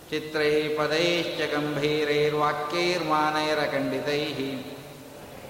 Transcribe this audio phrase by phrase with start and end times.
[0.09, 4.21] ಚಿತ್ರೈ ಪದೈಶ್ಚ ಗಂಭೀರೈರ್ವಾಕ್ಯೈರ್ಮಾನೈರಖಂಡಿತೈ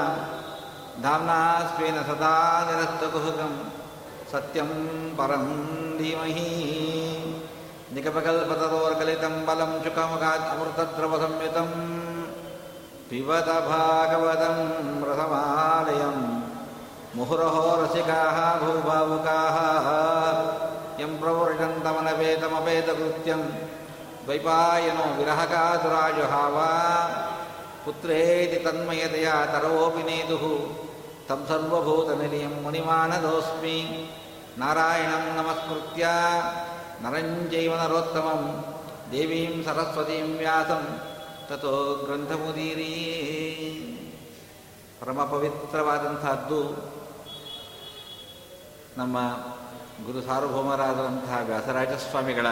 [1.03, 1.39] धाम्ना
[1.69, 2.35] स्वेन सदा
[2.67, 3.53] निरस्तकुहकं
[4.31, 4.69] सत्यं
[5.17, 5.45] परं
[5.97, 6.47] धीमहि।
[7.93, 11.69] निगमकल्पतरोर्गलितं बलं शुकमुखात् अमृतद्रवसंयुतं
[13.09, 14.57] पिबत भागवतं
[15.09, 16.23] रसमालयम्।
[17.17, 19.57] मुहुरहो रसिकाः भूभावुकाः।
[21.01, 23.41] यं प्रवृषन्तमनवेदमपेदकृत्यं
[24.29, 26.63] ದ್ವೈಪಾಯನೋ ವಿರಹಕಾತುರಾಯುಹಾವ
[27.85, 30.39] ಪುತ್ರೇತಿ ತನ್ಮಯತೆಯ ತರವೋಪಿ ನೇದು
[31.27, 34.09] ತಂ ಸರ್ವಭೂತನಿಲಯಂ ಮುನಿಮಾನದೋಸ್ಮಿ.
[34.57, 36.07] ನಾರಾಯಣಂ ನಮಸ್ಮೃತ್ಯ
[37.01, 38.65] ನರಂಜೈವ ನರೋತ್ತಮಂ.
[39.11, 41.01] ದೇವೀಂ ಸರಸ್ವತೀಂ ವ್ಯಾಸಂ.
[41.49, 42.95] ತಥೋ ಗ್ರಂಥಮುದೀರಿ.
[45.01, 46.63] ಪರಮ ಪವಿತ್ರವಾದಂತಹದ್ದು
[48.97, 49.17] ನಮ್ಮ
[50.05, 52.45] ಗುರು ಸಾರ್ವಭೌಮರಾದಂತಹ ವ್ಯಾಸರಾಜಸ್ವಾಮಿಗಳ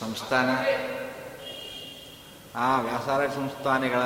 [0.00, 0.48] ಸಂಸ್ಥಾನ?
[2.56, 4.02] ಆ ವ್ಯಾಸರಾಜ ಸಂಸ್ಥಾನಿಗಳ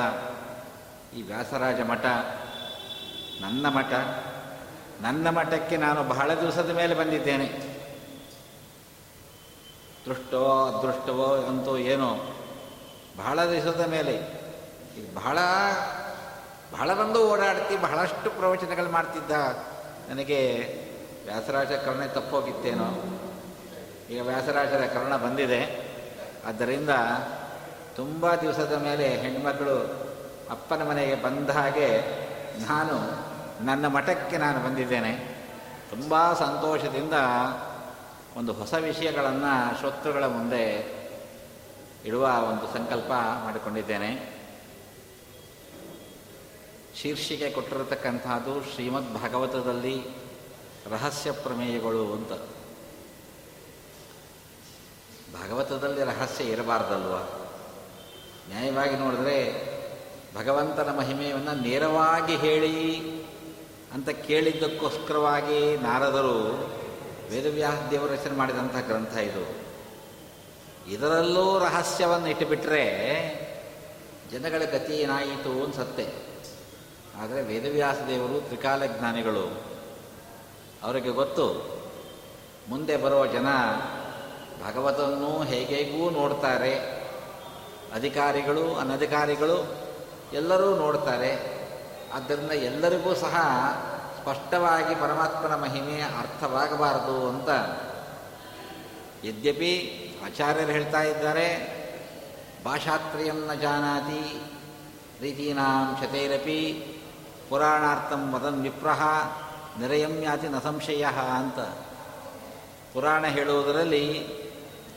[1.17, 2.05] ಈ ವ್ಯಾಸರಾಜ ಮಠ,
[3.41, 3.93] ನನ್ನ ಮಠ,
[5.01, 7.75] ನನ್ನ ಮಠಕ್ಕೆ ನಾನು ಬಹಳ ದಿವಸದ ಮೇಲೆ ಬಂದಿದ್ದೇನೆ.
[10.05, 12.37] ದೃಷ್ಟವೋ ಅದೃಷ್ಟವೋ ಅಂತೋ ಏನೋ,
[13.17, 14.13] ಬಹಳ ದಿವಸದ ಮೇಲೆ.
[14.97, 15.39] ಈಗ ಬಹಳ
[16.71, 19.31] ಬಹಳ ಬಂದು ಓಡಾಡ್ತಿ, ಬಹಳಷ್ಟು ಪ್ರವಚನಗಳು ಮಾಡ್ತಿದ್ದ
[20.09, 20.39] ನನಗೆ
[21.25, 23.19] ವ್ಯಾಸರಾಜ ಕರುಣೆ ತಪ್ಪೋಗಿತ್ತೇನೋ.
[24.09, 25.84] ಈಗ ವ್ಯಾಸರಾಜರ ಕರುಣ ಬಂದಿದೆ.
[26.45, 26.89] ಆದ್ದರಿಂದ
[27.95, 30.05] ತುಂಬ ದಿವಸದ ಮೇಲೆ ಹೆಣ್ಮಕ್ಕಳು
[30.49, 32.01] ಅಪ್ಪನ ಮನೆಗೆ ಬಂದ ಹಾಗೆ
[32.67, 32.95] ನಾನು
[33.65, 35.35] ನನ್ನ ಮಠಕ್ಕೆ ನಾನು ಬಂದಿದ್ದೇನೆ.
[35.89, 37.13] ತುಂಬ ಸಂತೋಷದಿಂದ
[38.37, 40.95] ಒಂದು ಹೊಸ ವಿಷಯಗಳನ್ನು ಶತ್ರುಗಳ ಮುಂದೆ
[42.05, 43.11] ಇಡುವ ಒಂದು ಸಂಕಲ್ಪ
[43.43, 44.35] ಮಾಡಿಕೊಂಡಿದ್ದೇನೆ.
[47.01, 50.03] ಶೀರ್ಷಿಕೆ ಕೊಟ್ಟಿರತಕ್ಕಂತಹದ್ದು ಶ್ರೀಮದ್ ಭಾಗವತದಲ್ಲಿ
[50.91, 52.54] ರಹಸ್ಯ ಪ್ರಮೇಯಗಳು ಅಂತ.
[55.33, 57.15] ಭಾಗವತದಲ್ಲಿ ರಹಸ್ಯ ಇರಬಾರ್ದಲ್ವ?
[58.49, 59.37] ನ್ಯಾಯವಾಗಿ ನೋಡಿದ್ರೆ
[60.35, 62.99] ಭಗವಂತನ ಮಹಿಮೆಯನ್ನು ನೇರವಾಗಿ ಹೇಳಿ
[63.93, 66.39] ಅಂತ ಕೇಳಿದ್ದಕ್ಕೋಸ್ಕರವಾಗಿ ನಾರದರು
[67.31, 69.65] ವೇದವ್ಯಾಸ ದೇವರ ರಚನೆ ಮಾಡಿದಂಥ ಗ್ರಂಥ ಇದು.
[70.91, 72.83] ಇದರಲ್ಲೂ ರಹಸ್ಯವನ್ನು ಇಟ್ಟುಬಿಟ್ರೆ
[74.31, 76.07] ಜನಗಳ ಗತಿ ಏನಾಯಿತು ಅನ್ಸತ್ತೆ.
[77.21, 79.63] ಆದರೆ ವೇದವ್ಯಾಸ ದೇವರು ತ್ರಿಕಾಲ ಜ್ಞಾನಿಗಳು.
[80.83, 81.45] ಅವರಿಗೆ ಗೊತ್ತು,
[82.69, 83.47] ಮುಂದೆ ಬರುವ ಜನ
[84.63, 86.73] ಭಗವತನ್ನು ಹೇಗೇಗೂ ನೋಡ್ತಾರೆ,
[87.93, 89.65] ಅಧಿಕಾರಿಗಳು, ಅನಧಿಕಾರಿಗಳು
[90.33, 91.55] ಎಲ್ಲರೂ ನೋಡ್ತಾರೆ.
[92.15, 93.35] ಆದ್ದರಿಂದ ಎಲ್ಲರಿಗೂ ಸಹ
[94.19, 97.49] ಸ್ಪಷ್ಟವಾಗಿ ಪರಮಾತ್ಮನ ಮಹಿಮೆ ಅರ್ಥವಾಗಬಾರದು ಅಂತ
[99.25, 99.73] ಯದ್ಯಪಿ
[100.25, 101.47] ಆಚಾರ್ಯರು ಹೇಳ್ತಾ ಇದ್ದಾರೆ
[102.65, 104.41] ಭಾಷಾತ್ರಯಂ ನ ಜಾನಾತಿ
[105.21, 106.59] ರೀತೀನಾಂ ಶತೈರಪಿ
[107.49, 109.01] ಪುರಾಣಾರ್ಥಂ ವದನ್ ವಿಪ್ರಹ
[109.79, 111.05] ನಿರಯಂ ಯಾತಿ ನ ಸಂಶಯ
[111.35, 111.59] ಅಂತ
[112.93, 114.05] ಪುರಾಣ ಹೇಳುವುದರಲ್ಲಿ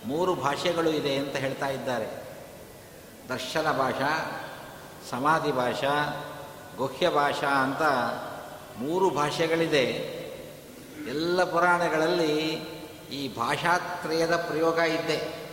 [0.09, 2.07] ಮೂರು ಭಾಷೆಗಳು ಇದೆ ಅಂತ ಹೇಳ್ತಾ ಇದ್ದಾರೆ.
[3.29, 4.41] ದರ್ಶನ ಭಾಷಾ,
[5.11, 6.25] ಸಮಾಧಿ ಭಾಷಾ,
[6.77, 7.83] ಗುಹ್ಯ ಭಾಷಾ ಅಂತ
[8.79, 9.85] ಮೂರು ಭಾಷೆಗಳಿದೆ.
[11.09, 12.39] ಎಲ್ಲ ಪುರಾಣಗಳಲ್ಲಿ
[13.13, 15.49] ಈ ಭಾಷಾತ್ರಯದ ಪ್ರಯೋಗ ಇದೆ.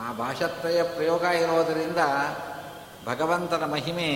[0.00, 1.96] ಆ ಭಾಷಾತ್ರಯ ಪ್ರಯೋಗ ಇರೋದರಿಂದ
[3.06, 4.08] ಭಗವಂತನ ಮಹಿಮೆ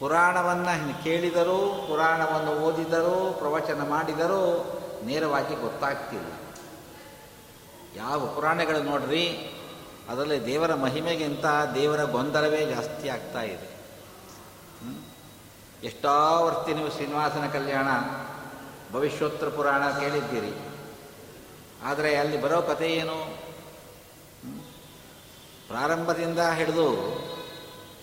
[0.00, 4.42] ಪುರಾಣವನ್ನು ಕೇಳಿದರೂ, ಪುರಾಣವನ್ನು ಓದಿದರೂ, ಪ್ರವಚನ ಮಾಡಿದರೂ
[5.04, 6.32] ನೇರವಾಗಿ ಗೊತ್ತಾಗ್ತಿಲ್ಲ.
[7.96, 9.24] ಯಾವ ಪುರಾಣಗಳು ನೋಡ್ರಿ,
[10.08, 13.68] ಅದರಲ್ಲಿ ದೇವರ ಮಹಿಮೆಗಿಂತ ದೇವರ ಗೊಂದಲವೇ ಜಾಸ್ತಿ ಆಗ್ತಾ ಇದೆ?
[15.84, 17.88] ಎಷ್ಟೋ ವರ್ತಿ ನೀವು ಶ್ರೀನಿವಾಸನ ಕಲ್ಯಾಣ,
[18.92, 20.52] ಭವಿಷ್ಯೋತ್ತರ ಪುರಾಣ ಕೇಳಿದ್ದೀರಿ.
[21.84, 23.48] ಆದರೆ ಅಲ್ಲಿ ಬರೋ ಕಥೆ ಏನು?
[25.68, 26.88] ಪ್ರಾರಂಭದಿಂದ ಹಿಡಿದು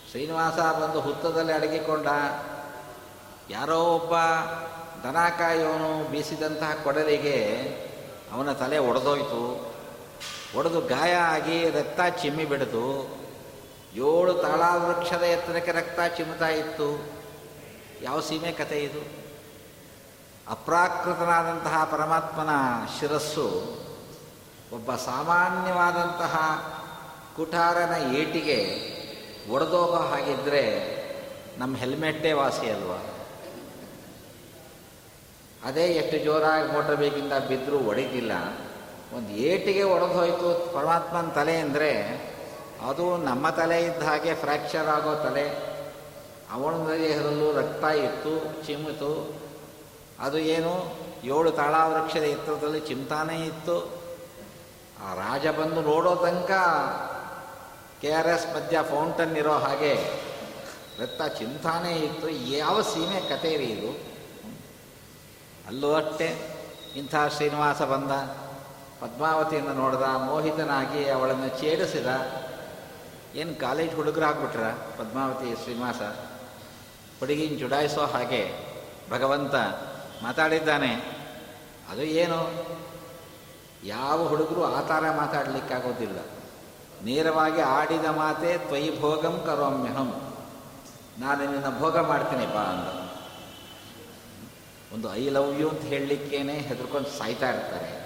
[0.10, 2.08] ಶ್ರೀನಿವಾಸ ಬಂದು ಹುತ್ತದಲ್ಲಿ ಅಡಗಿಕೊಂಡ
[3.50, 4.14] ಯಾರೋ ಒಬ್ಬ
[5.04, 5.18] ದನ
[6.12, 7.38] ಬೀಸಿದಂತಹ ಕೊಡಲಿಗೆ
[8.34, 9.75] ಅವನ ತಲೆ ಒಡೆದೋಯ್ತು.
[10.56, 13.16] ಒಡೆದು ಗಾಯ ಆಗಿ ರಕ್ತ ಚಿಮ್ಮಿ ಬಿಡದು
[13.96, 17.06] ಏಳು ತಾಳ ವೃಕ್ಷದ ಎತ್ತರಕ್ಕೆ ರಕ್ತ ಚಿಮ್ಮುತ್ತಾ ಇತ್ತು.
[18.02, 19.02] ಯಾವ ಸೀಮೆ ಕಥೆ ಇದು?
[20.48, 22.50] ಅಪ್ರಾಕೃತನಾದಂತಹ ಪರಮಾತ್ಮನ
[23.00, 23.48] ಶಿರಸ್ಸು
[24.74, 26.36] ಒಬ್ಬ ಸಾಮಾನ್ಯವಾದಂತಹ
[27.36, 28.60] ಕುಠಾರನ ಏಟಿಗೆ
[29.50, 30.63] ಒಡೆದೋಗೋ ಹಾಗಿದ್ದರೆ
[31.58, 33.00] ನಮ್ಮ ಹೆಲ್ಮೆಟ್ಟೇ ವಾಸಿ ಅಲ್ವಾ?
[35.63, 38.31] ಅದೇ ಎಷ್ಟು ಜೋರಾಗಿ ಮೋಟರ್ ಬೇಕಿಂದ ಬಿದ್ದರೂ ಒಡೆದಿಲ್ಲ.
[39.13, 41.92] ಒಂದು ಏಟಿಗೆ ಒಡೆದು ಹೋಯಿತು ಪರಮಾತ್ಮನ ತಲೆ ಅಂದರೆ
[42.88, 45.75] ಅದು ನಮ್ಮ ತಲೆ ಇದ್ದ ಹಾಗೆ ಫ್ರ್ಯಾಕ್ಚರ್ ಆಗೋ ತಲೆ.
[46.52, 49.42] ಅವನ ದೇಹದಲ್ಲೂ ರಕ್ತ ಇತ್ತು, ಚಿಮ್ಮಿತು.
[50.19, 51.06] ಅದು ಏನು?
[51.24, 54.06] ಏಳು ತಾಳಾವೃಕ್ಷದ ಎತ್ತರದಲ್ಲಿ ಚಿಮ್ತಾನೇ ಇತ್ತು.
[55.04, 56.51] ಆ ರಾಜ ಬಂದು ನೋಡೋ ತನಕ
[58.01, 59.94] ಕೆ ಆರ್ ಎಸ್ ಮಧ್ಯ ಫೌಂಟನ್ ಇರೋ ಹಾಗೆ
[61.00, 62.30] ರಕ್ತ ಚಿಂತಾನೇ ಇತ್ತು.
[62.30, 63.92] ಯಾವ ಸೀಮೆ ಕತೆ ರೀ ಇದು?
[65.68, 66.58] ಅಲ್ಲೂ ಅಷ್ಟೇ.
[66.96, 68.44] ಇಂಥ ಶ್ರೀನಿವಾಸ ಬಂದ.
[69.01, 72.07] ಪದ್ಮಾವತಿಯನ್ನು ನೋಡಿದ, ಮೋಹಿತನಾಗಿ ಅವಳನ್ನು ಛೇಡಿಸಿದ,
[73.36, 74.59] ಏನು ಕಾಲೇಜ್ ಹುಡುಗರಾಗ್ಬಿಟ್ರ
[74.97, 76.01] ಪದ್ಮಾವತಿ ಶ್ರೀನಿವಾಸ?
[77.19, 78.53] ಹುಡುಗಿನ ಜುಡಾಯಿಸೋ ಹಾಗೆ
[79.12, 79.56] ಭಗವಂತ
[80.24, 80.94] ಮಾತಾಡಿದ್ದಾನೆ.
[81.92, 82.65] ಅದು ಏನು?
[83.83, 86.19] ಯಾವ ಹುಡುಗರು ಆ ಥರ ಮಾತಾಡಲಿಕ್ಕಾಗೋದಿಲ್ಲ.
[87.03, 90.33] ನೇರವಾಗಿ ಆಡಿದ ಮಾತೆ ತ್ವಯಿ ಭೋಗಂ ಕರೋಮ್ಯಹಂ.
[91.19, 93.06] ನಾನು ನಿನ್ನ ಭೋಗ ಮಾಡ್ತೀನಿ ಬಾ ಅಂದ.
[94.94, 98.05] ಒಂದು ಐ ಲವ್ ಯು ಅಂತ ಹೇಳಲಿಕ್ಕೇನೆ ಹೆದರ್ಕೊಂಡು ಸಾಯ್ತಾ ಇರ್ತಾರೆ.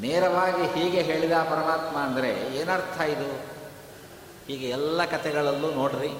[0.00, 3.30] ನೇರವಾಗಿ ಹೀಗೆ ಹೇಳಿದ ಪರಮಾತ್ಮ ಅಂದರೆ ಏನರ್ಥ ಇದು?
[4.48, 6.10] ಹೀಗೆ ಎಲ್ಲ ಕಥೆಗಳಲ್ಲೂ ನೋಡ್ರಿ,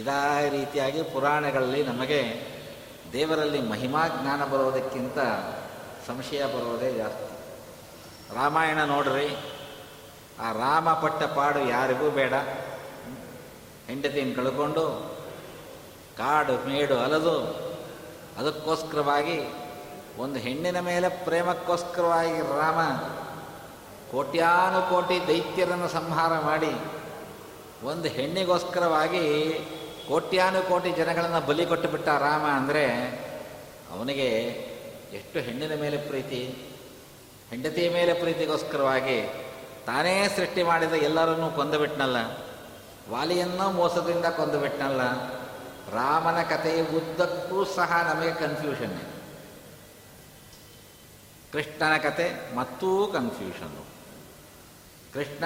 [0.00, 2.20] ಇದೇ ರೀತಿಯಾಗಿ ಪುರಾಣಗಳಲ್ಲಿ ನಮಗೆ
[3.12, 5.18] ದೇವರಲ್ಲಿ ಮಹಿಮಾ ಜ್ಞಾನ ಬರೋದಕ್ಕಿಂತ
[6.06, 7.30] ಸಂಶಯ ಬರೋದೇ ಜಾಸ್ತಿ.
[8.34, 9.28] ರಾಮಾಯಣ ನೋಡ್ರಿ,
[10.40, 12.34] ಆ ರಾಮ ಪಟ್ಟ ಪಾಡು ಯಾರಿಗೂ ಬೇಡ.
[13.88, 14.84] ಹೆಂಡತಿಯನ್ನು ಕಳ್ಕೊಂಡು
[16.18, 17.36] ಕಾಡು ಮೇಡು ಅಲದು,
[18.38, 19.36] ಅದಕ್ಕೋಸ್ಕರವಾಗಿ
[20.20, 22.80] ಒಂದು ಹೆಣ್ಣಿನ ಮೇಲೆ ಪ್ರೇಮಕ್ಕೋಸ್ಕರವಾಗಿ ರಾಮ
[24.12, 26.72] ಕೋಟ್ಯಾನುಕೋಟಿ ದೈತ್ಯರನ್ನು ಸಂಹಾರ ಮಾಡಿ
[27.90, 29.24] ಒಂದು ಹೆಣ್ಣಿಗೋಸ್ಕರವಾಗಿ
[30.08, 32.84] ಕೋಟ್ಯಾನುಕೋಟಿ ಜನಗಳನ್ನು ಬಲಿ ಕೊಟ್ಟುಬಿಟ್ಟ ರಾಮ ಅಂದರೆ
[33.94, 34.28] ಅವನಿಗೆ
[35.18, 36.40] ಎಷ್ಟು ಹೆಣ್ಣಿನ ಮೇಲೆ ಪ್ರೀತಿ,
[37.50, 39.18] ಹೆಂಡತಿಯ ಮೇಲೆ ಪ್ರೀತಿಗೋಸ್ಕರವಾಗಿ
[39.86, 42.18] ತಾನೇ ಸೃಷ್ಟಿ ಮಾಡಿದ ಎಲ್ಲರನ್ನೂ ಕೊಂದುಬಿಟ್ನಲ್ಲ,
[43.10, 45.02] ವಾಲಿಯನ್ನು ಮೋಸದಿಂದ ಕೊಂದುಬಿಟ್ನಲ್ಲ,
[45.96, 49.04] ರಾಮನ ಕಥೆಯ ಉದ್ದಕ್ಕೂ ಸಹ ನಮಗೆ ಕನ್ಫ್ಯೂಷನ್ನೇ
[51.52, 53.90] ಕೃಷ್ಣನ ಕತೆ ಮತ್ತೂ ಕನ್ಫ್ಯೂಷನ್ನು
[55.14, 55.44] ಕೃಷ್ಣ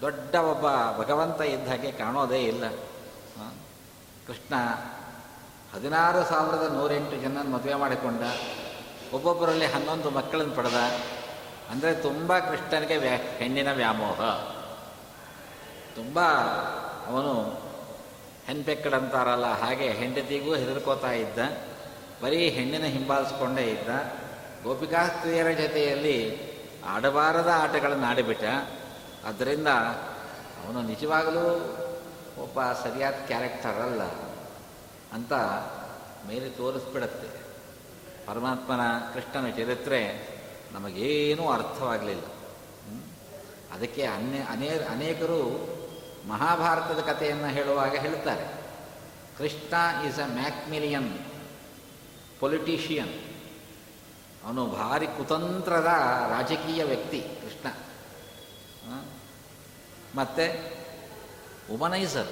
[0.00, 0.64] ದೊಡ್ಡ ಒಬ್ಬ
[0.98, 2.70] ಭಗವಂತ ಇದ್ದ ಹಾಗೆ ಕಾಣೋದೇ ಇಲ್ಲ.
[4.26, 4.54] ಕೃಷ್ಣ
[5.74, 8.20] ಹದಿನಾರು ಸಾವಿರದ ನೂರೆಂಟು ಜನ ಮದುವೆ ಮಾಡಿಕೊಂಡ.
[9.12, 10.76] ಒಬ್ಬೊಬ್ಬರಲ್ಲಿ ಹನ್ನೊಂದು ಮಕ್ಕಳನ್ನು ಪಡೆದ.
[11.70, 14.20] ಅಂದರೆ ತುಂಬ ಕೃಷ್ಣನಿಗೆ ವ್ಯಾ, ಹೆಣ್ಣಿನ ವ್ಯಾಮೋಹ.
[15.94, 16.20] ತುಂಬ
[17.06, 17.32] ಅವನು
[18.46, 21.38] ಹೆಣ್ಪೆಕ್ಕಡಂತಾರಲ್ಲ ಹಾಗೆ ಹೆಂಡತಿಗೂ ಹೆದರ್ಕೋತಾ ಇದ್ದ.
[22.22, 23.88] ಬರೀ ಹೆಣ್ಣಿನ ಹಿಂಬಾಲಿಸ್ಕೊಂಡೇ ಇದ್ದ.
[24.66, 26.40] ಗೋಪಿಕಾಸ್ತ್ರೀಯರ ಜೊತೆಯಲ್ಲಿ
[26.82, 28.44] ಆಡಬಾರದ ಆಟಗಳನ್ನು ಆಡಿಬಿಟ್ಟ.
[29.24, 29.68] ಅದರಿಂದ
[30.64, 31.76] ಅವನು ನಿಜವಾಗಲೂ
[32.42, 34.02] ಒಬ್ಬ ಸರಿಯಾದ ಕ್ಯಾರೆಕ್ಟರ್ ಅಲ್ಲ
[35.12, 35.32] ಅಂತ
[36.28, 37.28] ಮೇಲೆ ತೋರಿಸ್ಬಿಡತ್ತೆ.
[38.26, 38.80] ಪರಮಾತ್ಮನ
[39.14, 40.28] ಕೃಷ್ಣನ ಚರಿತ್ರೆ
[40.72, 42.24] ನಮಗೇನೂ ಅರ್ಥವಾಗಲಿಲ್ಲ.
[43.72, 45.42] ಅದಕ್ಕೆ ಅನ್ಯ ಅನೇ ಅನೇಕರು
[46.28, 48.46] ಮಹಾಭಾರತದ ಕಥೆಯನ್ನು ಹೇಳುವಾಗ ಹೇಳ್ತಾರೆ.
[49.38, 49.74] Krishna
[50.08, 51.18] is a Machiavellian
[52.40, 53.35] politician
[54.46, 55.86] ಅವನು ಭಾರಿ ಕುತಂತ್ರದ
[56.30, 57.68] ರಾಜಕೀಯ ವ್ಯಕ್ತಿ, ಕೃಷ್ಣ.
[60.14, 60.44] ಮತ್ತು
[61.74, 62.26] ಉಮನೈಸರ್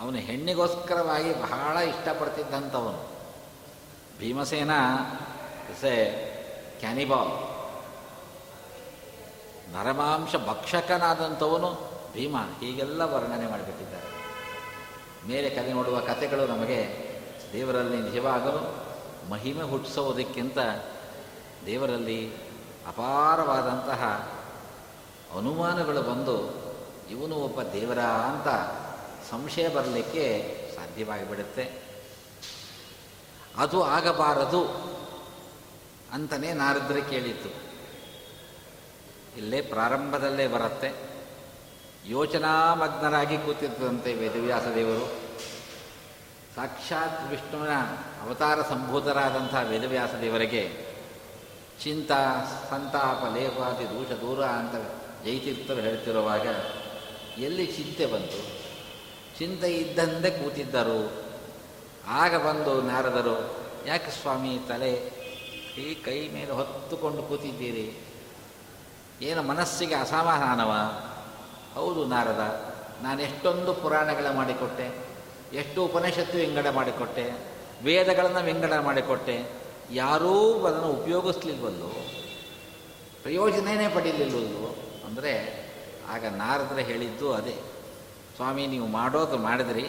[0.00, 3.10] ಅವನು ಹೆಣ್ಣಿಗೋಸ್ಕರವಾಗಿ ಬಹಳ ಇಷ್ಟಪಡ್ತಿದ್ದಂಥವನು.
[4.18, 4.70] ಭೀಮಸೇನ
[5.80, 5.94] ಸೆ
[6.78, 7.32] ಕ್ಯಾನಿಬಾಲ್
[9.72, 11.70] ನರಮಾಂಶ ಭಕ್ಷಕನಾದಂಥವನು
[12.14, 14.08] ಭೀಮ, ಹೀಗೆಲ್ಲ ವರ್ಣನೆ ಮಾಡಿಬಿಟ್ಟಿದ್ದಾರೆ.
[15.28, 16.78] ಮೇಲೆ ಕಲೆ ನೋಡುವ ಕಥೆಗಳು ನಮಗೆ
[17.52, 18.88] ದೇವರಲ್ಲಿ ನಿಜವಾಗಲು
[19.30, 20.58] ಮಹಿಮೆ ಹುಟ್ಟಿಸೋದಕ್ಕಿಂತ
[21.66, 22.36] ದೇವರಲ್ಲಿ
[22.86, 24.32] ಅಪಾರವಾದಂತಹ
[25.36, 26.68] ಅನುಮಾನಗಳು ಬಂದು,
[27.10, 28.48] ಇವನು ಒಬ್ಬ ದೇವರ ಅಂತ
[29.30, 31.82] ಸಂಶಯ ಬರಲಿಕ್ಕೆ ಸಾಧ್ಯವಾಗಿಬಿಡುತ್ತೆ.
[33.56, 34.68] ಅದು ಆಗಬಾರದು
[36.12, 37.48] ಅಂತಲೇ ನಾರದ್ರೆ ಕೇಳಿತ್ತು
[39.38, 40.94] ಇಲ್ಲೇ ಪ್ರಾರಂಭದಲ್ಲೇ ಬರುತ್ತೆ.
[42.06, 45.28] ಯೋಚನಾಮಗ್ನರಾಗಿ ಕೂತಿದ್ದಂತೆ ವೇದವ್ಯಾಸ ದೇವರು.
[46.56, 47.72] ಸಾಕ್ಷಾತ್ ವಿಷ್ಣುವಿನ
[48.22, 50.87] ಅವತಾರ ಸಂಭೂತರಾದಂಥ ವೇದವ್ಯಾಸ ದೇವರಿಗೆ
[51.82, 52.12] ಚಿಂತ,
[52.70, 54.74] ಸಂತಾಪ ಲೇಪಾದಿ ದೋಷ, ದೂರ ಅಂತ
[55.24, 56.46] ಜೈತೀರ್ಥರು ಹೇಳ್ತಿರುವಾಗ
[57.40, 58.40] ಎಲ್ಲಿ ಚಿಂತೆ ಬಂತು?
[59.38, 61.28] ಚಿಂತೆ ಇದ್ದಂತೆ ಕೂತಿದ್ದರು.
[62.08, 63.56] ಆಗ ಬಂದು ನಾರದರು,
[63.86, 65.18] ಯಾಕೆ ಸ್ವಾಮಿ ತಲೆ
[65.78, 67.98] ಈ ಕೈ ಮೇಲೆ ಹೊತ್ತುಕೊಂಡು ಕೂತಿದ್ದೀರಿ?
[69.22, 70.72] ಏನು ಮನಸ್ಸಿಗೆ ಅಸಮಾಧಾನವ?
[71.74, 74.90] ಹೌದು ನಾರದ, ನಾನು ಎಷ್ಟೊಂದು ಪುರಾಣಗಳ ಮಾಡಿಕೊಟ್ಟೆ,
[75.52, 77.32] ಎಷ್ಟು ಉಪನಿಷತ್ತು ವಿಂಗಡ ಮಾಡಿಕೊಟ್ಟೆ,
[77.82, 79.57] ವೇದಗಳನ್ನು ವಿಂಗಡ ಮಾಡಿಕೊಟ್ಟೆ
[79.92, 81.90] ಯಾರೂ ಅದನ್ನು ಉಪಯೋಗಿಸ್ಲಿಲ್ವಲ್ಲೋ,
[83.22, 84.76] ಪ್ರಯೋಜನನೇ ಪಡೀಲಿಲ್ವಲ್ಲೋ,
[85.06, 85.32] ಅಂದರೆ
[86.10, 87.56] ಆಗ ನಾರದ್ರೆ ಹೇಳಿದ್ದು ಅದೇ.
[88.36, 89.86] ಸ್ವಾಮಿ, ನೀವು ಮಾಡೋದು ಮಾಡಿದ್ರಿ,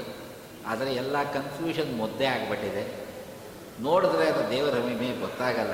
[0.68, 3.10] ಆದರೆ ಎಲ್ಲ ಕನ್ಫ್ಯೂಷನ್ ಮುದ್ದೆ ಆಗಿಬಿಟ್ಟಿದೆ.
[3.82, 5.74] ನೋಡಿದ್ರೆ ಅದು ದೇವರ ಮಹಿಮೆ ಗೊತ್ತಾಗಲ್ಲ.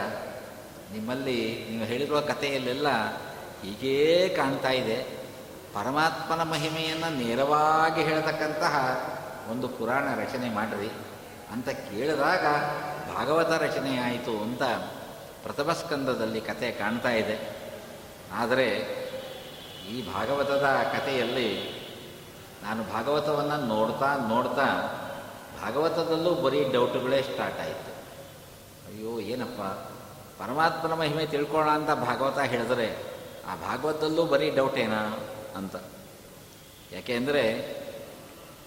[0.94, 2.88] ನಿಮ್ಮಲ್ಲಿ ನೀವು ಹೇಳಿರುವ ಕಥೆಯಲ್ಲೆಲ್ಲ
[3.62, 5.26] ಹೀಗೇ ಕಾಣ್ತಾ ಇದೆ.
[5.74, 8.76] ಪರಮಾತ್ಮನ ಮಹಿಮೆಯನ್ನು ನೇರವಾಗಿ ಹೇಳತಕ್ಕಂತಹ
[9.52, 10.92] ಒಂದು ಪುರಾಣ ರಚನೆ ಮಾಡಿರಿ
[11.52, 12.46] ಅಂತ ಕೇಳಿದಾಗ
[13.16, 14.64] ಭಾಗವತ ರಚನೆಯಾಯಿತು ಅಂತ
[15.44, 17.56] ಪ್ರಥಮ ಸ್ಕಂದದಲ್ಲಿ ಕತೆ ಕಾಣ್ತಾ ಇದೆ.
[18.34, 18.68] ಆದರೆ
[19.90, 21.76] ಈ ಭಾಗವತದ ಕಥೆಯಲ್ಲಿ
[22.64, 24.92] ನಾನು ಭಾಗವತವನ್ನು ನೋಡ್ತಾ ನೋಡ್ತಾ
[25.62, 27.92] ಭಾಗವತದಲ್ಲೂ ಬರೀ ಡೌಟ್ಗಳೇ ಸ್ಟಾರ್ಟ್ ಆಯಿತು.
[28.88, 29.62] ಅಯ್ಯೋ, ಏನಪ್ಪ?
[30.42, 33.04] ಪರಮಾತ್ಮನ ಮಹಿಮೆ ತಿಳ್ಕೊಳ್ಳೋಣ ಅಂತ ಭಾಗವತ ಹೇಳಿದ್ರೆ
[33.48, 35.20] ಆ ಭಾಗವತದಲ್ಲೂ ಬರೀ ಡೌಟೇನಾ
[35.56, 35.76] ಅಂತ.
[36.92, 37.52] ಯಾಕೆಂದರೆ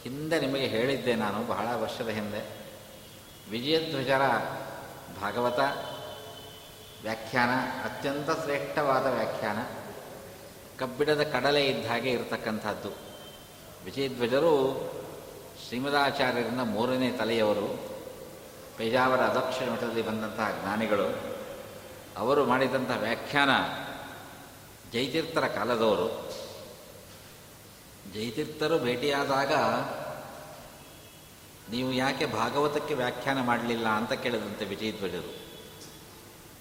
[0.02, 2.57] ಹಿಂದೆ ನಿಮಗೆ ಹೇಳಿದ್ದೆ ನಾನು ಬಹಳ ವರ್ಷದ ಹಿಂದೆ.
[3.50, 4.22] ವಿಜಯಧ್ವಜರ
[5.20, 5.58] ಭಾಗವತ
[7.02, 7.48] ವ್ಯಾಖ್ಯಾನ,
[7.84, 9.58] ಅತ್ಯಂತ ಶ್ರೇಷ್ಠವಾದ ವ್ಯಾಖ್ಯಾನ.
[10.78, 12.88] ಕಬ್ಬಿಣದ ಕಡಲೆ ಇದ್ದ ಹಾಗೆ ಇರತಕ್ಕಂಥದ್ದು.
[13.84, 14.74] ವಿಜಯಧ್ವಜರು
[15.68, 17.78] ಶ್ರೀಮದಾಚಾರ್ಯರಿಂದ ಮೂರನೇ ತಲೆಯವರು,
[18.76, 21.36] ಪೇಜಾವರ ಅಧಕ್ಷ ಮಠದಲ್ಲಿ ಬಂದಂತಹ ಜ್ಞಾನಿಗಳು.
[22.16, 23.50] ಅವರು ಮಾಡಿದಂಥ ವ್ಯಾಖ್ಯಾನ
[24.92, 26.32] ಜೈತೀರ್ಥರ ಕಾಲದವರು.
[28.14, 29.52] ಜೈತೀರ್ಥರು ಭೇಟಿಯಾದಾಗ
[31.70, 35.30] ನೀವು ಯಾಕೆ ಭಾಗವತಕ್ಕೆ ವ್ಯಾಖ್ಯಾನ ಮಾಡಲಿಲ್ಲ ಅಂತ ಕೇಳಿದಂತೆ ವಿಜಯಧ್ವಜರು,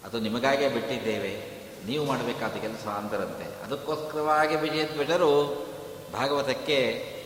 [0.06, 1.34] ಅದು ನಿಮಗಾಗೇ ಬಿಟ್ಟಿದ್ದೇವೆ,
[1.86, 3.46] ನೀವು ಮಾಡಬೇಕಾದ ಕೆಲಸ ಅಂದರಂತೆ.
[3.64, 5.32] ಅದಕ್ಕೋಸ್ಕರವಾಗಿ ವಿಜಯಧ್ವಜರು
[6.14, 6.80] ಭಾಗವತಕ್ಕೆ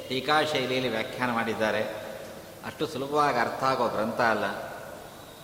[0.10, 1.82] ಟೀಕಾ ಶೈಲಿಯಲ್ಲಿ ವ್ಯಾಖ್ಯಾನ ಮಾಡಿದ್ದಾರೆ.
[2.66, 4.46] ಅಷ್ಟು ಸುಲಭವಾಗಿ ಅರ್ಥ ಆಗೋ ಗ್ರಂಥ ಅಲ್ಲ.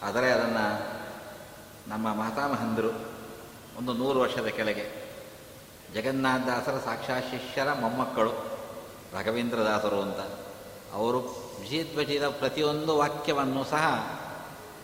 [0.03, 0.65] ಆದರೆ ಅದನ್ನು
[1.87, 2.91] ನಮ್ಮ ಮಹತಾಮಹಂದರು
[3.77, 4.85] ಒಂದು ನೂರು ವರ್ಷದ ಕೆಳಗೆ
[5.93, 8.33] ಜಗನ್ನಾಥದಾಸರ ಸಾಕ್ಷಾತ್ ಶಿಷ್ಯರ ಮೊಮ್ಮಕ್ಕಳು
[9.13, 10.21] ರಾಘವೇಂದ್ರದಾಸರು ಅಂತ,
[10.93, 11.19] ಅವರು
[11.59, 13.83] ವಿಜಯಧ್ವಜದ ಪ್ರತಿಯೊಂದು ವಾಕ್ಯವನ್ನು ಸಹ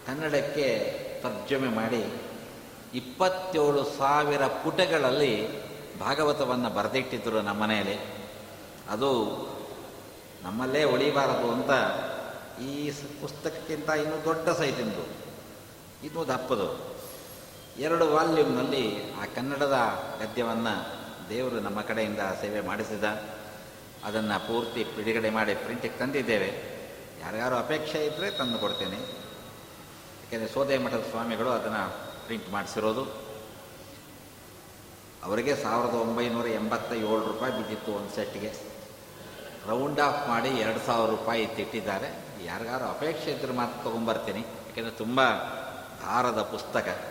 [0.07, 0.67] ಕನ್ನಡಕ್ಕೆ
[1.23, 2.21] ತರ್ಜಮೆ ಮಾಡಿ
[2.93, 5.63] ಇಪ್ಪತ್ತೇಳು ಸಾವಿರ ಪುಟಗಳಲ್ಲಿ
[5.99, 7.99] ಭಾಗವತವನ್ನು ಬರೆದಿಟ್ಟಿದ್ದರು ನಮ್ಮ ಮನೆಯಲ್ಲಿ.
[8.89, 9.23] ಅದು
[10.43, 11.71] ನಮ್ಮಲ್ಲೇ ಉಳಿಬಾರದು ಅಂತ
[12.61, 15.07] ಈ ಪುಸ್ತಕಕ್ಕಿಂತ ಇನ್ನೂ ದೊಡ್ಡ ಸೈಜಿಂದು
[16.05, 16.95] ಇನ್ನೂ ದಪ್ಪದು.
[17.77, 19.77] ಎರಡು ವಾಲ್ಯೂಮ್ನಲ್ಲಿ ಆ ಕನ್ನಡದ
[20.19, 23.03] ಗದ್ಯವನ್ನು ದೇವರು ನಮ್ಮ ಕಡೆಯಿಂದ ಸೇವೆ ಮಾಡಿಸಿದ.
[24.03, 26.74] ಅದನ್ನು ಪೂರ್ತಿ ಬಿಡುಗಡೆ ಮಾಡಿ ಪ್ರಿಂಟಿಗೆ ತಂದಿದ್ದೇವೆ.
[27.22, 28.98] ಯಾರ್ಯಾರು ಅಪೇಕ್ಷೆ ಇದ್ದರೆ ತಂದು ಕೊಡ್ತೇನೆ.
[28.98, 31.89] ಯಾಕೆಂದರೆ ಸೋದೆ ಮಠದ ಸ್ವಾಮಿಗಳು ಅದನ್ನು
[32.25, 33.03] ಪ್ರಿಂಟ್ ಮಾಡಿಸಿರೋದು.
[35.24, 38.53] ಅವರಿಗೆ ಸಾವಿರದ ಒಂಬೈನೂರ ಎಂಬತ್ತ ಏಳು ರೂಪಾಯಿ ಬಿದ್ದಿತ್ತು ಒಂದು ಸೆಟ್ಗೆ
[39.67, 44.39] ರೌಂಡ್ ಆಫ್ ಮಾಡಿ ಎರಡು ಸಾವಿರ ರೂಪಾಯಿ ತಿಟ್ಟಿದ್ದಾರೆ ಯಾರಿಗಾರು ಅಪೇಕ್ಷೆ ಇದ್ದರೆ ಮಾತ್ರ ತೊಗೊಂಬರ್ತೀನಿ.
[44.39, 45.22] ಯಾಕೆಂದರೆ ತುಂಬ
[46.03, 47.01] ಭಾರದ ಪುಸ್ತಕ.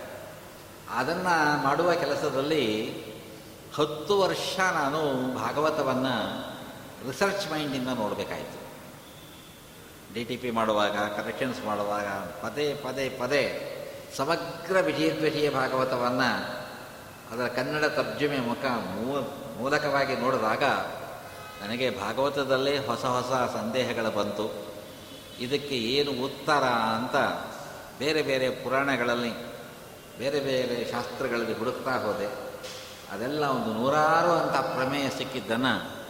[0.91, 2.93] ಅದನ್ನು ಮಾಡುವ ಕೆಲಸದಲ್ಲಿ
[3.75, 6.52] ಹತ್ತು ವರ್ಷ ನಾನು ಭಾಗವತವನ್ನು
[7.07, 8.59] ರಿಸರ್ಚ್ ಮೈಂಡಿಂದ ನೋಡಬೇಕಾಯಿತು.
[10.15, 12.09] ಡಿ ಟಿ ಪಿ ಮಾಡುವಾಗ ಕರೆಕ್ಷನ್ಸ್ ಮಾಡುವಾಗ,
[12.43, 13.45] ಪದೇ ಪದೇ ಪದೇ
[14.17, 16.31] ಸಮಗ್ರ ವಿಜಯದ್ವಿಜಯ ಭಾಗವತವನ್ನು
[17.33, 18.65] ಅದರ ಕನ್ನಡ ತರ್ಜುಮೆ ಮುಖ
[19.59, 20.65] ಮೂಲಕವಾಗಿ ನೋಡಿದಾಗ
[21.63, 24.47] ನನಗೆ ಭಾಗವತದಲ್ಲೇ ಹೊಸ ಹೊಸ ಸಂದೇಹಗಳು ಬಂತು.
[25.41, 26.65] ಇದಕ್ಕೆ ಏನು ಉತ್ತರ
[26.97, 27.17] ಅಂತ
[27.99, 29.33] ಬೇರೆ ಬೇರೆ ಪುರಾಣಗಳಲ್ಲಿ,
[30.19, 32.29] ಬೇರೆ ಬೇರೆ ಶಾಸ್ತ್ರಗಳಲ್ಲಿ ಹುಡುಕ್ತಾ ಹೋದೆ.
[33.13, 36.02] ಅದೆಲ್ಲ ಒಂದು ನೂರಾರು ಅಂತ ಪ್ರಮೇಯ ಸಿಕ್ಕಿದ್ದನ್ನು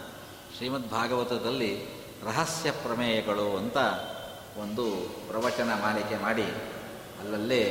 [0.63, 1.87] ಶ್ರೀಮದ್ ಭಾಗವತದಲ್ಲಿ
[2.23, 3.77] ರಹಸ್ಯ ಪ್ರಮೇಯಗಳು ಅಂತ
[4.59, 4.93] ಒಂದು
[5.29, 6.45] ಪ್ರವಚನ ಮಾಲಿಕೆ ಮಾಡಿ
[7.21, 7.65] ಅಲ್ಲಲ್ಲೇ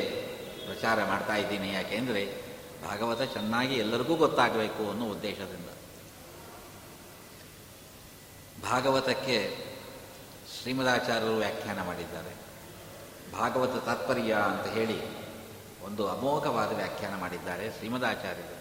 [0.66, 1.74] ಪ್ರಚಾರ ಮಾಡ್ತಾ ಇದ್ದೀನಿ.
[1.74, 2.44] ಯಾಕೆಂದರೆ
[2.86, 5.70] ಭಾಗವತ ಚೆನ್ನಾಗಿ ಎಲ್ಲರಿಗೂ ಗೊತ್ತಾಗಬೇಕು ಅನ್ನೋ ಉದ್ದೇಶದಿಂದ.
[8.64, 9.58] ಭಾಗವತಕ್ಕೆ
[10.62, 12.36] ಶ್ರೀಮದಾಚಾರ್ಯರು ವ್ಯಾಖ್ಯಾನ ಮಾಡಿದ್ದಾರೆ.
[13.34, 15.00] ಭಾಗವತ ತಾತ್ಪರ್ಯ ಅಂತ ಹೇಳಿ
[15.86, 18.61] ಒಂದು ಅಮೋಘವಾದ ವ್ಯಾಖ್ಯಾನ ಮಾಡಿದ್ದಾರೆ ಶ್ರೀಮದಾಚಾರ್ಯರು.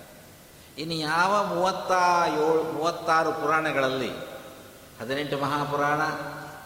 [0.78, 1.90] ಇನ್ನು ಯಾವ ಮೂವತ್ತ
[2.34, 4.10] ಏಳು ಮೂವತ್ತಾರು ಪುರಾಣಗಳಲ್ಲಿ,
[5.00, 6.00] ಹದಿನೆಂಟು ಮಹಾಪುರಾಣ,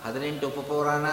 [0.09, 1.07] ಹದಿನೆಂಟು ಉಪಪುರಾಣ,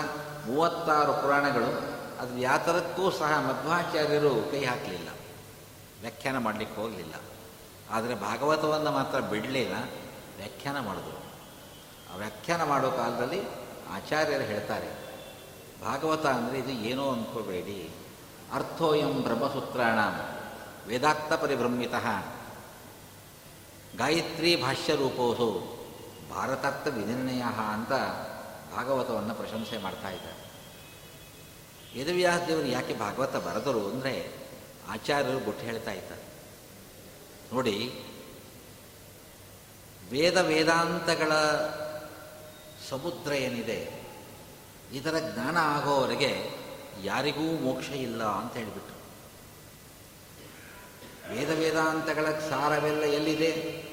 [0.46, 1.72] ಮೂವತ್ತಾರು ಪುರಾಣಗಳು,
[2.20, 5.10] ಅದು ಯಾತರಕ್ಕೂ ಸಹ ಮಧ್ವಾಚಾರ್ಯರು ಕೈ ಹಾಕಲಿಲ್ಲ.
[6.02, 7.14] ವ್ಯಾಖ್ಯಾನ ಮಾಡಲಿಕ್ಕೆ ಹೋಗಲಿಲ್ಲ.
[7.92, 9.74] ಆದರೆ ಭಾಗವತವನ್ನು ಮಾತ್ರ ಬಿಡಲಿಲ್ಲ,
[10.38, 11.20] ವ್ಯಾಖ್ಯಾನ ಮಾಡಿದ್ರು.
[12.14, 13.42] ಆ ವ್ಯಾಖ್ಯಾನ ಮಾಡೋ ಕಾಲದಲ್ಲಿ
[13.92, 14.90] ಆಚಾರ್ಯರು ಹೇಳ್ತಾರೆ,
[15.86, 17.92] ಭಾಗವತ ಅಂದರೆ ಇದು ಏನೋ ಅಂದ್ಕೋಬೇಡಿ
[18.54, 20.00] ಅರ್ಥೋಯಂ ಬ್ರಹ್ಮಸೂತ್ರಾಣ
[20.88, 21.94] ವೇದಾಕ್ತ ಪರಿಭ್ರಮಿತ.
[23.98, 25.48] ಗಾಯತ್ರಿ ಭಾಷ್ಯ ರೂಪೋಸು
[26.32, 27.44] ಭಾರತಾರ್ಥ ವಿನಿರ್ಣಯ
[27.74, 27.94] ಅಂತ
[28.76, 30.40] ಭಾಗವತವನ್ನು ಪ್ರಶಂಸೆ ಮಾಡ್ತಾ ಇದ್ದಾರೆ.
[31.96, 34.14] ವೇದವ್ಯಾಸ ದೇವರು ಯಾಕೆ ಭಾಗವತ ಬರೆದರು ಅಂದರೆ
[34.90, 36.24] ಆಚಾರ್ಯರು ಗುಟ್ಟು ಹೇಳ್ತಾ ಇದ್ದಾರೆ.
[37.54, 37.76] ನೋಡಿ,
[40.12, 41.32] ವೇದ ವೇದಾಂತಗಳ
[42.90, 43.80] ಸಮುದ್ರ ಏನಿದೆ,
[44.94, 46.32] ಇದರ ಜ್ಞಾನ ಆಗೋವರೆಗೆ
[47.04, 49.01] ಯಾರಿಗೂ ಮೋಕ್ಷ ಇಲ್ಲ ಅಂತ ಹೇಳಿಬಿಟ್ರು.
[51.32, 53.84] ವೇದ ವೇದಾಂತಗಳ ಸಾರವೆಲ್ಲ ಎಲ್ಲಿದೆ?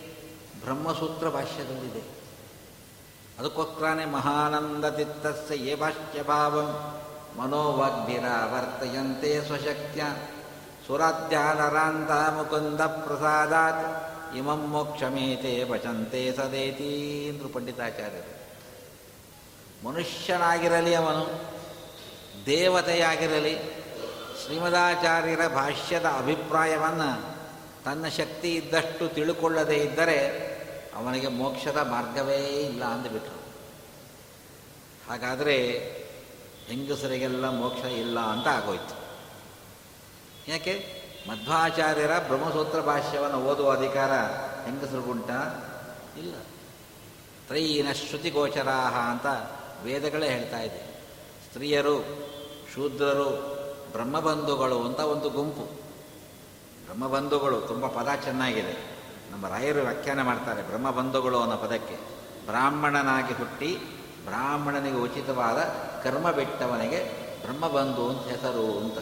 [0.64, 2.02] ಬ್ರಹ್ಮಸೂತ್ರ ಭಾಷ್ಯದಲ್ಲಿದೆ.
[3.38, 7.00] ಅದಕ್ಕೋಸ್ಕರನೇ ಮಹಾನಂದ ತಿತ್ತಸ್ಯ ಯೇ ಭಾಷ್ಯ ಭಾವಂ
[7.38, 10.04] ಮನೋವಾಗ್ಭಿರಾವರ್ತಯಂತೆ ಸ್ವಶಕ್ತ್ಯ.
[10.86, 18.38] ಸುರಾಧ್ಯಾನರಾಂತ ಮುಕುಂದ ಪ್ರಸಾದಾತ್ ಇಮಂ ಮೋಕ್ಷಮೇತೆ ವಚಂತೆ ಸದೇತಿ ಅಂದರು ಪಂಡಿತಾಚಾರ್ಯರು.
[19.88, 21.40] ಮನುಷ್ಯನಾಗಿರಲಿ ಅವನು,
[22.46, 23.77] ದೇವತೆಯಾಗಿರಲಿ
[24.48, 27.36] ಶ್ರೀಮದಾಚಾರ್ಯರ ಭಾಷ್ಯದ ಅಭಿಪ್ರಾಯವನ್ನು
[27.84, 30.28] ತನ್ನ ಶಕ್ತಿ ಇದ್ದಷ್ಟು ತಿಳುಕೊಳ್ಳದೇ ಇದ್ದರೆ
[30.96, 33.42] ಅವನಿಗೆ ಮೋಕ್ಷದ ಮಾರ್ಗವೇ ಇಲ್ಲ ಅಂದುಬಿಟ್ರು
[35.10, 35.56] ಹಾಗಾದರೆ
[36.66, 38.98] ಹೆಂಗಸರಿಗೆಲ್ಲ ಮೋಕ್ಷ ಇಲ್ಲ ಅಂತ ಆಗೋಯ್ತು.
[40.50, 41.02] ಯಾಕೆ?
[41.28, 44.12] ಮಧ್ವಾಚಾರ್ಯರ ಬ್ರಹ್ಮಸೂತ್ರ ಭಾಷ್ಯವನ್ನು ಓದುವ ಅಧಿಕಾರ
[44.64, 45.30] ಹೆಂಗಸರಿಗುಂಟ?
[46.18, 46.34] ಇಲ್ಲ.
[47.46, 49.26] ತ್ರೈನ ಶ್ರುತಿಗೋಚರಾಹ ಅಂತ
[49.84, 51.04] ವೇದಗಳೇ ಹೇಳ್ತಾ ಇದೆ.
[51.48, 52.02] ಸ್ತ್ರೀಯರು,
[52.74, 53.57] ಶೂದ್ರರು
[53.92, 55.64] ಬ್ರಹ್ಮಬಂಧುಗಳು ಅಂತ ಒಂದು ಗುಂಪು.
[56.86, 58.98] ಬ್ರಹ್ಮಬಂಧುಗಳು ತುಂಬ ಪದ ಚೆನ್ನಾಗಿದೆ.
[59.32, 61.96] ನಮ್ಮ ರಾಯರು ವ್ಯಾಖ್ಯಾನ ಮಾಡ್ತಾರೆ ಬ್ರಹ್ಮಬಂಧುಗಳು ಅನ್ನೋ ಪದಕ್ಕೆ.
[62.46, 63.78] ಬ್ರಾಹ್ಮಣನಾಗಿ ಹುಟ್ಟಿ
[64.24, 65.58] ಬ್ರಾಹ್ಮಣನಿಗೆ ಉಚಿತವಾದ
[66.04, 68.98] ಕರ್ಮ ಬಿಟ್ಟವನಿಗೆ ಬ್ರಹ್ಮಬಂಧು ಅಂತ ಹೆಸರು ಅಂತ.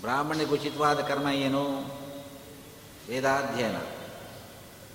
[0.00, 1.64] ಬ್ರಾಹ್ಮಣಿಗೆ ಉಚಿತವಾದ ಕರ್ಮ ಏನು?
[3.08, 3.76] ವೇದಾಧ್ಯಯನ.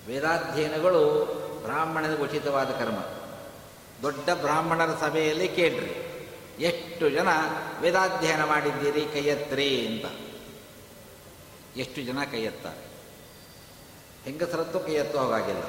[0.08, 1.24] ವೇದಾಧ್ಯಯನಗಳು
[1.62, 2.96] ಬ್ರಾಹ್ಮಣನಿಗೆ ಉಚಿತವಾದ ಕರ್ಮ.
[4.02, 6.09] ದೊಡ್ಡ ಬ್ರಾಹ್ಮಣರ ಸಭೆಯಲ್ಲಿ ಕೇಳ್ರಿ.
[6.60, 7.28] ಎಷ್ಟು ಜನ
[7.80, 9.06] ವೇದಾಧ್ಯಯನ ಮಾಡಿದ್ದೀರಿ?
[9.12, 10.04] ಕೈಯತ್ರಿ ಅಂತ.
[11.76, 12.90] ಎಷ್ಟು ಜನ ಕೈಯತ್ತಾರೆ?
[14.24, 15.62] ಹೆಂಗಸರತ್ತು ಕೈ ಎತ್ತೋ ಹೋಗಾಗಿಲ್ಲ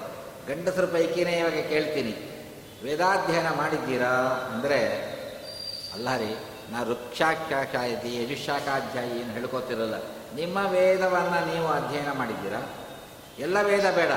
[0.47, 2.31] ಗಂಡಸರ ಪೈಕಿನೇ ಇವಾಗ ಕೇಳ್ತೀನಿ.
[2.83, 4.07] ವೇದಾಧ್ಯಯನ ಮಾಡಿದ್ದೀರಾ?
[4.53, 5.11] ಅಂದರೆ,
[5.93, 6.35] ಅಲ್ಲ ರೀ,
[6.69, 9.95] ನಾ ವೃಕ್ಷಾಖ್ಯಾಖ್ಯಾಯತಿ ಯಜುಶಾಖಾಧ್ಯಾಯಿ ಏನು ಹೇಳ್ಕೊತಿರಲ್ಲ.
[10.35, 12.69] ನಿಮ್ಮ ವೇದವನ್ನು ನೀವು ಅಧ್ಯಯನ ಮಾಡಿದ್ದೀರಾ?
[13.39, 14.11] ಎಲ್ಲ ವೇದ ಬೇಡ.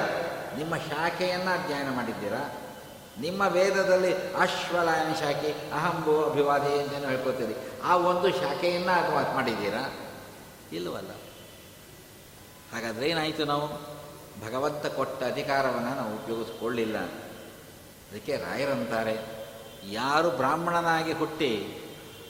[0.59, 2.64] ನಿಮ್ಮ ಶಾಖೆಯನ್ನು ಅಧ್ಯಯನ ಮಾಡಿದ್ದೀರಾ?
[3.21, 7.55] ನಿಮ್ಮ ವೇದದಲ್ಲಿ ಅಶ್ವಲಾಯನ ಶಾಖೆ ಅಹಂಭು ಅಭಿವಾದಿ ಅಂತೇನು ಹೇಳ್ಕೊತೀರಿ.
[7.83, 9.93] ಆ ಒಂದು ಶಾಖೆಯನ್ನು ಅದು ಮಾಡಿದ್ದೀರಾ?
[10.73, 11.11] ಇಲ್ಲವಲ್ಲ.
[12.75, 13.95] ಹಾಗಾದರೆ ಏನಾಯಿತು ನಾವು?
[14.47, 16.99] ಭಗವಂತ ಕೊಟ್ಟ ಅಧಿಕಾರವನ್ನು ನಾವು ಉಪಯೋಗಿಸ್ಕೊಳ್ಳಿಲ್ಲ.
[18.11, 19.21] ಅದಕ್ಕೆ ರಾಯರಂತಾರೆ,
[19.91, 21.81] ಯಾರು ಬ್ರಾಹ್ಮಣನಾಗಿ ಹುಟ್ಟಿ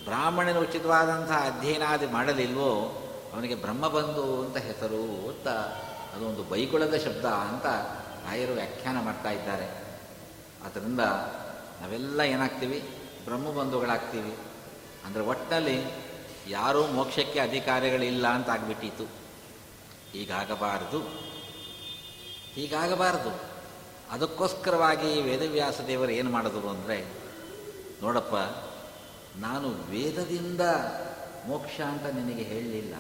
[0.05, 3.01] ಬ್ರಾಹ್ಮಣನ ಉಚಿತವಾದಂಥ ಅಧ್ಯಯನಾದಿ ಮಾಡಲಿಲ್ವೋ,
[3.35, 5.49] ಅವನಿಗೆ ಬ್ರಹ್ಮಬಂಧು ಅಂತ ಹೆಸರು ಅಂತ,
[6.17, 7.67] ಅದೊಂದು ಬೈಕುಳದ ಶಬ್ದ ಅಂತ
[8.27, 9.84] ರಾಯರು ವ್ಯಾಖ್ಯಾನ ಮಾಡ್ತಾ ಇದ್ದಾರೆ.
[10.65, 11.01] ಆದ್ದರಿಂದ
[11.81, 12.89] ನಾವೆಲ್ಲ ಏನಾಗ್ತೀವಿ?
[13.25, 14.37] ಬ್ರಹ್ಮಬಂಧುಗಳಾಗ್ತೀವಿ.
[15.05, 15.85] ಅಂದರೆ ಒಟ್ಟಲ್ಲಿ
[16.49, 19.05] ಯಾರೂ ಮೋಕ್ಷಕ್ಕೆ ಅಧಿಕಾರಿಗಳಿಲ್ಲ ಅಂತ ಆಗ್ಬಿಟ್ಟಿತ್ತು.
[20.13, 21.01] ಹೀಗಾಗಬಾರದು.
[22.55, 23.55] ಹೀಗಾಗಬಾರದು.
[24.11, 27.07] ಅದಕ್ಕೋಸ್ಕರವಾಗಿ ವೇದವ್ಯಾಸ ದೇವರು ಏನು ಮಾಡಿದ್ರು ಅಂದರೆ,
[28.03, 28.35] ನೋಡಪ್ಪ,
[29.37, 30.61] ನಾನು ವೇದದಿಂದ
[31.47, 32.95] ಮೋಕ್ಷ ಅಂತ ನಿನಗೆ ಹೇಳಲಿಲ್ಲ.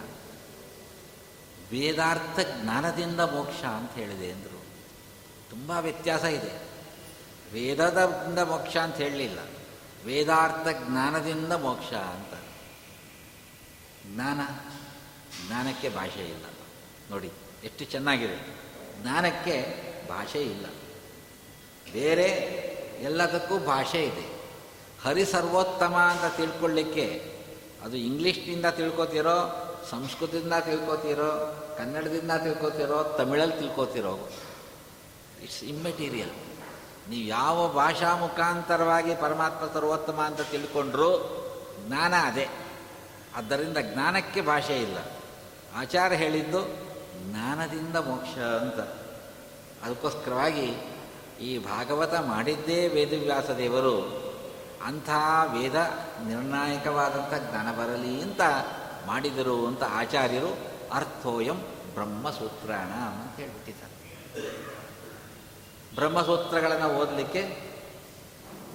[1.71, 4.65] ವೇದಾರ್ಥ ಜ್ಞಾನದಿಂದ ಮೋಕ್ಷ ಅಂತ ಹೇಳಿದೆ ಅಂದರು.
[5.51, 6.64] ತುಂಬ ವ್ಯತ್ಯಾಸ ಇದೆ.
[7.53, 9.39] ವೇದದಿಂದ ಮೋಕ್ಷ ಅಂತ ಹೇಳಲಿಲ್ಲ.
[10.07, 12.33] ವೇದಾರ್ಥ ಜ್ಞಾನದಿಂದ ಮೋಕ್ಷ ಅಂತ.
[14.15, 14.41] ಜ್ಞಾನ,
[15.47, 16.45] ಜ್ಞಾನಕ್ಕೆ ಭಾಷೆ ಇಲ್ಲ.
[17.11, 17.31] ನೋಡಿ,
[17.65, 18.65] ಎಷ್ಟು ಚೆನ್ನಾಗಿದೆ.
[19.03, 20.67] ಜ್ಞಾನಕ್ಕೆ ಭಾಷೆ ಇಲ್ಲ.
[21.93, 22.27] ಬೇರೆ
[23.01, 24.35] ಎಲ್ಲದಕ್ಕೂ ಭಾಷೆ ಇದೆ.
[25.03, 27.35] ಹರಿ ಸರ್ವೋತ್ತಮ ಅಂತ ತಿಳ್ಕೊಳ್ಳಿಕ್ಕೆ
[27.83, 34.31] ಅದು ಇಂಗ್ಲೀಷ್ನಿಂದ ತಿಳ್ಕೊತಿರೋ, ಸಂಸ್ಕೃತದಿಂದ ತಿಳ್ಕೊತಿರೋ, ಕನ್ನಡದಿಂದ ತಿಳ್ಕೊತಿರೋ, ತಮಿಳಲ್ಲಿ ತಿಳ್ಕೊತಿರೋ
[35.43, 36.31] ಇಟ್ಸ್ ಇಮ್ಮೆಟೀರಿಯಲ್
[37.09, 41.41] ನೀವು ಯಾವ ಭಾಷಾ ಮುಖಾಂತರವಾಗಿ ಪರಮಾತ್ಮ ಸರ್ವೋತ್ತಮ ಅಂತ ತಿಳ್ಕೊಂಡ್ರೂ
[41.87, 42.49] ಜ್ಞಾನ ಅದೇ.
[43.37, 44.97] ಆದ್ದರಿಂದ ಜ್ಞಾನಕ್ಕೆ ಭಾಷೆ ಇಲ್ಲ.
[45.77, 46.63] ಆಚಾರ ಹೇಳಿದ್ದು
[47.31, 48.81] ಜ್ಞಾನದಿಂದ ಮೋಕ್ಷ ಅಂತ.
[49.85, 50.77] ಅದಕ್ಕೋಸ್ಕರವಾಗಿ
[51.41, 54.25] ಈ ಭಾಗವತ ಮಾಡಿದ್ದೇ ವೇದವ್ಯಾಸ ದೇವರು
[54.85, 55.11] ಅಂಥ
[55.53, 55.75] ವೇದ
[56.27, 58.41] ನಿರ್ಣಾಯಕವಾದಂಥ ಜ್ಞಾನ ಬರಲಿ ಅಂತ
[59.07, 60.59] ಮಾಡಿದರು ಅಂತ ಆಚಾರ್ಯರು
[60.93, 61.59] ಅರ್ಥೋಯಂ
[61.95, 64.64] ಬ್ರಹ್ಮಸೂತ್ರಾಣ ಅಂತ ಹೇಳ್ಬಿಟ್ಟಿದ್ದಾರೆ.
[65.95, 67.43] ಬ್ರಹ್ಮಸೂತ್ರಗಳನ್ನು ಓದಲಿಕ್ಕೆ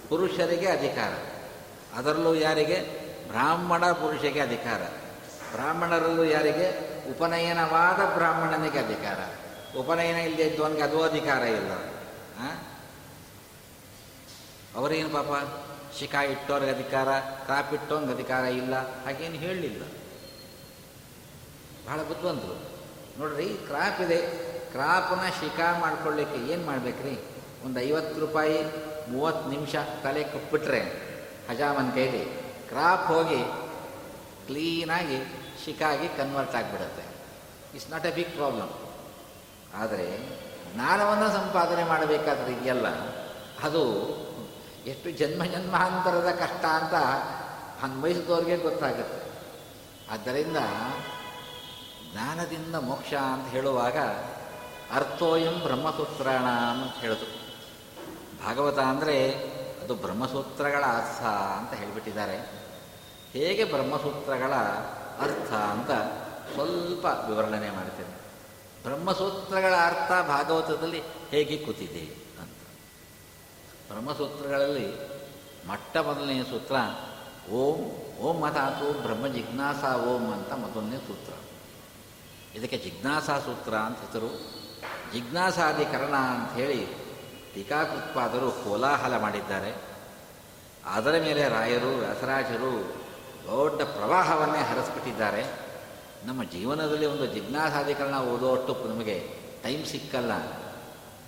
[0.10, 1.14] ಪುರುಷರಿಗೆ ಅಧಿಕಾರ.
[1.98, 2.80] ಅದರಲ್ಲೂ ಯಾರಿಗೆ?
[3.28, 4.82] ಬ್ರಾಹ್ಮಣ ಪುರುಷರಿಗೆ ಅಧಿಕಾರ.
[5.52, 6.90] ಬ್ರಾಹ್ಮಣರಲ್ಲೂ ಯಾರಿಗೆ?
[7.12, 9.20] ಉಪನಯನವಾದ ಬ್ರಾಹ್ಮಣನಿಗೆ ಅಧಿಕಾರ.
[9.78, 11.72] ಉಪನಯನ ಇಲ್ಲದೆ ಇದ್ದವನಿಗೆ ಅದು ಅಧಿಕಾರ ಇಲ್ಲ?
[14.76, 15.28] ಅವರೇನು ಪಾಪ?
[16.00, 19.84] ಶಿಖಾ ಇಟ್ಟೋರ್ಗೆ ಅಧಿಕಾರ ಕ್ರಾಪ್ ಇಟ್ಟೋಂಗೆ ಅಧಿಕಾರ ಇಲ್ಲ, ಹಾಗೇನು ಹೇಳಲಿಲ್ಲ.
[21.88, 22.60] ಬಹಳ ಬುದ್ಧಿವಂತರು.
[23.20, 24.49] ನೋಡ್ರಿ ಕ್ರಾಪ್ ಇದೆ.
[24.72, 27.16] ಕ್ರಾಪನ್ನ ಶಿಖಾ ಮಾಡ್ಕೊಳ್ಳಿಕ್ಕೆ ಏನು ಮಾಡ್ಬೇಕ್ರಿ?
[27.66, 28.60] ಒಂದು ಐವತ್ತು ರೂಪಾಯಿ,
[29.12, 30.82] ಮೂವತ್ತು ನಿಮಿಷ ತಲೆ ಕಪ್ಪಿಟ್ರೆ,
[31.50, 32.24] ಹಜಾಮನ್ ಕೈಲಿ
[32.70, 33.42] ಕ್ರಾಪ್ ಹೋಗಿ
[34.48, 35.20] ಕ್ಲೀನಾಗಿ
[35.64, 37.06] ಶಿಕಾಗಿ ಕನ್ವರ್ಟ್ ಆಗಿಬಿಡುತ್ತೆ.
[37.74, 38.72] It's not a big problem
[39.74, 40.08] ಆದರೆ
[40.74, 42.88] ಜ್ಞಾನವನ್ನು ಸಂಪಾದನೆ ಮಾಡಬೇಕಾದ್ರೆ ಇದೆಯಲ್ಲ,
[43.64, 43.84] ಅದು
[44.86, 46.96] ಎಷ್ಟು ಜನ್ಮ ಜನ್ಮಾಂತರದ ಕಷ್ಟ ಅಂತ
[47.84, 49.20] ಅನ್ವಯಿಸಿದವ್ರಿಗೆ ಗೊತ್ತಾಗುತ್ತೆ.
[50.14, 50.60] ಆದ್ದರಿಂದ
[52.12, 53.98] ಜ್ಞಾನದಿಂದ ಮೋಕ್ಷ ಅಂತ ಹೇಳುವಾಗ
[54.92, 57.50] ಅರ್ಥೋಯಂ ಬ್ರಹ್ಮಸೂತ್ರಣ ಅಂತ ಹೇಳಿದ್ರು
[58.46, 59.34] ಭಾಗವತ ಅಂದರೆ
[59.84, 62.38] ಅದು ಬ್ರಹ್ಮಸೂತ್ರಗಳ ಅರ್ಥ ಅಂತ ಹೇಳಿಬಿಟ್ಟಿದ್ದಾರೆ.
[63.32, 64.54] ಹೇಗೆ ಬ್ರಹ್ಮಸೂತ್ರಗಳ
[65.20, 65.92] ಅರ್ಥ ಅಂತ
[66.54, 68.20] ಸ್ವಲ್ಪ ವಿವರಣೆ ಮಾಡ್ತೇನೆ.
[68.84, 72.68] ಬ್ರಹ್ಮಸೂತ್ರಗಳ ಅರ್ಥ ಭಾಗವತದಲ್ಲಿ ಹೇಗೆ ಕೂತಿದೆ ಅಂತ.
[73.92, 75.10] ಬ್ರಹ್ಮಸೂತ್ರಗಳಲ್ಲಿ
[75.68, 76.76] ಮೊಟ್ಟ ಮೊದಲನೆಯ ಸೂತ್ರ
[77.50, 77.80] ಓಂ
[78.20, 81.34] ಓಂ ಮತಾತು ಬ್ರಹ್ಮ ಜಿಜ್ಞಾಸ ಓಂ ಅಂತ ಮೊದಲನೇ ಸೂತ್ರ.
[82.58, 84.59] ಇದಕ್ಕೆ ಜಿಜ್ಞಾಸಾ ಸೂತ್ರ ಅಂತ ಹೆಸರು.
[85.14, 86.86] ಜಿಜ್ಞಾಸಾಧಿಕರಣ ಅಂತ ಹೇಳಿ
[87.54, 89.76] ಟೀಕಾಕೃತ್ಪಾದರು ಕೋಲಾಹಲ ಮಾಡಿದ್ದಾರೆ.
[90.86, 92.94] ಅದರ ಮೇಲೆ ರಾಯರು, ವ್ಯಾಸರಾಜರು
[93.48, 95.44] ದೊಡ್ಡ ಪ್ರವಾಹವನ್ನೇ ಹರಿಸ್ಬಿಟ್ಟಿದ್ದಾರೆ.
[96.26, 99.30] ನಮ್ಮ ಜೀವನದಲ್ಲಿ ಒಂದು ಜಿಜ್ಞಾಸಾಧಿಕರಣ ಓದೋಷ್ಟು ನಮಗೆ
[99.64, 100.32] ಟೈಮ್ ಸಿಕ್ಕಲ್ಲ.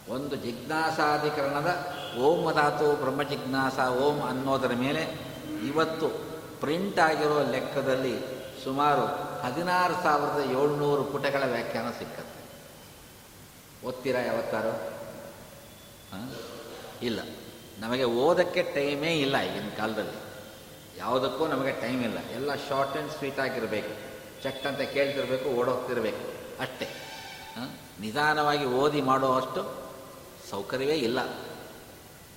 [0.10, 5.04] ಒಂದು ಜಿಜ್ಞಾಸಾಧಿಕರಣದ ಓಂ ಅದಾತು ಬ್ರಹ್ಮ ಜಿಜ್ಞಾಸ ಓಂ ಅನ್ನೋದರ ಮೇಲೆ
[5.68, 6.08] ಇವತ್ತು
[6.60, 8.20] ಪ್ರಿಂಟ್ ಆಗಿರೋ ಲೆಕ್ಕದಲ್ಲಿ
[8.64, 9.06] ಸುಮಾರು
[9.42, 12.31] ಹದಿನಾರು ಸಾವಿರದ ಏಳ್ನೂರು ಪುಟಗಳ ವ್ಯಾಖ್ಯಾನ ಸಿಕ್ಕತ್ತೆ
[13.86, 15.02] ಓದ್ತೀರಾ ಯಾವತ್ತಾರು?
[17.02, 17.20] ಇಲ್ಲ.
[17.80, 20.32] ನಮಗೆ ಓದಕ್ಕೆ ಟೈಮೇ ಇಲ್ಲ ಈಗಿನ ಕಾಲದಲ್ಲಿ.
[20.98, 22.18] ಯಾವುದಕ್ಕೂ ನಮಗೆ ಟೈಮ್ ಇಲ್ಲ.
[22.20, 24.12] ಎಲ್ಲ ಶಾರ್ಟ್ ಆ್ಯಂಡ್ ಸ್ವೀಟ್ ಆಗಿರಬೇಕು.
[24.44, 26.32] ಚೆಕ್ ಅಂತ ಕೇಳ್ತಿರ್ಬೇಕು, ಓಡೋಗ್ತಿರ್ಬೇಕು.
[26.62, 26.88] ಅಷ್ಟೇ.
[28.00, 29.92] ನಿಧಾನವಾಗಿ ಓದಿ ಮಾಡೋ ಅಷ್ಟು
[30.50, 31.20] ಸೌಕರ್ಯವೇ ಇಲ್ಲ.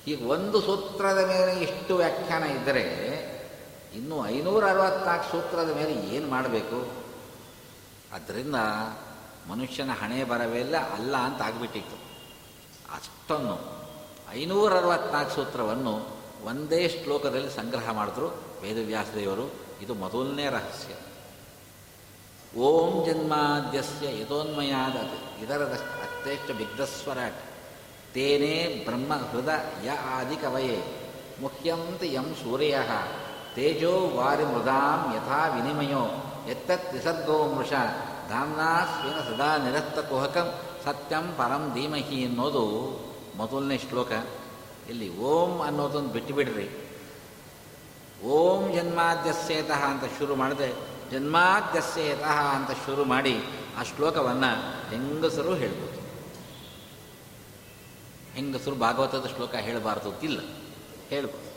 [0.07, 2.85] ಈಗ ಒಂದು ಸೂತ್ರದ ಮೇಲೆ ಇಷ್ಟು ವ್ಯಾಖ್ಯಾನ ಇದ್ದರೆ
[3.95, 7.05] ಇನ್ನು ಐನೂರ ಅರವತ್ನಾಲ್ಕು ಸೂತ್ರದ ಮೇಲೆ ಏನು ಮಾಡಬೇಕು?
[8.13, 8.55] ಆದ್ದರಿಂದ
[9.51, 11.97] ಮನುಷ್ಯನ ಹಣೆ ಬರವೆಲ್ಲ ಅಲ್ಲ ಅಂತ ಆಗ್ಬಿಟ್ಟಿತ್ತು.
[12.95, 13.85] ಅಷ್ಟೊಂದು
[14.33, 18.27] ಐನೂರ ಅರವತ್ನಾಲ್ಕು ಸೂತ್ರವನ್ನು ಒಂದೇ ಶ್ಲೋಕದಲ್ಲಿ ಸಂಗ್ರಹ ಮಾಡಿದ್ರು
[18.63, 19.65] ವೇದವ್ಯಾಸದೇವರು.
[19.83, 20.95] ಇದು ಮೊದಲನೇ ರಹಸ್ಯ.
[22.59, 24.97] ಓಂ ಜನ್ಮಾದ್ಯಸ್ಯ ಯಥೋನ್ಮಯಾದ
[25.45, 27.19] ಇದರದ ಅತ್ಯಷ್ಟ ಬಿಗ್ಧಸ್ವರ
[28.15, 29.49] ತೇನೇ ಬ್ರಹ್ಮ ಹೃದ
[29.85, 30.83] ಯ ಆದಿ ಕವಯೇ
[31.41, 32.79] ಮುಖ್ಯಂತ ಯಂ ಸೂರ್ಯ.
[33.55, 36.07] ತೇಜೋ ವಾರಿ ಮೃದಾಂ ಯಥಾ ವಿನಿಮಯೋ.
[36.51, 37.73] ಎತ್ತತ್ ನಿಸರ್ಗೋ ಮೃಷ.
[38.29, 38.85] ಧಾಮ್ನಾ
[39.31, 42.65] ಸದಾ ನಿರಸ್ತ ಕುಹಕಂ ಸತ್ಯಂ ಪರಂ ಧೀಮಹಿ ಅನ್ನೋದು
[43.37, 44.13] ಮೊದಲನೇ ಶ್ಲೋಕ.
[44.89, 46.71] ಇಲ್ಲಿ ಓಂ ಅನ್ನೋದನ್ನು ಬಿಟ್ಟುಬಿಡ್ರಿ.
[48.25, 50.73] ಓಂ ಜನ್ಮಾದ್ಯಸ್ಯೇತಃ ಅಂತ ಶುರು ಮಾಡಿದೆ,
[51.11, 53.45] ಜನ್ಮಾದ್ಯಸ್ಯೇತಃ ಅಂತ ಶುರು ಮಾಡಿ
[53.79, 56.05] ಆ ಶ್ಲೋಕವನ್ನು ಹೆಂಗಸರು ಹೇಳ್ಬೋದು.
[58.35, 60.41] ಹೆಂಗಸರು ಭಾಗವತದ ಶ್ಲೋಕ ಹೇಳಬಾರ್ದು ಅಂತಿಲ್ಲ.
[61.09, 61.55] ಹೇಳ್ಬೋದು.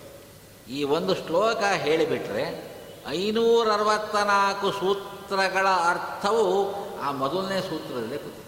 [0.71, 2.66] ಈ ಒಂದು ಶ್ಲೋಕ ಹೇಳಿಬಿಟ್ರೆ
[3.09, 8.47] ಐನೂರ ಅರವತ್ತ ನಾಲ್ಕು ಸೂತ್ರಗಳ ಅರ್ಥವು ಆ ಮೊದಲನೇ ಸೂತ್ರದಲ್ಲೇ ಕೂತಿದೆ.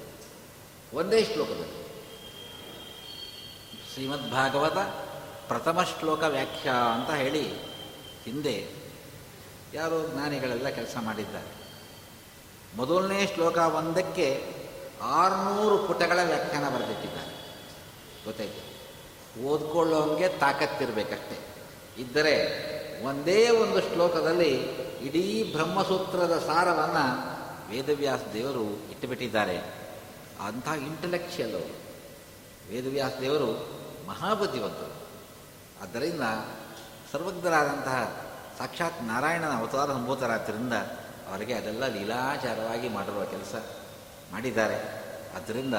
[0.98, 1.80] ಒಂದೇ ಶ್ಲೋಕದಲ್ಲಿ.
[3.93, 4.78] ಶ್ರೀಮದ್ ಭಾಗವತ
[5.48, 7.54] ಪ್ರಥಮ ಶ್ಲೋಕ ವ್ಯಾಖ್ಯಾ ಅಂತ ಹೇಳಿ
[8.24, 8.67] ಹಿಂದೆ
[9.74, 11.60] ಯಾರೋ ಜ್ಞಾನಿಗಳೆಲ್ಲ ಕೆಲಸ ಮಾಡಿದ್ದಾರೆ.
[12.76, 14.56] ಮೊದಲನೇ ಶ್ಲೋಕ ಒಂದಕ್ಕೆ
[15.02, 17.58] ಆರುನೂರು ಪುಟಗಳ ವ್ಯಾಖ್ಯಾನ ಬರೆದಿಟ್ಟಿದ್ದಾರೆ.
[18.26, 18.69] ಗೊತ್ತಾಯ್ತು.
[19.43, 21.39] ಓದ್ಕೊಳ್ಳೋಂಗೆ ತಾಕತ್ತಿರಬೇಕಷ್ಟೇ.
[21.98, 22.68] ಇದ್ದರೆ
[23.03, 24.55] ಒಂದೇ ಒಂದು ಶ್ಲೋಕದಲ್ಲಿ
[25.01, 29.57] ಇಡೀ ಬ್ರಹ್ಮಸೂತ್ರದ ಸಾರವನ್ನು ವೇದವ್ಯಾಸ ದೇವರು ಇಟ್ಟುಬಿಟ್ಟಿದ್ದಾರೆ.
[30.41, 31.77] ಅಂಥ ಇಂಟಲೆಕ್ಚುಯಲ್ ಅವರು.
[32.69, 33.69] ವೇದವ್ಯಾಸ ದೇವರು
[34.07, 34.93] ಮಹಾಬುದ್ಧಿವಂತರು.
[35.83, 36.21] ಆದ್ದರಿಂದ
[37.12, 38.25] ಸರ್ವಜ್ಞರಾದಂತಹ
[38.57, 40.73] ಸಾಕ್ಷಾತ್ ನಾರಾಯಣನ ಅವತಾರ ಸಂಭೂತರಾದ್ದರಿಂದ
[41.29, 43.63] ಅವರಿಗೆ ಅದೆಲ್ಲ ಲೀಲಾಚಾರವಾಗಿ ಮಾಡಿರುವ ಕೆಲಸ
[44.31, 44.75] ಮಾಡಿದ್ದಾರೆ.
[45.35, 45.73] ಆದ್ದರಿಂದ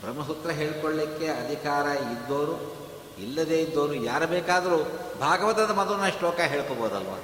[0.00, 2.85] ಬ್ರಹ್ಮಸೂತ್ರ ಹೇಳ್ಕೊಳ್ಳಿಕ್ಕೆ ಅಧಿಕಾರ ಇದ್ದವರು
[3.18, 4.84] ಇಲ್ಲದೇ ಇದ್ದವರು ಯಾರು ಬೇಕಾದರೂ
[5.20, 7.14] ಭಾಗವತದ ಮೊದಲನೇ ಶ್ಲೋಕ ಹೇಳ್ಕೋಬೋದಲ್ವ?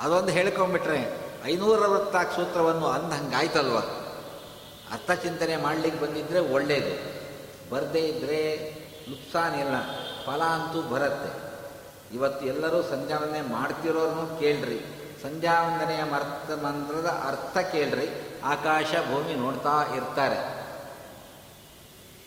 [0.00, 3.78] ಅದೊಂದು ಹೇಳ್ಕೊಂಬಿಟ್ರೆ ಐನೂರ ಅರವತ್ತಾರು ಸೂತ್ರವನ್ನು ಅಂದ ಹಂಗಾಯ್ತಲ್ವ?
[4.92, 7.20] ಅರ್ಥ ಚಿಂತನೆ ಮಾಡಲಿಕ್ಕೆ ಬಂದಿದ್ದರೆ ಒಳ್ಳೆಯದು
[7.70, 8.70] ಬರದೇ ಇದ್ದರೆ
[9.10, 9.74] ನುಕ್ಸಾನಿಲ್ಲ
[10.26, 11.50] ಫಲ ಅಂತೂ ಬರುತ್ತೆ.
[12.16, 14.80] ಇವತ್ತು ಎಲ್ಲರೂ ಸಂಧ್ಯಾವಂದನೆ ಮಾಡ್ತಿರೋರ್ನು ಕೇಳ್ರಿ.
[15.22, 18.40] ಸಂಧ್ಯಾವಂದನೆಯ ಮರ್ಥ ಮಂತ್ರದ ಅರ್ಥ ಕೇಳ್ರಿ.
[18.44, 20.60] ಆಕಾಶ ಭೂಮಿ ನೋಡ್ತಾ ಇರ್ತಾರೆ.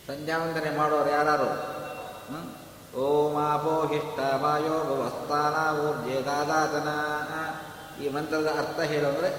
[0.08, 1.74] ಸಂಧ್ಯಾವಂದನೆ ಮಾಡೋರು ಯಾರು
[2.96, 6.90] ಓಂ ಆಪೋಹಿಷ್ಟ ವಾಯೋ ಭವಸ್ಥಾನ ಊರ್ಜೆ ದಾದಾತನ
[8.04, 9.30] ಈ ಮಂತ್ರದ ಅರ್ಥ ಹೇಳೋದ್ರೆ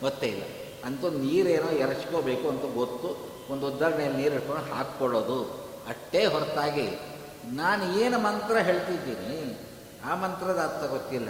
[0.00, 0.42] ಗೊತ್ತೇ ಇಲ್ಲ.
[0.84, 3.34] ಅಂತೂ ನೀರೇನೋ ಎರಚ್ಕೋಬೇಕು ಅಂತ ಗೊತ್ತು.
[3.52, 5.44] ಒಂದು ಉದ್ದಾರಣೆಯಲ್ಲಿ ನೀರು ಇಟ್ಕೊಂಡು ಹಾಕ್ಕೊಳ್ಳೋದು.
[5.88, 6.98] ಅಷ್ಟೇ ಹೊರತಾಗಿ
[7.44, 9.60] ನಾನು ಏನು ಮಂತ್ರ ಹೇಳ್ತಿದ್ದೀನಿ?
[10.04, 11.28] ಆ ಮಂತ್ರದ ಅರ್ಥ ಗೊತ್ತಿಲ್ಲ.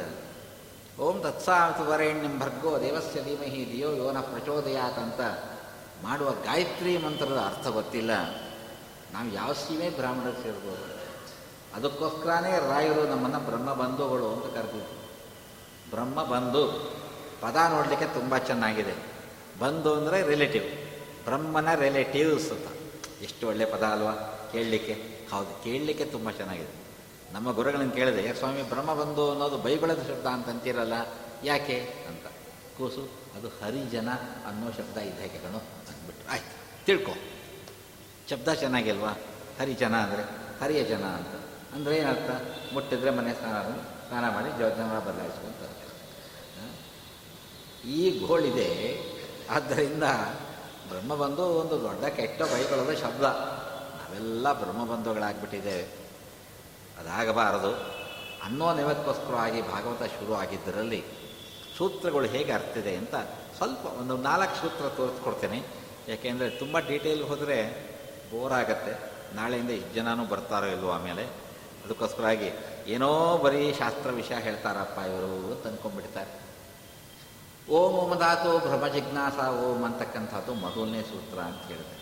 [1.00, 5.20] ಓಂ ತತ್ಸಾವರೇಣ್ಯಂ ಭರ್ಗೋ ದೇವಸ್ಯ ಧೀಮಹಿ ದಿಯೋ ಯೋನ ಪ್ರಚೋದಯಾತ್ ಅಂತ
[6.02, 8.10] ಮಾಡುವ ಗಾಯತ್ರಿ ಮಂತ್ರದ ಅರ್ಥ ಗೊತ್ತಿಲ್ಲ.
[9.12, 11.03] ನಾವು ಯಾವ ಸೀಮೆ ಬ್ರಾಹ್ಮಣರು ಸೇರ್ಬೋದು?
[11.74, 14.46] ಅದಕ್ಕೋಸ್ಕರನೇ ರಾಯರು ನಮ್ಮನ್ನು ಬ್ರಹ್ಮ ಬಂಧುಗಳು ಅಂತ
[15.90, 16.62] ಬ್ರಹ್ಮ ಬಂಧು.
[17.40, 18.94] ಪದ ನೋಡಲಿಕ್ಕೆ ತುಂಬ ಚೆನ್ನಾಗಿದೆ.
[19.60, 20.64] ಬಂಧು ಅಂದರೆ ರಿಲೇಟಿವ್.
[21.24, 22.68] ಬ್ರಹ್ಮನ ರಿಲೇಟಿವ್ಸ್ ಅಂತ.
[23.22, 24.14] ಎಷ್ಟು ಒಳ್ಳೆಯ ಪದ ಅಲ್ವಾ?
[24.52, 24.94] ಕೇಳಲಿಕ್ಕೆ.
[25.32, 26.74] ಹೌದು, ಕೇಳಲಿಕ್ಕೆ ತುಂಬ ಚೆನ್ನಾಗಿದೆ.
[27.32, 30.92] ನಮ್ಮ ಗುರುಗಳನ್ನು ಕೇಳಿದೆ ಸ್ವಾಮಿ, ಬ್ರಹ್ಮ ಬಂಧು ಅನ್ನೋದು ಬೈಬಳದ ಶಬ್ದ ಅಂತಂತೀರಲ್ಲ
[31.44, 32.26] ಯಾಕೆ ಅಂತ.
[32.78, 34.08] ಕೂಸು, ಅದು ಹರಿಜನ
[34.48, 37.14] ಅನ್ನೋ ಶಬ್ದ ಇದ್ದಾಗೆ ಕಣು ಅಂದ್ಬಿಟ್ಟು ಆಯ್ತು, ತಿಳ್ಕೊ.
[38.30, 39.12] ಶಬ್ದ ಚೆನ್ನಾಗಿಲ್ವಾ?
[39.60, 40.22] ಹರಿಜನ ಅಂದರೆ,
[40.62, 41.43] ಹರಿಯ ಜನ ಅಂತ.
[41.74, 42.30] ಅಂದರೆ ಏನರ್ಥ?
[42.72, 43.62] ಮುಟ್ಟಿದ್ರೆ ಮನೆ ಸ್ನಾನ
[44.08, 45.84] ಸ್ನಾನ ಮಾಡಿ ಜೋಜನ ಬದಲಾಯಿಸ್ಕೊಂತಾರೆ.
[47.90, 48.68] ಈ ಗೋಳಿದೆ.
[49.50, 50.02] ಆದ್ದರಿಂದ
[50.88, 53.22] ಬ್ರಹ್ಮಬಂಧು ಒಂದು ದೊಡ್ಡ ಕೆಟ್ಟ ಬೈಕೊಳ್ಳೋದ ಶಬ್ದ.
[54.00, 55.82] ನಾವೆಲ್ಲ ಬ್ರಹ್ಮಬಂಧುಗಳಾಗ್ಬಿಟ್ಟಿದ್ದೇವೆ
[57.00, 57.72] ಅದಾಗಬಾರದು.
[58.44, 61.04] ಅನ್ನೋ ನೆವಕ್ಕೋಸ್ಕರವಾಗಿ ಭಾಗವತ ಶುರು ಆಗಿದ್ದರಲ್ಲಿ
[61.78, 63.14] ಸೂತ್ರಗಳು ಹೇಗೆ ಅರ್ಥಿದೆ ಅಂತ
[63.56, 65.62] ಸ್ವಲ್ಪ ಒಂದು ನಾಲ್ಕು ಸೂತ್ರ ತೋರಿಸ್ಕೊಡ್ತೇನೆ.
[66.08, 67.58] ಯಾಕೆಂದರೆ ತುಂಬ ಡೀಟೇಲ್ ಹೋದರೆ
[68.30, 69.14] ಬೋರ್ ಆಗತ್ತೆ.
[69.36, 71.43] ನಾಳೆಯಿಂದ ಇಷ್ಟು ಜನನೂ ಬರ್ತಾರೋ ಇಲ್ವೋ ಆಮೇಲೆ.
[71.84, 72.50] ಅದಕ್ಕೋಸ್ಕರವಾಗಿ
[72.94, 73.10] ಏನೋ
[73.44, 76.32] ಬರೀ ಶಾಸ್ತ್ರ ವಿಷಯ ಹೇಳ್ತಾರಪ್ಪ ಇವರು ಅಂತ ಅಂದ್ಕೊಂಡ್ಬಿಡ್ತಾರೆ
[77.76, 81.96] ಓಂ ಓಮದಾತು ಭ್ರಮ ಜಿಜ್ಞಾಸ, ಓಂ ಅಂತಕ್ಕಂಥದ್ದು ಮೊದಲನೇ ಸೂತ್ರ ಅಂತ ಹೇಳಿದೆ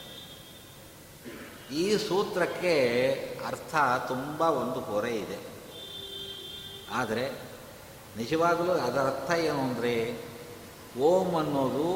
[1.80, 2.74] ಈ ಸೂತ್ರಕ್ಕೆ
[3.46, 3.74] ಅರ್ಥ
[4.08, 5.38] ತುಂಬ ಒಂದು ಹೊರೆ ಇದೆ.
[7.00, 7.24] ಆದರೆ
[8.16, 9.94] ನಿಜವಾಗಲೂ ಅದರ ಅರ್ಥ ಏನು ಅಂದರೆ
[11.10, 11.86] ಓಂ ಅನ್ನೋದು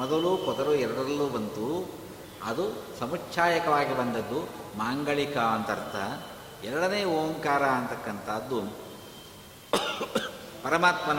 [0.00, 1.68] ಮೊದಲು ಪೊದರು ಎರಡರಲ್ಲೂ ಬಂತು,
[2.50, 2.64] ಅದು
[3.00, 4.40] ಸಮುಚ್ಛಾಯಕವಾಗಿ ಬಂದದ್ದು
[4.78, 5.96] ಮಾಂಗಳಿಕ ಅಂತ ಅರ್ಥ.
[6.64, 8.60] ಎರಡನೇ ಓಂಕಾರ ಅಂತಕ್ಕಂಥದ್ದು
[10.62, 11.18] ಪರಮಾತ್ಮನ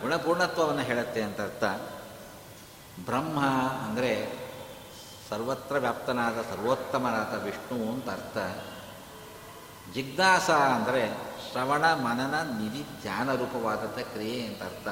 [0.00, 1.64] ಗುಣಪೂರ್ಣತ್ವವನ್ನು ಹೇಳುತ್ತೆ ಅಂತ ಅರ್ಥ.
[3.04, 3.46] ಬ್ರಹ್ಮ
[3.86, 4.32] ಅಂದರೆ
[5.30, 8.38] ಸರ್ವತ್ರ ವ್ಯಾಪ್ತನಾದ ಸರ್ವೋತ್ತಮನಾದ ವಿಷ್ಣು ಅಂತ ಅರ್ಥ.
[9.94, 11.14] ಜಿಜ್ಞಾಸ ಅಂದರೆ
[11.50, 14.88] ಶ್ರವಣ, ಮನನ, ನಿಧಿ, ಧ್ಯಾನ ರೂಪವಾದಂಥ ಕ್ರಿಯೆ ಅಂತ ಅರ್ಥ.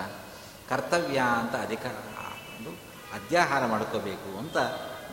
[0.68, 1.87] ಕರ್ತವ್ಯ ಅಂತ ಅಧಿಕ
[2.56, 2.70] ಒಂದು
[3.14, 4.56] ಅಧ್ಯಾಹಾರ ಮಾಡ್ಕೋಬೇಕು ಅಂತ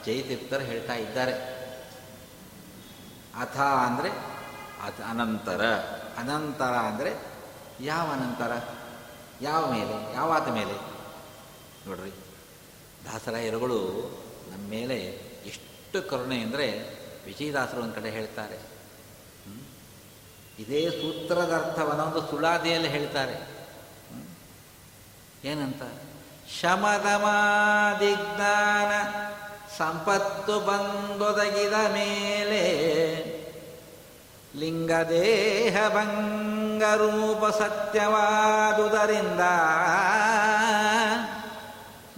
[0.06, 1.34] ಜಯತೀರ್ಥರು ಹೇಳ್ತಾ ಇದ್ದಾರೆ.
[3.40, 4.33] ಅಥ ಅಂದರೆ
[4.84, 5.62] ಅಥ ಅನಂತರ.
[6.18, 7.12] ಅನಂತರ ಅಂದರೆ
[7.82, 8.52] ಯಾವ ಅನಂತರ?
[9.42, 10.16] ಯಾವ ಮೇಲೆ?
[10.16, 10.76] ಯಾವಾದ ಮೇಲೆ?
[11.88, 12.12] ನೋಡ್ರಿ,
[13.06, 13.80] ದಾಸರಾಯರುಗಳು
[14.52, 14.98] ನಮ್ಮ ಮೇಲೆ
[15.46, 16.68] ಎಷ್ಟು ಕರುಣೆ ಅಂದರೆ
[17.26, 18.58] ವಿಜಯದಾಸರು ಒಂದು ಕಡೆ ಹೇಳ್ತಾರೆ.
[20.60, 23.38] ಇದೇ ಸೂತ್ರದ ಅರ್ಥವನ್ನು ಒಂದು ಸುಳಾದಿಯಲ್ಲಿ ಹೇಳ್ತಾರೆ.
[25.46, 25.84] ಏನಂತ?
[26.62, 27.12] ಶಮದಮಾದಿಜ್ಞಾನ
[29.78, 32.64] ಸಂಪತ್ತು ಬಂದೊದಗಿದ ಮೇಲೆ
[34.56, 39.40] ಲಿಂಗದೇಹ ಭಂಗರೂಪ ಸತ್ಯವಾದುದರಿಂದ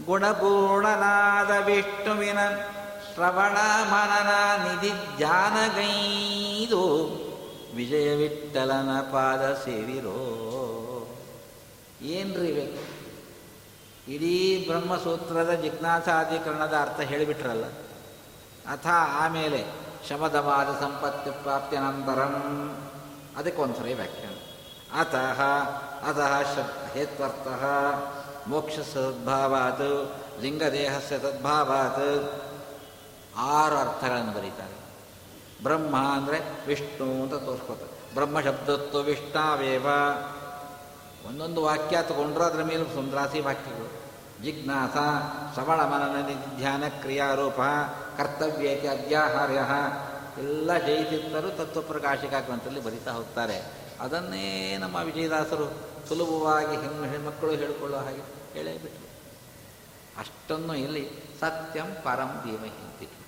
[0.06, 2.40] ಗುಣಪೂರ್ಣನಾದ ವಿಷ್ಣುವಿನ
[3.14, 3.58] ಶ್ರವಣ
[3.92, 4.32] ಮನನ
[4.64, 6.84] ನಿಧಿ ಧ್ಯಾನಗೈದು
[7.76, 10.20] ವಿಜಯವಿಟ್ಟಲನ ಪಾದ ಸೇರಿರೋ
[12.02, 12.82] ಏನ್ರಿ ಬೇಕು
[14.12, 17.66] ಇಡೀ ಬ್ರಹ್ಮಸೂತ್ರದ ಜಿಜ್ಞಾಸಾಧಿಕರಣದ ಅರ್ಥ ಹೇಳಿಬಿಟ್ರಲ್ಲ.
[18.72, 18.88] ಅಥ
[19.24, 22.34] ಆಮೇಲೆ ಶಮದವಾದ ಸಂಪತ್ತಿ ಪ್ರಾಪ್ತಿಯನಂತರಂ
[23.38, 24.38] ಅದಕ್ಕೊಂದ್ಸರಿ ವ್ಯಾಖ್ಯಾನ.
[25.00, 25.40] ಅತಃ
[26.10, 27.48] ಅತಃ ಶಬ್, ಹೇತ್ವರ್ಥ
[28.48, 29.88] ಮೋಕ್ಷ ಸದ್ಭಾವಾತ್
[30.42, 32.08] ಲಿಂಗದೇಹಸ್ಯ ತದ್ಭಾವಾತ್.
[33.38, 34.78] ಆರು ಅರ್ಥಗಳನ್ನು ಬರೀತಾರೆ.
[35.64, 38.14] ಬ್ರಹ್ಮ ಅಂದರೆ ವಿಷ್ಣು ಅಂತ ತೋರಿಸ್ಕೊತಾರೆ.
[38.14, 39.88] ಬ್ರಹ್ಮ ಶಬ್ದತ್ವ ವಿಷ್ಣಾವೇವ.
[41.28, 43.90] ಒಂದೊಂದು ವಾಕ್ಯ ತಗೊಂಡ್ರೆ ಅದರ ಮೇಲೆ ಸುಂದ್ರಾಸಿ ವಾಕ್ಯಗಳು.
[44.44, 44.96] ಜಿಜ್ಞಾಸ
[45.54, 46.18] ಶ್ರವಣ ಮನನ
[46.58, 47.60] ಧ್ಯಾನ ಕ್ರಿಯಾರೂಪ
[48.18, 49.60] ಕರ್ತವ್ಯತೆ ಅಧ್ಯಾಹಾರ್ಯ.
[50.38, 53.86] ಎಲ್ಲ ಜೈತಿತ್ತರು ತತ್ವಪ್ರಕಾಶಿಕ ಗ್ರಂಥದಲ್ಲಿ ಬರಿತಾ ಹೋಗ್ತಾರೆ.
[54.00, 55.66] ಅದನ್ನೇ ನಮ್ಮ ವಿಜಯದಾಸರು
[56.08, 58.22] ಸುಲಭವಾಗಿ ಹೆಣ್ಣು ಹೆಣ್ಮಕ್ಕಳು ಹೇಳಿಕೊಳ್ಳುವ ಹಾಗೆ
[58.54, 59.06] ಹೇಳೇ ಬಿಟ್ಟರು
[60.20, 63.26] ಅಷ್ಟನ್ನು ಇಲ್ಲಿ ಸತ್ಯಂ ಪರಂ ಧೀಮಹಿ ಅಂತಿಟ್ಟು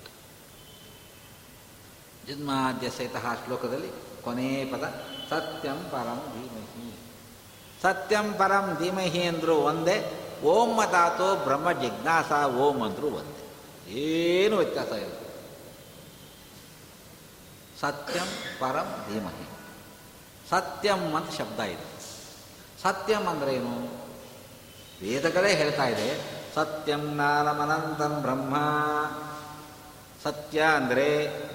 [2.26, 3.90] ಜನ್ಮಾದ್ಯ ಸಹಿತ ಶ್ಲೋಕದಲ್ಲಿ
[4.22, 4.84] ಕೊನೇ ಪದ,
[5.30, 6.98] ಸತ್ಯಂ ಪರಂ ಧೀಮಹಿ.
[7.82, 9.96] ಸತ್ಯಂ ಪರಂ ಧೀಮಹಿ ಅಂದರು ಒಂದೇ,
[10.44, 13.37] ಓಂ ಮತಾತೋ ಬ್ರಹ್ಮ ಜಿಜ್ಞಾಸ, ಓಂ ಅಂದರು ಒಂದೇ.
[13.88, 15.14] ಏನು ವ್ಯತ್ಯಾಸ ಇಲ್ಲ.
[17.80, 19.48] ಸತ್ಯಂ ಪರಂ ಧೀಮಹಿ.
[20.50, 21.86] ಸತ್ಯಂ ಅಂತ ಶಬ್ದ ಇದೆ.
[22.82, 23.88] ಸತ್ಯಂ ಅಂದ್ರೆ ಏನು?
[25.02, 26.20] ವೇದಗಳೇ ಹೇಳ್ತಾ ಇದೆ,
[26.54, 28.56] ಸತ್ಯಂ ನಾನಮನಂತಂ ಬ್ರಹ್ಮ.
[30.24, 31.06] ಸತ್ಯ ಅಂದರೆ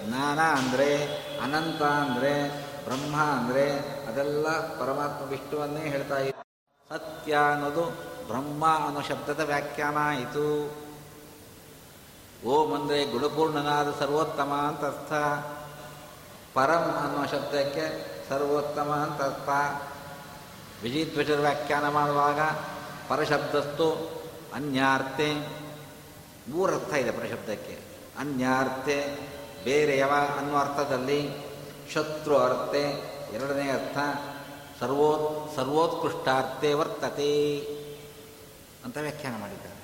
[0.05, 1.05] ಜ್ಞಾನ ಅಂದರೆ
[1.37, 2.49] ಅನಂತ ಅಂದರೆ
[2.83, 3.71] ಬ್ರಹ್ಮ ಅಂದರೆ
[4.05, 6.43] ಅದೆಲ್ಲ ಪರಮಾತ್ಮ ವಿಷ್ಣುವನ್ನೇ ಹೇಳ್ತಾ ಇದೆ.
[6.89, 7.85] ಸತ್ಯ ಅನ್ನೋದು
[8.27, 10.82] ಬ್ರಹ್ಮ ಅನ್ನೋ ಶಬ್ದದ ವ್ಯಾಖ್ಯಾನ ಆಯಿತು.
[12.45, 15.13] ಓಂ ಅಂದರೆ ಗುಣಪೂರ್ಣನಾದ ಸರ್ವೋತ್ತಮ ಅಂತ ಅರ್ಥ.
[16.53, 17.85] ಪರಂ ಅನ್ನೋ ಶಬ್ದಕ್ಕೆ
[18.29, 19.49] ಸರ್ವೋತ್ತಮ ಅಂತ ಅರ್ಥ.
[20.83, 22.39] ವಿಜಿಧ್ವಜರ ವ್ಯಾಖ್ಯಾನ ಮಾಡುವಾಗ
[23.09, 23.87] ಪರಶಬ್ದಸ್ತು
[24.53, 25.29] ಅನ್ಯಾರ್ಥೆ
[26.47, 27.79] ಮೂರರ್ಥ ಇದೆ ಪರಶಬ್ದಕ್ಕೆ.
[28.19, 28.97] ಅನ್ಯಾರ್ಥೆ
[29.63, 31.19] ಬೇರೆಯವ ಅನ್ನೋ ಅರ್ಥದಲ್ಲಿ
[31.93, 32.83] ಶತ್ರು ಅರ್ಥೆ
[33.33, 33.97] ಎರಡನೇ ಅರ್ಥ,
[34.79, 35.09] ಸರ್ವೋ
[35.55, 37.59] ಸರ್ವೋತ್ಕೃಷ್ಟಾರ್ಥೆ ವರ್ತತೆ
[38.83, 39.81] ಅಂತ ವ್ಯಾಖ್ಯಾನ ಮಾಡಿದ್ದಾರೆ.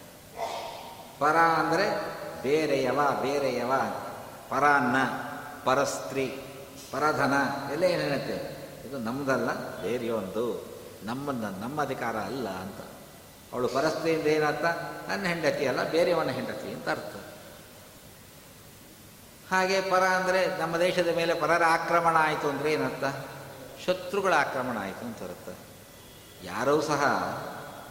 [1.19, 3.71] ಪರ ಅಂದರೆ ಬೇರೆಯವ ಬೇರೆಯವ,
[4.49, 4.95] ಪರಾನ್ನ,
[5.65, 6.28] ಪರಸ್ತ್ರೀ,
[6.91, 7.34] ಪರಧನ,
[7.71, 8.15] ಎಲ್ಲ ಏನು
[8.88, 10.69] ಇದು ನಮ್ಮದಲ್ಲ ಬೇರೆಯೊಂದು.
[11.04, 12.82] ನಮ್ಮನ್ನ, ನಮ್ಮ ಅಧಿಕಾರ ಅಲ್ಲ ಅಂತ.
[13.54, 14.65] ಅವಳು ಪರಸ್ತ್ರೀಯಿಂದ ಏನರ್ಥ?
[15.10, 17.15] ನನ್ನ ಹೆಂಡತಿ ಅಲ್ಲ, ಬೇರೆಯವನ ಹೆಂಡತಿ ಅಂತ ಅರ್ಥ.
[19.52, 23.04] ಹಾಗೆ ಪರ ಅಂದರೆ ನಮ್ಮ ದೇಶದ ಮೇಲೆ ಪರರ ಆಕ್ರಮಣ ಆಯಿತು ಅಂದರೆ ಏನರ್ಥ?
[23.86, 25.49] ಶತ್ರುಗಳ ಆಕ್ರಮಣ ಆಯಿತು ಅಂತ ಅರ್ಥ.
[26.43, 27.04] ಯಾರೂ ಸಹ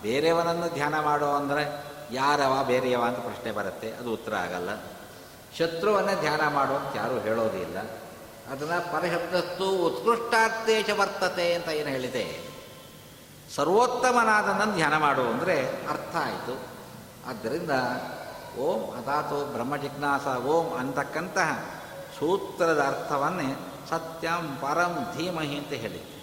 [0.03, 3.92] ಬೇರೆಯವನನ್ನು ಧ್ಯಾನ ಮಾಡೋ ಅಂದರೆ ಯಾರವ, ಬೇರೆಯವ ಅಂತ ಪ್ರಶ್ನೆ ಬರುತ್ತೆ.
[3.92, 4.68] ಅದು ಉತ್ತರ ಆಗಲ್ಲ.
[5.59, 7.79] ಶತ್ರುವನ್ನೇ ಧ್ಯಾನ ಮಾಡು ಅಂತ ಯಾರೂ ಹೇಳೋದಿಲ್ಲ.
[8.53, 12.49] ಅದನ್ನು ಪರಶಬ್ದಸ್ತು ಉತ್ಕೃಷ್ಟಾರ್ಥೇಶ ವರ್ತತೆ ಅಂತ ಏನು ಹೇಳಿದೆ?
[13.55, 16.61] ಸರ್ವೋತ್ತಮನಾದನನ್ನು ಧ್ಯಾನ ಮಾಡು ಅಂದರೆ ಅರ್ಥ ಆಯಿತು.
[17.29, 17.71] ಆದ್ದರಿಂದ
[18.59, 21.64] ಓಂ ಅದಾತು ಬ್ರಹ್ಮ ಜಿಜ್ಞಾಸ, ಓಂ ಅಂತಕ್ಕಂತಹ
[22.18, 23.57] ಸೂತ್ರದ ಅರ್ಥವನ್ನೇ
[23.90, 26.18] ಸತ್ಯಂ ಪರಂ ಧೀಮಹಿ ಅಂತ ಹೇಳಿದ್ದೆ.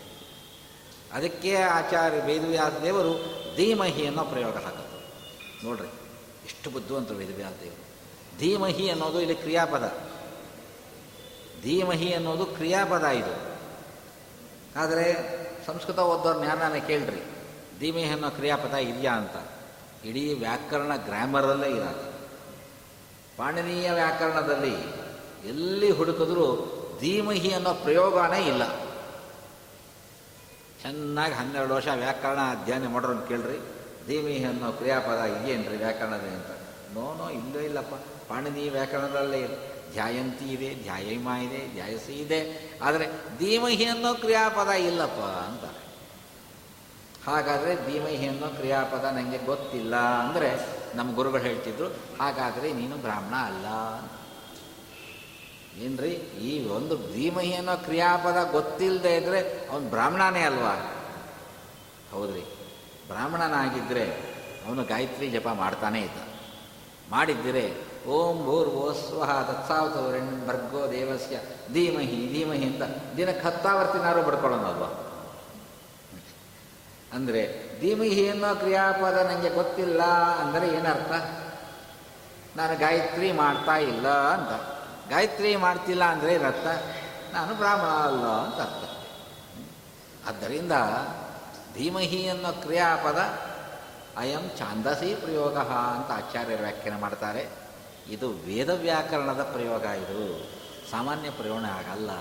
[1.13, 3.13] ಅದಕ್ಕೆ ಆಚಾರ್ಯ ವೇದವ್ಯಾಸ ದೇವರು
[3.55, 4.84] ಧೀಮಹಿ ಅನ್ನೋ ಪ್ರಯೋಗ ಹಾಕೋದು
[5.65, 5.87] ನೋಡ್ರಿ,
[6.45, 7.83] ಎಷ್ಟು ಬುದ್ಧಿವಂತರು ವೇದವ್ಯಾಸ ದೇವರು.
[8.39, 9.85] ಧೀಮಹಿ ಅನ್ನೋದು ಇಲ್ಲಿ ಕ್ರಿಯಾಪದ.
[11.61, 13.33] ಧೀಮಹಿ ಅನ್ನೋದು ಕ್ರಿಯಾಪದ ಇದು.
[14.75, 15.05] ಆದರೆ
[15.65, 17.21] ಸಂಸ್ಕೃತ ಓದೋರು ಜ್ಞಾನನೇ ಕೇಳ್ರಿ,
[17.79, 19.37] ಧೀಮಹಿ ಅನ್ನೋ ಕ್ರಿಯಾಪದ ಇದೆಯಾ ಅಂತ.
[20.05, 22.05] ಇಡೀ ವ್ಯಾಕರಣ ಗ್ರಾಮರಲ್ಲೇ ಇರೋದು.
[23.37, 24.75] ಪಾಣಿನೀಯ ವ್ಯಾಕರಣದಲ್ಲಿ
[25.49, 26.45] ಎಲ್ಲಿ ಹುಡುಕಿದ್ರೂ
[26.99, 28.63] ಧೀಮಹಿ ಅನ್ನೋ ಪ್ರಯೋಗನೇ ಇಲ್ಲ.
[30.81, 33.57] ಚೆನ್ನಾಗಿ ಹನ್ನೆರಡು ವರ್ಷ ವ್ಯಾಕರಣ ಅಧ್ಯಯನ ಮಾಡೋರನ್ನ ಕೇಳ್ರಿ
[34.07, 36.51] ಧೀಮಹಿ ಅನ್ನೋ ಕ್ರಿಯಾಪದ ಇದೆಯೇನ್ರಿ ವ್ಯಾಕರಣದ ಅಂತ.
[36.93, 37.93] ನೋ ನೋ ಇಲ್ಲೂ ಇಲ್ಲಪ್ಪ.
[38.29, 42.39] ಪಾಣಿನಿ ವ್ಯಾಕರಣದಲ್ಲೇ ಇದೆ ಧ್ಯಾಯಂತಿ ಇದೆ, ಧ್ಯಾಯಮ ಇದೆ, ಧ್ಯಾಯಸಿ ಇದೆ.
[42.81, 43.05] ಆದರೆ
[43.39, 45.65] ಧೀಮಹಿ ಅನ್ನೋ ಕ್ರಿಯಾಪದ ಇಲ್ಲಪ್ಪ ಅಂತ.
[47.27, 50.49] ಹಾಗಾದರೆ ಧೀಮಹಿ ಅನ್ನೋ ಕ್ರಿಯಾಪದ ನನಗೆ ಗೊತ್ತಿಲ್ಲ ಅಂದರೆ
[50.95, 51.87] ನಮ್ಮ ಗುರುಗಳು ಹೇಳ್ತಿದ್ರು,
[52.21, 53.65] ಹಾಗಾದರೆ ನೀನು ಬ್ರಾಹ್ಮಣ ಅಲ್ಲ
[55.83, 56.11] ಏನ್ರಿ?
[56.47, 60.75] ಈ ಒಂದು ಧೀಮಹಿ ಅನ್ನೋ ಕ್ರಿಯಾಪದ ಗೊತ್ತಿಲ್ಲದೆ ಇದ್ದರೆ ಅವನು ಬ್ರಾಹ್ಮಣನೇ ಅಲ್ವಾ?
[62.11, 62.54] ಹೌದ್ರಿ.
[63.07, 64.35] ಬ್ರಾಹ್ಮಣನಾಗಿದ್ದರೆ
[64.67, 66.17] ಅವನು ಗಾಯತ್ರಿ ಜಪ ಮಾಡ್ತಾನೇ ಇದ್ದ.
[67.11, 71.37] ಮಾಡಿದ್ದರೆ, ಓಂ ಭೂರ್ವೋ ಸ್ವಹ ತತ್ಸಾವತವರೆಣ್ ಭರ್ಗೋ ದೇವಸ್ಯ,
[71.73, 72.81] ಧೀಮಹಿ ಧೀಮಹಿ ಅಂತ
[73.17, 74.89] ದಿನಕ್ಕೆ ಹತ್ತಾವರ್ತಿನಾರು ಬಡ್ಕೊಳ್ಳೋಣಲ್ವಾ
[77.13, 77.41] ಅಂದರೆ
[77.79, 81.11] ಧೀಮಹಿ ಅನ್ನೋ ಕ್ರಿಯಾಪದ ನನಗೆ ಗೊತ್ತಿಲ್ಲ ಅಂದರೆ ಏನರ್ಥ?
[82.57, 84.51] ನಾನು ಗಾಯತ್ರಿ ಮಾಡ್ತಾ ಇಲ್ಲ ಅಂತ.
[85.09, 86.67] ಗಾಯತ್ರಿ ಮಾಡ್ತಿಲ್ಲ ಅಂದರೆ ಏನರ್ಥ?
[87.33, 88.83] ನಾನು ಬ್ರಾಹ್ಮಣ ಅಲ್ಲ ಅಂತ ಅರ್ಥ.
[90.27, 90.71] ಆದ್ದರಿಂದ
[91.75, 93.17] ಧೀಮಹಿ ಅನ್ನೋ ಕ್ರಿಯಾಪದ
[94.17, 97.47] ಅಯಂ ಛಾಂದಸಿ ಪ್ರಯೋಗ ಅಂತ ಆಚಾರ್ಯರು ವ್ಯಾಖ್ಯಾನ ಮಾಡ್ತಾರೆ.
[98.09, 100.43] ಇದು ವೇದ ವ್ಯಾಕರಣದ ಪ್ರಯೋಗ ಇದು.
[100.91, 102.11] ಸಾಮಾನ್ಯ ಪ್ರಯೋಗ ಆಗಲ್ಲ.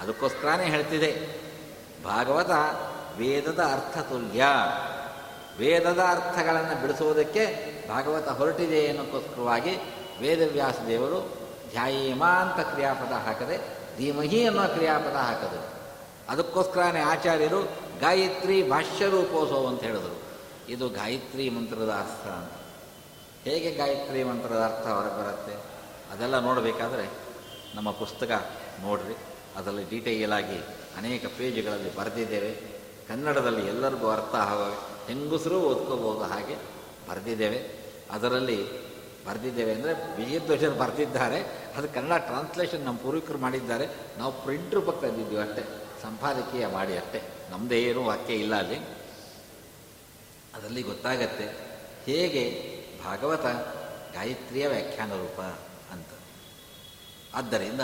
[0.00, 1.40] ಅದಕ್ಕೋಸ್ಕರನೇ ಹೇಳ್ತಿದೆ.
[2.04, 2.50] ಭಾಗವತ
[3.16, 4.44] ವೇದದ ಅರ್ಥ ತುಲ್ಯ.
[5.58, 9.76] ವೇದದ ಅರ್ಥಗಳನ್ನು ಬಿಡಿಸುವುದಕ್ಕೆ ಭಾಗವತ ಹೊರಟಿದೆ ಅನ್ನೋಕ್ಕೋಸ್ಕರವಾಗಿ
[10.20, 11.38] ವೇದವ್ಯಾಸ ದೇವರು
[11.70, 13.58] ಧ್ಯಾಯೇಮ ಅಂತ ಕ್ರಿಯಾಪದ ಹಾಕದೆ
[13.98, 15.82] ಧೀಮಹಿ ಅನ್ನೋ ಕ್ರಿಯಾಪದ ಹಾಕದು.
[16.28, 18.56] ಅದಕ್ಕೋಸ್ಕರನೇ ಆಚಾರ್ಯರು ಗಾಯತ್ರಿ
[19.10, 20.16] ರೂಪೋಸೋ ಅಂತ ಹೇಳಿದರು.
[20.68, 22.54] ಇದು ಗಾಯತ್ರಿ ಮಂತ್ರದ ಅರ್ಥ ಅಂತ.
[23.44, 25.54] ಹೇಗೆ ಗಾಯತ್ರಿ ಮಂತ್ರದ ಅರ್ಥ ಹೊರಗೆ ಬರುತ್ತೆ?
[26.12, 27.06] ಅದೆಲ್ಲ ನೋಡಬೇಕಾದ್ರೆ
[27.74, 28.32] ನಮ್ಮ ಪುಸ್ತಕ
[28.80, 29.16] ನೋಡ್ರಿ,
[29.56, 30.58] ಅದರಲ್ಲಿ ಡೀಟೇಲ್ ಆಗಿ
[30.96, 32.52] ಅನೇಕ ಪೇಜ್ಗಳಲ್ಲಿ ಬರೆದಿದ್ದೇವೆ.
[33.08, 34.66] ಕನ್ನಡದಲ್ಲಿ ಎಲ್ಲರಿಗೂ ಅರ್ಥ ಆಗೋ
[35.06, 36.56] ಹೆಂಗಸರು ಓದ್ಕೋಬೋದು ಹಾಗೆ
[37.10, 37.60] ಬರೆದಿದ್ದೇವೆ.
[38.10, 38.58] ಅದರಲ್ಲಿ
[39.26, 41.40] ಬರೆದಿದ್ದೇವೆ ಅಂದರೆ ವಿಜಯಧ್ವಜರು ಬರೆದಿದ್ದಾರೆ.
[41.76, 43.86] ಅದು ಕನ್ನಡ ಟ್ರಾನ್ಸ್ಲೇಷನ್ ನಮ್ಮ ಪೂರ್ವಿಕರು ಮಾಡಿದ್ದಾರೆ.
[44.18, 45.64] ನಾವು ಪ್ರಿಂಟ್ ರೂಪಕ್ಕೆ ತಂದಿದ್ದೀವಿ ಅಷ್ಟೇ.
[46.02, 47.20] ಸಂಪಾದಕೀಯ ಮಾಡಿ ಅಷ್ಟೇ.
[47.52, 48.78] ನಮ್ಮದೇ ಏನೂ ವಾಕ್ಯ ಇಲ್ಲ ಅಲ್ಲಿ.
[50.54, 51.46] ಅದರಲ್ಲಿ ಗೊತ್ತಾಗತ್ತೆ
[52.06, 52.44] ಹೇಗೆ
[53.04, 53.46] ಭಾಗವತ
[54.14, 55.40] ಗಾಯತ್ರಿಯ ವ್ಯಾಖ್ಯಾನ ರೂಪ
[55.92, 56.10] ಅಂತ.
[57.34, 57.80] ಆದ್ದರಿಂದ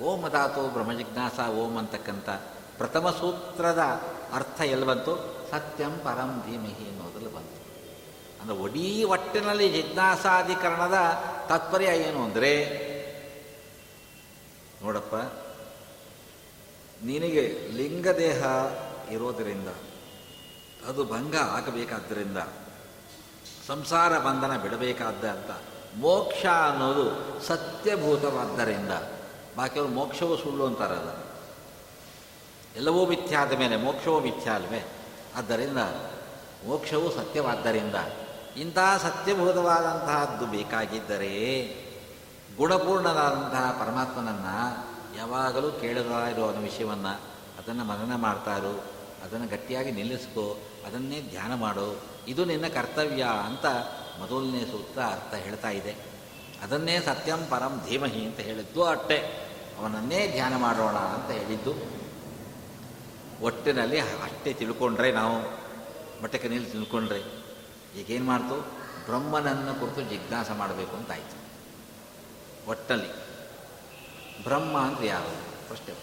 [0.00, 2.28] ಓಂ ಧಾತು ಬ್ರಹ್ಮಜಿಜ್ಞಾಸ ಓಂ ಅಂತಕ್ಕಂಥ
[2.78, 3.82] ಪ್ರಥಮ ಸೂತ್ರದ
[4.32, 5.12] ಅರ್ಥ ಎಲ್ಲಿ ಬಂತು
[5.50, 7.58] ಸತ್ಯಂ ಪರಂ ಧೀಮಹಿ ಅನ್ನೋದ್ರಲ್ಲಿ ಬಂತು.
[8.40, 10.98] ಅಂದರೆ ಒಡೀ ಒಟ್ಟಿನಲ್ಲಿ ಜಿಜ್ಞಾಸಾಧಿಕರಣದ
[11.48, 12.50] ತಾತ್ಪರ್ಯ ಏನು ಅಂದರೆ,
[14.82, 15.14] ನೋಡಪ್ಪ,
[17.02, 18.42] ನಿನಗೆ ಲಿಂಗದೇಹ
[19.14, 19.68] ಇರೋದರಿಂದ,
[20.88, 22.38] ಅದು ಭಂಗ ಆಗಬೇಕಾದ್ದರಿಂದ,
[23.66, 25.52] ಸಂಸಾರ ಬಂಧನ ಬಿಡಬೇಕಾದ ಅಂತ
[26.00, 27.04] ಮೋಕ್ಷ ಅನ್ನೋದು
[27.46, 28.92] ಸತ್ಯಭೂತವಾದ್ದರಿಂದ
[29.56, 31.10] ಬಾಕಿಯವರು ಮೋಕ್ಷವೂ ಸುಳ್ಳು ಅಂತಾರಲ್ಲ
[32.76, 34.80] ಎಲ್ಲವೂ ಮಿಥ್ಯ ಆದ ಮೇಲೆ, ಮೋಕ್ಷವೂ ಮಿಥ್ಯ ಅಲ್ವೇ?
[35.36, 35.78] ಆದ್ದರಿಂದ
[36.66, 37.94] ಮೋಕ್ಷವು ಸತ್ಯವಾದ್ದರಿಂದ
[38.56, 41.30] ಇಂತಹ ಸತ್ಯಭೂತವಾದಂತಹದ್ದು ಬೇಕಾಗಿದ್ದರೆ,
[42.56, 44.56] ಗುಣಪೂರ್ಣನಾದಂತಹ ಪರಮಾತ್ಮನನ್ನು
[45.18, 47.14] ಯಾವಾಗಲೂ ಕೇಳದ ಇರೋ ವಿಷಯವನ್ನು,
[47.58, 48.74] ಅದನ್ನು ಮನನ ಮಾಡ್ತಾರೋ
[49.34, 53.66] ಅದನ್ನು ಗಟ್ಟಿಯಾಗಿ ನಿಲ್ಲಿಸ್ಕೋ, ಅದನ್ನೇ ಧ್ಯಾನ ಮಾಡು, ಇದು ನಿನ್ನ ಕರ್ತವ್ಯ ಅಂತ
[54.18, 55.96] ಮೊದಲನೇ ಸೂತ್ರ ಅರ್ಥ ಹೇಳ್ತಾ ಇದೆ.
[56.62, 59.18] ಅದನ್ನೇ ಸತ್ಯಂ ಪರಂ ಧೀಮಹಿ ಅಂತ ಹೇಳಿದ್ದು ಅಟ್ಟೆ.
[59.78, 61.74] ಅವನನ್ನೇ ಧ್ಯಾನ ಮಾಡೋಣ ಅಂತ ಹೇಳಿದ್ದು.
[63.42, 65.36] ಒಟ್ಟಿನಲ್ಲಿ ಅಷ್ಟೇ ತಿಳ್ಕೊಂಡ್ರೆ ನಾವು
[66.22, 67.18] ಮಟ್ಟಕ್ಕೆ ನಿಲ್ಲಿ ತಿಳ್ಕೊಂಡ್ರೆ
[68.00, 68.60] ಈಗೇನು ಮಾಡ್ತು?
[69.06, 71.36] ಬ್ರಹ್ಮನನ್ನು ಕುರಿತು ಜಿಜ್ಞಾಸ ಮಾಡಬೇಕು ಅಂತ ಆಯಿತು.
[72.70, 73.10] ಒಟ್ಟಲ್ಲಿ.
[74.44, 75.66] ಬ್ರಹ್ಮ ಅಂದರೆ ಯಾರು?
[75.66, 75.94] ಪ್ರಶ್ನೆ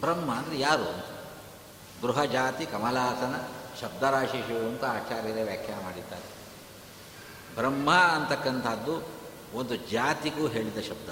[0.00, 1.11] ಬ್ರಹ್ಮ ಅಂದರೆ ಯಾರು
[2.02, 3.34] ಬೃಹಜಾತಿ ಕಮಲಾಸನ
[3.80, 6.42] ಶಬ್ದರಾಶಿಷು ಅಂತ ಆಚಾರ್ಯರೇ ವ್ಯಾಖ್ಯಾನ ಮಾಡಿದ್ದಾರೆ.
[7.54, 9.22] ಬ್ರಹ್ಮ ಅಂತಕ್ಕಂಥದ್ದು
[9.58, 11.10] ಒಂದು ಜಾತಿಗೂ ಹೇಳಿದ ಶಬ್ದ.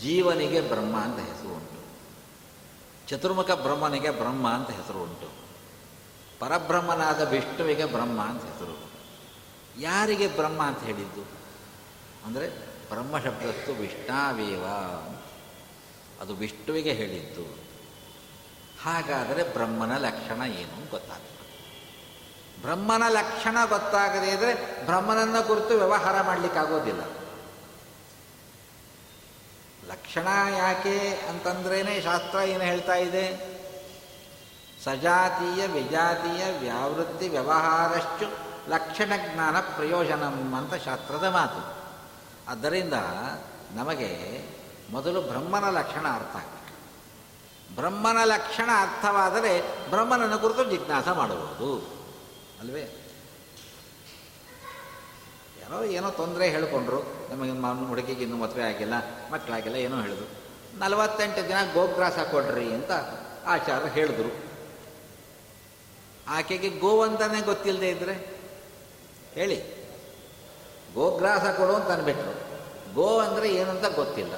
[0.00, 1.84] ಜೀವನಿಗೆ ಬ್ರಹ್ಮ ಅಂತ ಹೆಸರು ಉಂಟು.
[3.08, 5.44] ಚತುರ್ಮುಖ ಬ್ರಹ್ಮನಿಗೆ ಬ್ರಹ್ಮ ಅಂತ ಹೆಸರು ಉಂಟು.
[6.40, 8.90] ಪರಬ್ರಹ್ಮನಾದ ವಿಷ್ಣುವಿಗೆ ಬ್ರಹ್ಮ ಅಂತ ಹೆಸರು.
[9.80, 11.22] ಯಾರಿಗೆ ಬ್ರಹ್ಮ ಅಂತ ಹೇಳಿದ್ದು?
[12.24, 12.48] ಅಂದರೆ
[12.88, 14.64] ಬ್ರಹ್ಮ ಶಬ್ದಸ್ತು ವಿಷ್ಣಾವೇವ.
[16.20, 17.63] ಅದು ವಿಷ್ಣುವಿಗೆ ಹೇಳಿದ್ದು.
[18.84, 21.30] ಹಾಗಾದರೆ ಬ್ರಹ್ಮನ ಲಕ್ಷಣ ಏನು ಗೊತ್ತಾಗ್ತದೆ.
[22.62, 27.00] ಬ್ರಹ್ಮನ ಲಕ್ಷಣ ಗೊತ್ತಾಗದೇ ಇದ್ರೆ ಬ್ರಹ್ಮನನ್ನ ಕುರಿತು ವ್ಯವಹಾರ ಮಾಡಲಿಕ್ಕಾಗೋದಿಲ್ಲ
[29.90, 30.28] ಲಕ್ಷಣ
[30.58, 33.54] ಯಾಕೆ ಅಂತಂದ್ರೇನೆ ಶಾಸ್ತ್ರ ಏನು ಹೇಳ್ತಾ ಇದೆ?
[34.84, 38.26] ಸಜಾತೀಯ ವಿಜಾತೀಯ ವ್ಯಾವೃತ್ತಿ ವ್ಯವಹಾರಷ್ಟು
[38.70, 41.62] ಲಕ್ಷಣ ಜ್ಞಾನ ಪ್ರಯೋಜನಂ ಅಂತ ಶಾಸ್ತ್ರದ ಮಾತು.
[42.50, 42.94] ಆದ್ದರಿಂದ
[43.72, 44.10] ನಮಗೆ
[44.90, 46.53] ಮೊದಲು ಬ್ರಹ್ಮನ ಲಕ್ಷಣ ಅರ್ಥ ಆಗಬೇಕು
[47.76, 51.94] ಬ್ರಹ್ಮನ ಲಕ್ಷಣ ಅರ್ಥವಾದರೆ ಬ್ರಹ್ಮನನ್ನು ಕುರಿತು ಜಿಜ್ಞಾಸ ಮಾಡಬಹುದು
[52.60, 52.80] ಅಲ್ವೇ?
[55.62, 57.02] ಯಾರೋ ಏನೋ ತೊಂದರೆ ಹೇಳಿಕೊಂಡ್ರು.
[57.30, 58.92] ನಮಗೆ ಮಾವನ ಹುಡುಗಿಗೆ ಇನ್ನೂ ಮದುವೆ ಆಗಿಲ್ಲ
[59.32, 60.44] ಮಕ್ಕಳಾಗಿಲ್ಲ ಏನೋ ಹೇಳಿದ್ರು.
[60.78, 62.90] ನಲವತ್ತೆಂಟು ದಿನ ಗೋಗ್ರಾಸ ಕೊಡ್ರಿ ಅಂತ
[63.46, 64.44] ಆಚಾರ್ಯ ಹೇಳಿದ್ರು.
[66.28, 68.40] ಆಕೆಗೆ ಗೋವಂತನೇ ಗೊತ್ತಿಲ್ಲದೆ ಇದ್ರೆ?
[69.34, 69.84] ಹೇಳಿ.
[70.94, 72.44] ಗೋಗ್ರಾಸ ಕೊಡು ಅಂತ ಅನ್ಬಿಟ್ರು
[72.94, 74.32] ಗೋ ಅಂದರೆ ಏನಂತ ಗೊತ್ತಿಲ್ಲ.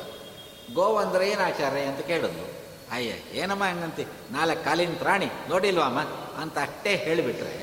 [0.75, 2.56] ಗೋ ಅಂದರೆ ಏನು ಆಚಾರ್ಯ ಅಂತ ಕೇಳಿದ್ಲು.
[2.93, 4.05] ಅಯ್ಯ, ಏನಮ್ಮ ಹಂಗಂತಿ?
[4.31, 6.01] ನಾಲ್ಕು ಕಾಲಿನ ಪ್ರಾಣಿ, ನೋಡಿಲ್ವಮ್ಮ?
[6.43, 7.55] ಅಂತ ಅಷ್ಟೇ ಹೇಳಿಬಿಟ್ರೆ,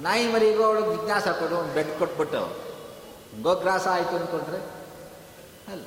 [0.00, 2.42] ನಾಯಿ ಮರಿಗೂ ಅವಳು ಜಿಜ್ಞಾಸ ಕೊಡು ಒಂದು ಬೆಡ್ ಕೊಟ್ಬಿಟ್ಟು,
[3.42, 4.60] ಗೋಗ್ರಾಸ ಆಯಿತು ಅಂದ್ಕೊಂಡ್ರೆ
[5.72, 5.86] ಅಲ್ಲ.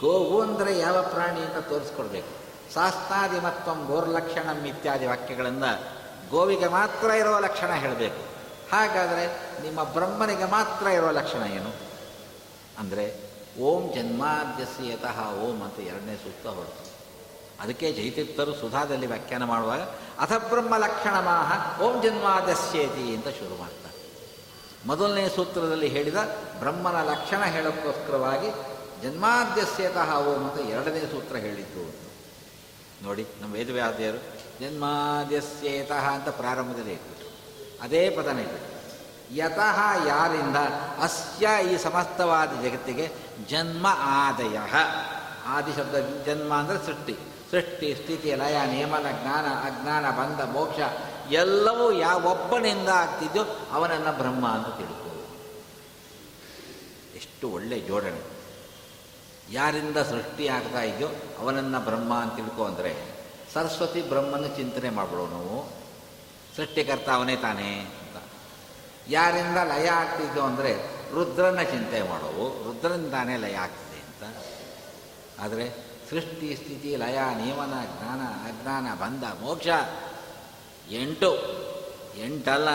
[0.00, 2.32] ಗೋವು ಅಂದರೆ ಯಾವ ಪ್ರಾಣಿ ಅಂತ ತೋರಿಸ್ಕೊಡ್ಬೇಕು.
[2.74, 5.64] ಶಾಸ್ತ್ರಾದಿ ಮತ್ತು ಗೋರ್ಲಕ್ಷಣಂ ಇತ್ಯಾದಿ ವಾಕ್ಯಗಳಿಂದ
[6.30, 8.22] ಗೋವಿಗೆ ಮಾತ್ರ ಇರೋ ಲಕ್ಷಣ ಹೇಳಬೇಕು.
[8.72, 9.24] ಹಾಗಾದರೆ
[9.62, 11.70] ನಿಮ್ಮ ಬ್ರಹ್ಮನಿಗೆ ಮಾತ್ರ ಇರೋ ಲಕ್ಷಣ ಏನು?
[12.78, 13.04] ಅಂದರೆ
[13.60, 16.83] ಓಂ ಜನ್ಮಾದ್ಯಸ್ಯ ಯತಃ ಓಂ ಅಂತ ಎರಡನೇ ಸೂಕ್ತ ಹೊರತು.
[17.62, 19.82] ಅದಕ್ಕೆ ಜೈತಿರ್ಥರು ಸುಧಾದಲ್ಲಿ ವ್ಯಾಖ್ಯಾನ ಮಾಡುವಾಗ,
[20.22, 21.50] ಅಥ ಬ್ರಹ್ಮ ಲಕ್ಷಣಮಾಹ
[21.84, 23.96] ಓಂ ಜನ್ಮಾದಸ್ಯೇತಿ ಅಂತ ಶುರು ಮಾಡ್ತಾರೆ.
[24.86, 26.20] ಮೊದಲನೇ ಸೂತ್ರದಲ್ಲಿ ಹೇಳಿದ
[26.58, 28.50] ಬ್ರಹ್ಮನ ಲಕ್ಷಣ ಹೇಳೋಕ್ಕೋಸ್ಕರವಾಗಿ
[29.02, 31.84] ಜನ್ಮಾದ್ಯಸ್ಯತಃ ಓಂ ಅಂತ ಎರಡನೇ ಸೂತ್ರ ಹೇಳಿದ್ದು
[33.04, 34.20] ನೋಡಿ, ನಮ್ಮ ವೇದವ್ಯಾಧಿಯರು
[34.60, 37.30] ಜನ್ಮಾದ್ಯಸ್ಯೇತಃ ಅಂತ ಪ್ರಾರಂಭದಲ್ಲಿ ಇಟ್ಬಿಟ್ರು
[37.82, 38.70] ಅದೇ ಪದನ ಇಟ್ಬಿಟ್ಟು
[39.36, 40.58] ಯತಃ ಯಾರಿಂದ
[41.02, 43.06] ಅಸ್ಯ ಈ ಸಮಸ್ತವಾದ ಜಗತ್ತಿಗೆ
[43.50, 43.86] ಜನ್ಮ
[44.22, 44.56] ಆದಯ.
[45.46, 45.96] ಆದಿಶಬ್ದ
[46.26, 47.14] ಜನ್ಮ ಅಂದರೆ ಸೃಷ್ಟಿ.
[47.54, 50.80] ಸೃಷ್ಟಿ, ಸ್ಥಿತಿ, ಲಯ, ನಿಯಮನ ಜ್ಞಾನ, ಅಜ್ಞಾನ, ಬಂಧ, ಮೋಕ್ಷ
[51.30, 53.42] ಎಲ್ಲವೂ ಯಾವೊಬ್ಬನಿಂದ ಆಗ್ತಿದ್ಯೋ
[53.72, 55.26] ಅವನನ್ನು ಬ್ರಹ್ಮ ಅಂತ ತಿಳ್ಕೋ
[57.16, 58.22] ಎಷ್ಟು ಒಳ್ಳೆ ಜೋಡಣೆ.
[59.50, 62.96] ಯಾರಿಂದ ಸೃಷ್ಟಿ ಆಗ್ತಾ ಇದೆಯೋ ಅವನನ್ನು ಬ್ರಹ್ಮ ಅಂತ ತಿಳ್ಕೊ ಅಂದರೆ
[63.52, 65.70] ಸರಸ್ವತಿ ಬ್ರಹ್ಮನ ಚಿಂತನೆ ಮಾಡ್ಬಿಡೋ ನಾವು.
[66.56, 68.16] ಸೃಷ್ಟಿಕರ್ತ ಅವನೇ ತಾನೇ ಅಂತ.
[69.08, 70.74] ಯಾರಿಂದ ಲಯ ಆಗ್ತಿದ್ಯೋ ಅಂದರೆ
[71.12, 72.64] ರುದ್ರನ ಚಿಂತೆ ಮಾಡೋವು.
[72.64, 74.36] ರುದ್ರನಿಂದಾನೇ ಲಯ ಆಗ್ತಿದೆ ಅಂತ.
[75.40, 79.66] ಆದರೆ ಸೃಷ್ಟಿ ಸ್ಥಿತಿ ಲಯ ನಿಯಮನ ಜ್ಞಾನ ಅಜ್ಞಾನ ಬಂಧ ಮೋಕ್ಷ.
[80.90, 81.34] ಎಂಟು.
[82.18, 82.68] ಎಂಟಲ್ಲ.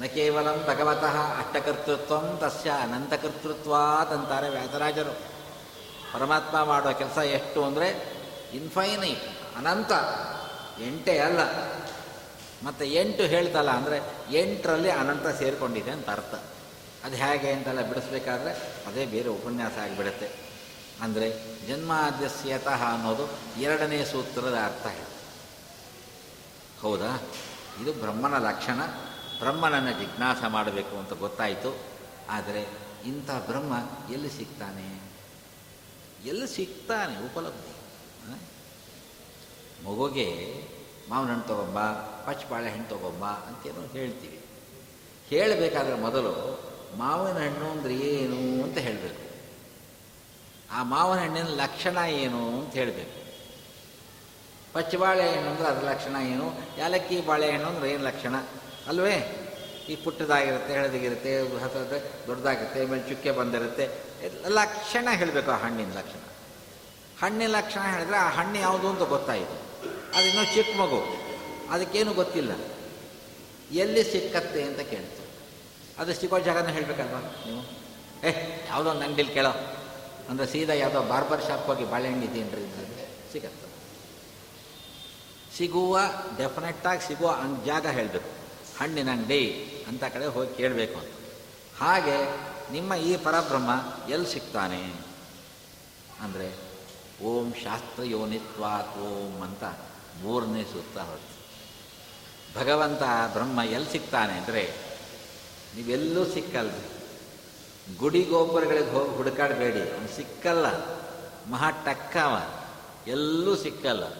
[0.00, 5.36] ನ ಕೇವಲ ಭಗವತಃ ಅಷ್ಟಕರ್ತೃತ್ವ ತಸ್ಯ ಅನಂತಕರ್ತೃತ್ವಾತ್ ಅಂತಾರೆ ವ್ಯಾಸರಾಜರು.
[6.12, 8.12] ಪರಮಾತ್ಮ ಮಾಡೋ ಕೆಲಸ ಎಷ್ಟು ಅಂದರೆ
[8.52, 9.92] ಇನ್ಫೈನೈಟ್ ಅನಂತ.
[10.82, 11.38] ಎಂಟೇ ಅಲ್ಲ.
[12.64, 14.00] ಮತ್ತು ಎಂಟು ಹೇಳ್ತಲ್ಲ ಅಂದರೆ
[14.32, 16.34] ಎಂಟರಲ್ಲಿ ಅನಂತ ಸೇರಿಕೊಂಡಿದೆ ಅಂತ ಅರ್ಥ.
[17.04, 18.50] ಅದು ಹೇಗೆ ಅಂತೆಲ್ಲ ಬಿಡಿಸ್ಬೇಕಾದ್ರೆ
[18.86, 20.45] ಅದೇ ಬೇರೆ ಉಪನ್ಯಾಸ ಆಗಿಬಿಡುತ್ತೆ.
[21.02, 21.28] ಅಂದರೆ
[21.66, 23.28] ಜನ್ಮಾದ್ಯಸ್ಯತಃ ಅನ್ನೋದು
[23.60, 25.16] ಎರಡನೇ ಸೂತ್ರದ ಅರ್ಥ ಹೇಳಿ
[26.80, 27.22] ಹೌದಾ?
[27.82, 28.80] ಇದು ಬ್ರಹ್ಮನ ಲಕ್ಷಣ.
[29.38, 31.76] ಬ್ರಹ್ಮನನ್ನು ಜಿಜ್ಞಾಸ ಮಾಡಬೇಕು ಅಂತ ಗೊತ್ತಾಯಿತು.
[32.28, 32.68] ಆದರೆ
[33.04, 33.72] ಇಂಥ ಬ್ರಹ್ಮ
[34.12, 35.02] ಎಲ್ಲಿ ಸಿಗ್ತಾನೆ?
[36.24, 37.26] ಎಲ್ಲಿ ಸಿಗ್ತಾನೆ?
[37.26, 37.76] ಉಪಲಬ್ಧಿ?
[39.84, 40.28] ಮಗುಗೆ
[41.08, 41.78] ಮಾವಿನ ಹಣ್ಣು ತೊಗೊಂಬ
[42.26, 44.40] ಪಚ್ಚ ಬಾಳೆಹಣ್ಣು ತಗೊಂಬ ಅಂತೇನೋ ಹೇಳ್ತೀವಿ.
[45.28, 46.32] ಹೇಳಬೇಕಾದ್ರೆ ಮೊದಲು
[46.96, 49.25] ಮಾವಿನ ಹಣ್ಣು ಅಂದರೆ ಏನು ಅಂತ ಹೇಳಬೇಕು.
[50.72, 53.26] ಆ ಮಾವಿನ ಹಣ್ಣಿನ ಲಕ್ಷಣ ಏನು ಅಂತ ಹೇಳಬೇಕು.
[54.72, 56.60] ಪಚ್ಚಿ ಬಾಳೆಹಣ್ಣು ಅಂದರೆ ಅದರ ಲಕ್ಷಣ ಏನು?
[56.78, 58.34] ಯಾಲಕ್ಕಿ ಬಾಳೆಹಣ್ಣು ಅಂದರೆ ಏನು ಲಕ್ಷಣ?
[58.86, 59.42] ಅಲ್ವೇ?
[59.88, 63.88] ಈ ಪುಟ್ಟದಾಗಿರುತ್ತೆ, ಹಳದಿಗಿರುತ್ತೆ ಹಸಿರುತ್ತೆ ದೊಡ್ಡದಾಗಿರುತ್ತೆ, ಆಮೇಲೆ ಚುಕ್ಕೆ ಬಂದಿರುತ್ತೆ.
[64.48, 66.18] ಲಕ್ಷಣ ಹೇಳಬೇಕು ಆ ಹಣ್ಣಿನ ಲಕ್ಷಣ.
[67.20, 69.66] ಹಣ್ಣಿನ ಲಕ್ಷಣ ಹೇಳಿದ್ರೆ ಆ ಹಣ್ಣು ಯಾವುದು ಅಂತ ಗೊತ್ತಾಯಿತು.
[70.18, 71.26] ಅದಿನ್ನೂ ಚಿಕ್ಕ ಮಗು.
[71.70, 72.52] ಅದಕ್ಕೇನು ಗೊತ್ತಿಲ್ಲ.
[73.70, 75.26] ಎಲ್ಲಿ ಸಿಕ್ಕತ್ತೆ ಅಂತ ಕೇಳ್ತು
[75.98, 77.86] ಅದು ಸಿಕ್ಕೋ ಜಾಗನ ಹೇಳಬೇಕಲ್ವಾ ನೀವು?
[78.26, 79.75] ಏ, ಯಾವುದೋ ಅಂಗಡಿಲಿ ಕೇಳೋ.
[80.30, 82.64] ಅಂದರೆ ಸೀದಾ ಯಾವುದೋ ಬಾರ್ಬರ್ ಶಾಪ್ ಹೋಗಿ ಬಾಳೆಹಣ್ಣು ಇದೆಯೇನ್ರಿ
[83.32, 83.66] ಸಿಗತ್ತೆ.
[85.56, 85.98] ಸಿಗುವ
[86.38, 88.30] ಡೆಫಿನೆಟ್ಟಾಗಿ ಸಿಗುವ ಅಂಗ್ ಜಾಗ ಹೇಳಬೇಕು.
[88.78, 89.42] ಹಣ್ಣಿನ ಅಂಗಡಿ
[89.88, 91.12] ಅಂತ ಕಡೆ ಹೋಗಿ ಕೇಳಬೇಕು ಅಂತ.
[91.80, 92.16] ಹಾಗೆ
[92.72, 93.70] ನಿಮ್ಮ ಈ ಪರಬ್ರಹ್ಮ
[94.10, 94.80] ಎಲ್ಲಿ ಸಿಗ್ತಾನೆ?
[96.20, 96.48] ಅಂದರೆ
[97.22, 99.64] ಓಂ ಶಾಸ್ತ್ರ ಯೋನಿತ್ವಾತ್ ಓಂ ಅಂತ
[100.22, 101.34] ಮೂರನೇ ಸೂತ್ರ ಹೊರತು.
[102.58, 103.02] ಭಗವಂತ
[103.32, 104.62] ಬ್ರಹ್ಮ ಎಲ್ಲಿ ಸಿಗ್ತಾನೆ ಅಂದರೆ
[105.76, 106.95] ನೀವೆಲ್ಲೂ ಸಿಕ್ಕಲ್ರಿ.
[107.98, 109.92] ಗುಡಿ ಗೋಪುರಗಳಿಗೆ ಹೋಗಿ ಹುಡುಕಾಡಬೇಡಿ.
[109.92, 110.66] ಅವನು ಸಿಕ್ಕಲ್ಲ.
[111.50, 112.54] ಮಹಾ ಟಕ್ಕವ
[113.06, 114.14] ಎಲ್ಲೂ ಸಿಕ್ಕಲ್ಲ?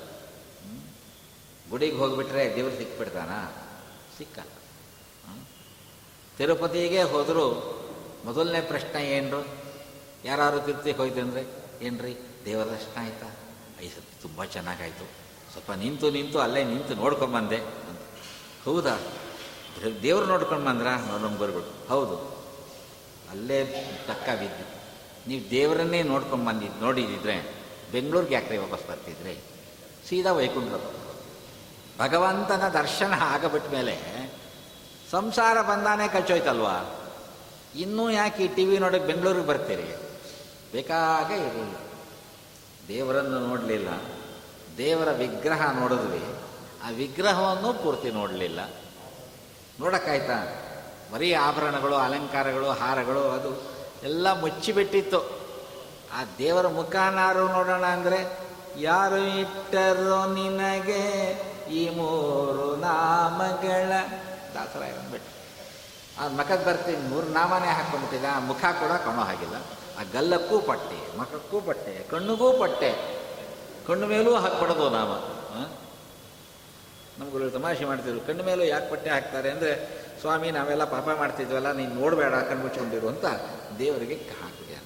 [1.71, 3.29] ಗುಡಿಗೆ ಹೋಗಿಬಿಟ್ರೆ ದೇವ್ರು ಸಿಕ್ಬಿಡ್ತಾನ?
[4.19, 4.49] ಸಿಕ್ಕಲ್ಲ?
[6.39, 7.47] ತಿರುಪತಿಗೆ ಹೋದರೂ
[8.25, 9.47] ಮೊದಲನೇ ಪ್ರಶ್ನೆ ಏನ್ರು?
[10.25, 11.45] ಯಾರು ತಿರುಪತಿಗೆ ಹೋಯ್ತಂದ್ರೆ
[11.83, 12.19] ಏನ್ರಿ?
[12.45, 13.27] ದೇವರ ದರ್ಶನ ಆಯ್ತಾ?
[13.81, 15.09] ಐ ಸತಿ ತುಂಬ ಚೆನ್ನಾಗಾಯ್ತು.
[15.53, 17.57] ಸ್ವಲ್ಪ ನಿಂತು ನಿಂತು ಅಲ್ಲೇ ನಿಂತು ನೋಡ್ಕೊಂಬಂದೆ
[18.65, 18.99] ಹೌದಾ?
[20.03, 20.87] ದೇವ್ರು ನೋಡ್ಕೊಂಡು ಬಂದ್ರ?
[20.87, 22.36] ನಮ್ಮ ಗುರುಗಳು ಹೌದು.
[23.31, 23.65] ಅಲ್ಲೇ
[24.07, 24.77] ತಕ್ಕ ಬಿದ್ದು.
[25.29, 27.55] ನೀವು ದೇವರನ್ನೇ ನೋಡ್ಕೊಂಡು ಬಂದಿದ್ದು ನೋಡಿದಿದ್ರೆ,
[27.93, 29.41] ಬೆಂಗಳೂರಿಗೆ ಯಾಕೆ ವಾಪಸ್ ಬರ್ತಿದ್ರಿ?
[30.09, 30.73] ಸೀದಾ ವೈಕುಂಠ
[32.01, 33.99] ಭಗವಂತನ ದರ್ಶನ ಆಗಬಿಟ್ಟ ಮೇಲೆ
[35.11, 37.03] ಸಂಸಾರ ಬಂದಾನೇ ಕಚ್ಚೋಯ್ತಲ್ವಾ?
[37.77, 39.97] ಇನ್ನೂ ಯಾಕೆ ಈ ಟಿ ವಿ ನೋಡೋಕೆ ಬೆಂಗಳೂರಿಗೆ ಬರ್ತೀರಿ?
[40.73, 41.77] ಬೇಕಾಗೇ ಇರಲಿಲ್ಲ
[42.89, 43.89] ದೇವರನ್ನು ನೋಡಲಿಲ್ಲ.
[44.79, 46.23] ದೇವರ ವಿಗ್ರಹ ನೋಡಿದ್ವಿ.
[46.85, 48.61] ಆ ವಿಗ್ರಹವನ್ನು ಪೂರ್ತಿ ನೋಡಲಿಲ್ಲ.
[49.81, 50.66] ನೋಡೋಕ್ಕಾಯ್ತಾ?
[51.13, 53.51] ಬರೀ ಆಭರಣಗಳು, ಅಲಂಕಾರಗಳು, ಹಾರಗಳು, ಅದು
[54.03, 55.21] ಎಲ್ಲ ಮುಚ್ಚಿಬಿಟ್ಟಿತ್ತು.
[56.13, 58.19] ಆ ದೇವರ ಮುಖಾನಾರು ನೋಡೋಣ ಅಂದರೆ,
[58.77, 61.05] ಯಾರು ಇಟ್ಟರೋ ನಿನಗೆ
[61.71, 63.93] ಈ ಮೂರು ನಾಮಗಳ
[64.55, 65.33] ದಾಸರಾಯ ಬಂದ್ಬಿಟ್ಟು
[66.21, 69.57] ಆ ಮಖಕ್ಕೆ ಬರ್ತೀನಿ, ಮೂರು ನಾಮನೇ ಹಾಕೊಂಡ್ಬಿಟ್ಟಿದೆ ಆ ಮುಖ ಕೂಡ ಕಾಣೋ ಹಾಗಿಲ್ಲ.
[69.99, 72.91] ಆ ಗಲ್ಲಕ್ಕೂ ಪಟ್ಟೆ, ಮಖಕ್ಕೂ ಪಟ್ಟೆ, ಕಣ್ಣಿಗೂ ಪಟ್ಟೆ.
[73.87, 75.13] ಕಣ್ಣು ಮೇಲೂ ಹಾಕ್ಬಿಡೋದು ನಾಮ.
[77.19, 79.51] ನಮ್ಗಳು ತಮಾಷೆ ಮಾಡ್ತಿದ್ರು, ಕಣ್ಣು ಮೇಲೂ ಯಾಕೆ ಪಟ್ಟೆ ಹಾಕ್ತಾರೆ?
[79.51, 79.73] ಅಂದರೆ
[80.21, 83.27] ಸ್ವಾಮಿ, ನಾವೆಲ್ಲ ಪಾಪ ಮಾಡ್ತಿದ್ವಲ್ಲ, ನೀನು ನೋಡಬೇಡ ಕಣ್ಣು ಮುಚ್ಕೊಂಡಿರು ಅಂತ
[83.79, 84.77] ದೇವರಿಗೆ ಹಾಕಿದೆ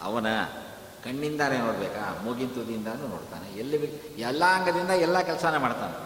[0.00, 0.26] ಅವನ
[1.04, 2.04] ಕಣ್ಣಿಂದಾನೇ ನೋಡಬೇಕಾ?
[2.24, 3.46] ಮೂಗಿನ ತುದಿಯಿಂದಾನು ನೋಡ್ತಾನೆ.
[3.58, 3.76] ಎಲ್ಲಿ
[4.28, 5.96] ಎಲ್ಲ ಅಂಗದಿಂದ ಎಲ್ಲ ಕೆಲಸನೇ ಮಾಡ್ತಾನೆ.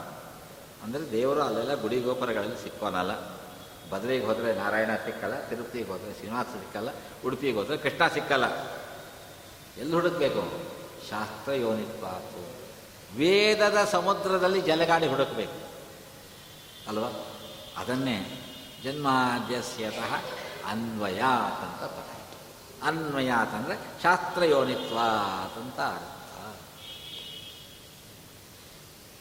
[0.82, 3.12] ಅಂದರೆ ದೇವರು ಅಲ್ಲೆಲ್ಲ ಗುಡಿ ಗೋಪುರಗಳಲ್ಲಿ ಸಿಕ್ಕೋನಲ್ಲ
[3.90, 6.90] ಬದ್ರಿಗೆ ಹೋದರೆ ನಾರಾಯಣ ಸಿಕ್ಕಲ್ಲ, ತಿರುಪತಿಗೆ ಹೋದರೆ ಶ್ರೀನಿವಾಸ ಸಿಕ್ಕಲ್ಲ,
[7.24, 8.46] ಉಡುಪಿಗೆ ಹೋದರೆ ಕೃಷ್ಣ ಸಿಕ್ಕಲ್ಲ.
[9.78, 10.42] ಎಲ್ಲಿ ಹುಡುಕ್ಬೇಕು?
[11.10, 12.42] ಶಾಸ್ತ್ರ ಯೋನಿತ್ವಾತು
[13.18, 15.58] ವೇದದ ಸಮುದ್ರದಲ್ಲಿ ಜಲಗಾಡಿ ಹುಡುಕಬೇಕು.
[16.88, 17.10] ಅಲ್ವಾ?
[17.78, 18.16] ಅದನ್ನೇ
[18.84, 20.12] ಜನ್ಮಾದ್ಯಸ್ಯತಃ
[20.70, 22.08] ಅನ್ವಯಾತ್ ಅಂತ ಪದ
[22.82, 26.08] ಅನ್ವಯಾತ್ ಅಂದರೆ ಶಾಸ್ತ್ರ ಯೋನಿತ್ವಾತ್ ಅಂತ ಅರ್ಥ.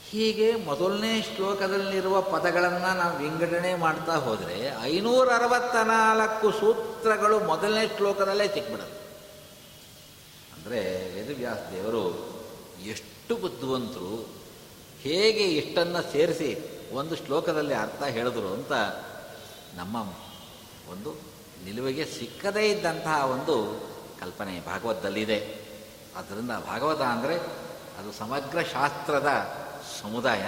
[0.09, 8.97] ಹೀಗೆ ಮೊದಲನೇ ಶ್ಲೋಕದಲ್ಲಿರುವ ಪದಗಳನ್ನು ನಾವು ವಿಂಗಡಣೆ ಮಾಡ್ತಾ ಹೋದರೆ ಐನೂರ ಅರವತ್ತ ನಾಲ್ಕು ಸೂತ್ರಗಳು ಮೊದಲನೇ ಶ್ಲೋಕದಲ್ಲೇ ಸಿಕ್ಬಿಡೋದು
[10.57, 10.79] ಅಂದರೆ
[11.13, 12.03] ವೇದವ್ಯಾಸ ದೇವರು
[12.85, 14.29] ಎಷ್ಟು ಬುದ್ಧಿವಂತರು,
[15.01, 16.49] ಹೇಗೆ ಇಷ್ಟನ್ನು ಸೇರಿಸಿ
[16.93, 18.71] ಒಂದು ಶ್ಲೋಕದಲ್ಲಿ ಅರ್ಥ ಹೇಳಿದ್ರು ಅಂತ
[19.75, 19.95] ನಮ್ಮ
[20.91, 21.15] ಒಂದು
[21.63, 23.55] ನಿಲುವಿಗೆ ಸಿಕ್ಕದೇ ಇದ್ದಂತಹ ಒಂದು
[24.19, 25.61] ಕಲ್ಪನೆ ಭಾಗವತದಲ್ಲಿದೆ.
[26.15, 27.37] ಆದ್ದರಿಂದ ಭಾಗವತ ಅಂದರೆ
[27.99, 29.29] ಅದು ಸಮಗ್ರ ಶಾಸ್ತ್ರದ
[30.01, 30.41] ಸಮುದಾಯ.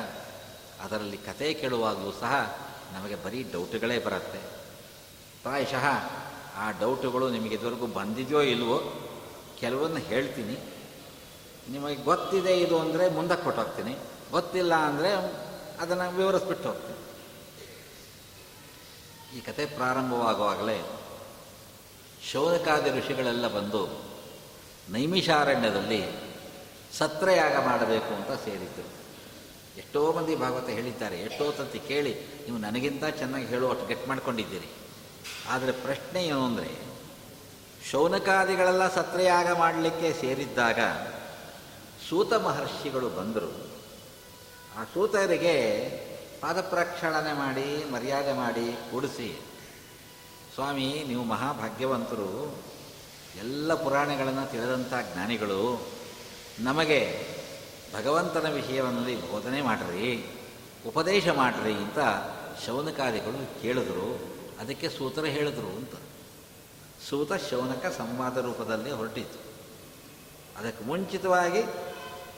[0.84, 2.58] ಅದರಲ್ಲಿ ಕತೆ ಕೇಳುವಾಗಲೂ ಸಹ
[2.94, 4.40] ನಮಗೆ ಬರೀ ಡೌಟ್ಗಳೇ ಬರುತ್ತೆ.
[5.44, 5.86] ಪ್ರಾಯಶಃ
[6.58, 8.78] ಆ ಡೌಟುಗಳು ನಿಮಗೆ ಇದುವರೆಗೂ ಬಂದಿದೆಯೋ ಇಲ್ವೋ
[9.60, 10.74] ಕೆಲವನ್ನ ಹೇಳ್ತೀನಿ.
[11.70, 13.98] ನಿಮಗೆ ಗೊತ್ತಿದೆ ಇದು ಅಂದರೆ ಮುಂದಕ್ಕೆ ಕೊಟ್ಟೋಗ್ತೀನಿ
[14.32, 15.14] ಗೊತ್ತಿಲ್ಲ ಅಂದರೆ
[15.80, 16.93] ಅದನ್ನು ವಿವರಿಸ್ಬಿಟ್ಟು
[19.38, 20.84] ಈ ಕತೆ ಪ್ರಾರಂಭವಾಗುವಾಗಲೇ
[22.32, 24.04] ಶೌನಕಾದಿ ಋಷಿಗಳೆಲ್ಲ ಬಂದು
[24.90, 26.04] ನೈಮಿಷಾರಣ್ಯದಲ್ಲಿ
[26.98, 29.04] ಸತ್ರಯಾಗ ಮಾಡಬೇಕು ಅಂತ ಸೇರಿದ್ದರು
[29.78, 31.22] ಎಷ್ಟೋ ಮಂದಿ ಭಾಗವತ ಹೇಳಿದ್ದಾರೆ.
[31.22, 34.68] ಎಷ್ಟೋ ತಂತಿ ಕೇಳಿ ನೀವು ನನಗಿಂತ ಚೆನ್ನಾಗಿ ಹೇಳುವಷ್ಟು ಗೆಟ್ ಮಾಡ್ಕೊಂಡಿದ್ದೀರಿ.
[35.50, 36.78] ಆದರೆ ಪ್ರಶ್ನೆ ಏನು ಅಂದರೆ,
[37.92, 40.80] ಶೌನಕಾದಿಗಳೆಲ್ಲ ಸತ್ರಯಾಗ ಮಾಡಲಿಕ್ಕೆ ಸೇರಿದ್ದಾಗ
[42.10, 43.68] ಸೂತ ಮಹರ್ಷಿಗಳು ಬಂದರು.
[44.80, 45.56] ಆ ಸೂತರಿಗೆ
[46.44, 49.42] ಪಾದಪ್ರಕ್ಷಾಳನೆ ಮಾಡಿ, ಮರ್ಯಾದೆ ಮಾಡಿ ಕೂಡಿಸಿ
[50.54, 52.58] ಸ್ವಾಮಿ, ನೀವು ಮಹಾಭಾಗ್ಯವಂತರು.
[53.40, 55.88] ಎಲ್ಲ ಪುರಾಣಗಳನ್ನು ತಿಳಿದಂಥ ಜ್ಞಾನಿಗಳು,
[56.60, 57.28] ನಮಗೆ
[57.98, 60.26] ಭಗವಂತನ ವಿಷಯವನ್ನು ಬೋಧನೆ ಮಾಡ್ರಿ,
[60.88, 62.00] ಉಪದೇಶ ಮಾಡ್ರಿ ಅಂತ
[62.66, 64.20] ಶೌನಕಾದಿಗಳು ಕೇಳಿದ್ರು.
[64.60, 65.96] ಅದಕ್ಕೆ ಸೂತ್ರ ಹೇಳಿದ್ರು ಅಂತ.
[67.10, 69.40] ಸೂತ ಶೌನಕ ಸಂವಾದ ರೂಪದಲ್ಲಿ ಹೊರಟಿತು
[70.60, 71.64] ಅದಕ್ಕೆ ಮುಂಚಿತವಾಗಿ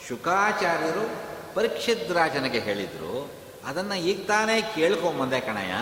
[0.08, 1.10] ಶುಕಾಚಾರ್ಯರು
[1.56, 3.45] ಪರೀಕ್ಷಿದ್ರಾಜನಿಗೆ ಹೇಳಿದರು.
[3.66, 5.74] ಅದನ್ನು ಈಗ ತಾನೇ ಕೇಳ್ಕೊಂಬಂದೆ ಕಣಯ್ಯ.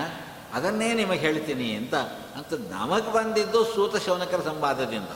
[0.54, 1.96] ಅದನ್ನೇ ನಿಮಗೆ ಹೇಳ್ತೀನಿ ಅಂತ
[2.36, 5.10] ಅಂತ ನಮಗೆ ಬಂದಿದ್ದು ಸೂತ ಶೌನಕರ ಸಂವಾದದಿಂದ.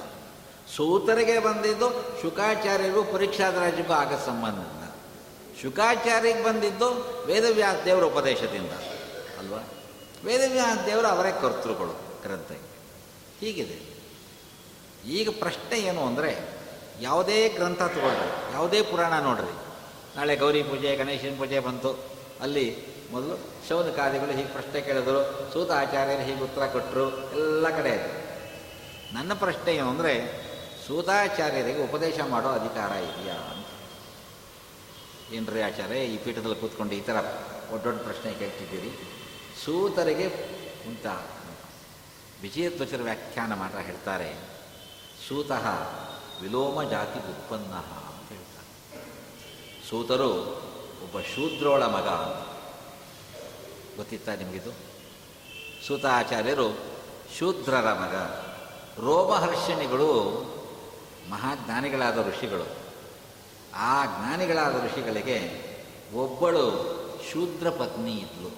[0.75, 1.89] ಸೂತರಿಗೆ ಬಂದಿದ್ದು
[2.21, 3.01] ಶುಕಾಚಾರ್ಯರಿಗೂ
[3.59, 4.77] ರಾಜ್ಯಕ್ಕೂ ಆಗ ಸಂಬಂಧದಿಂದ.
[5.61, 6.89] ಶುಕಾಚಾರ್ಯರಿಗೆ ಬಂದಿದ್ದು
[7.25, 8.71] ವೇದವ್ಯಾಸ ದೇವರ ಉಪದೇಶದಿಂದ.
[9.39, 9.59] ಅಲ್ವಾ?
[10.25, 12.77] ವೇದವ್ಯಾಸ ದೇವರು ಅವರೇ ಕರ್ತೃಗಳು ಗ್ರಂಥಕ್ಕೆ.
[13.39, 13.97] ಹೀಗಿದೆ.
[15.09, 16.57] ಈಗ ಪ್ರಶ್ನೆ ಏನು ಅಂದರೆ,
[17.01, 19.55] ಯಾವುದೇ ಗ್ರಂಥ ತಗೊಳ್ರಿ, ಯಾವುದೇ ಪುರಾಣ ನೋಡ್ರಿ.
[20.17, 22.16] ನಾಳೆ ಗೌರಿ ಪೂಜೆ, ಗಣೇಶನ ಪೂಜೆ ಬಂತು.
[22.41, 28.09] ಅಲ್ಲಿ ಮೊದಲು ಶೌನಕಾದಿಗಳು ಹೀಗೆ ಪ್ರಶ್ನೆ ಕೇಳಿದರು, ಸೂತ ಆಚಾರ್ಯರು ಹೀಗೆ ಉತ್ತರ ಕೊಟ್ಟರು ಎಲ್ಲ ಕಡೆ ಇದೆ.
[29.13, 30.13] ನನ್ನ ಪ್ರಶ್ನೆ ಏನು ಅಂದರೆ,
[30.87, 33.65] ಸೂತಾಚಾರ್ಯರಿಗೆ ಉಪದೇಶ ಮಾಡೋ ಅಧಿಕಾರ ಇದೆಯಾ ಅಂತ.
[35.33, 37.21] ಏನ್ರಿ ಆಚಾರ್ಯ, ಈ ಪೀಠದಲ್ಲಿ ಕೂತ್ಕೊಂಡು ಈ ಥರ
[37.71, 38.91] ದೊಡ್ಡ ದೊಡ್ಡ ಪ್ರಶ್ನೆ ಕೇಳ್ತಿದ್ದೀರಿ.
[39.65, 40.27] ಸೂತರಿಗೆ
[40.87, 41.05] ಅಂತ
[42.41, 44.35] ವಿಜಯಧ್ವಜರ ವ್ಯಾಖ್ಯಾನ ಮಾತ್ರ ಹೇಳ್ತಾರೆ.
[45.27, 45.65] ಸೂತಃ
[46.41, 47.73] ವಿಲೋಮ ಜಾತಿ ಉತ್ಪನ್ನ
[48.09, 48.69] ಅಂತ ಹೇಳ್ತಾರೆ.
[49.89, 50.31] ಸೂತರು
[51.07, 52.07] ಒಬ್ಬ ಶೂದ್ರೋಳ ಮಗ
[53.97, 54.71] ಗೊತ್ತಿತ್ತಾ ನಿಮಗಿದು?
[55.87, 56.77] ಸೂತಾಚಾರ್ಯರು
[57.37, 58.15] ಶೂದ್ರರ ಮಗ.
[59.05, 60.13] ರೋಮಹರ್ಷಿಣಿಗಳು
[61.29, 62.67] ಮಹಾಜ್ಞಾನಿಗಳಾದ ಋಷಿಗಳು.
[63.75, 65.67] ಆ ಜ್ಞಾನಿಗಳಾದ ಋಷಿಗಳಿಗೆ
[66.13, 66.71] ಒಬ್ಬಳು
[67.31, 68.51] ಶೂದ್ರ ಪತ್ನಿ ಇದ್ಲು.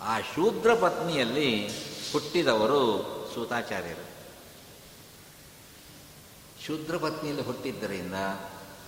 [0.00, 1.68] ಆ ಶೂದ್ರ ಪತ್ನಿಯಲ್ಲಿ
[2.12, 3.02] ಹುಟ್ಟಿದವರು
[3.34, 4.12] ಸೂತಾಚಾರ್ಯರು.
[6.66, 8.14] ಶೂದ್ರ ಪತ್ನಿಯಲ್ಲಿ ಹುಟ್ಟಿದ್ದರಿಂದ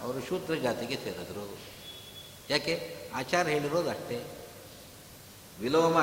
[0.01, 1.74] ಅವರು ಶೂದ್ರ ಜಾತಿಗೆ ಸೇರಿದರು.
[2.51, 2.97] ಯಾಕೆ?
[3.15, 4.25] ಆಚಾರ ಹೇಳಿರೋದು ಅಷ್ಟೇ.
[5.61, 5.97] ವಿಲೋಮ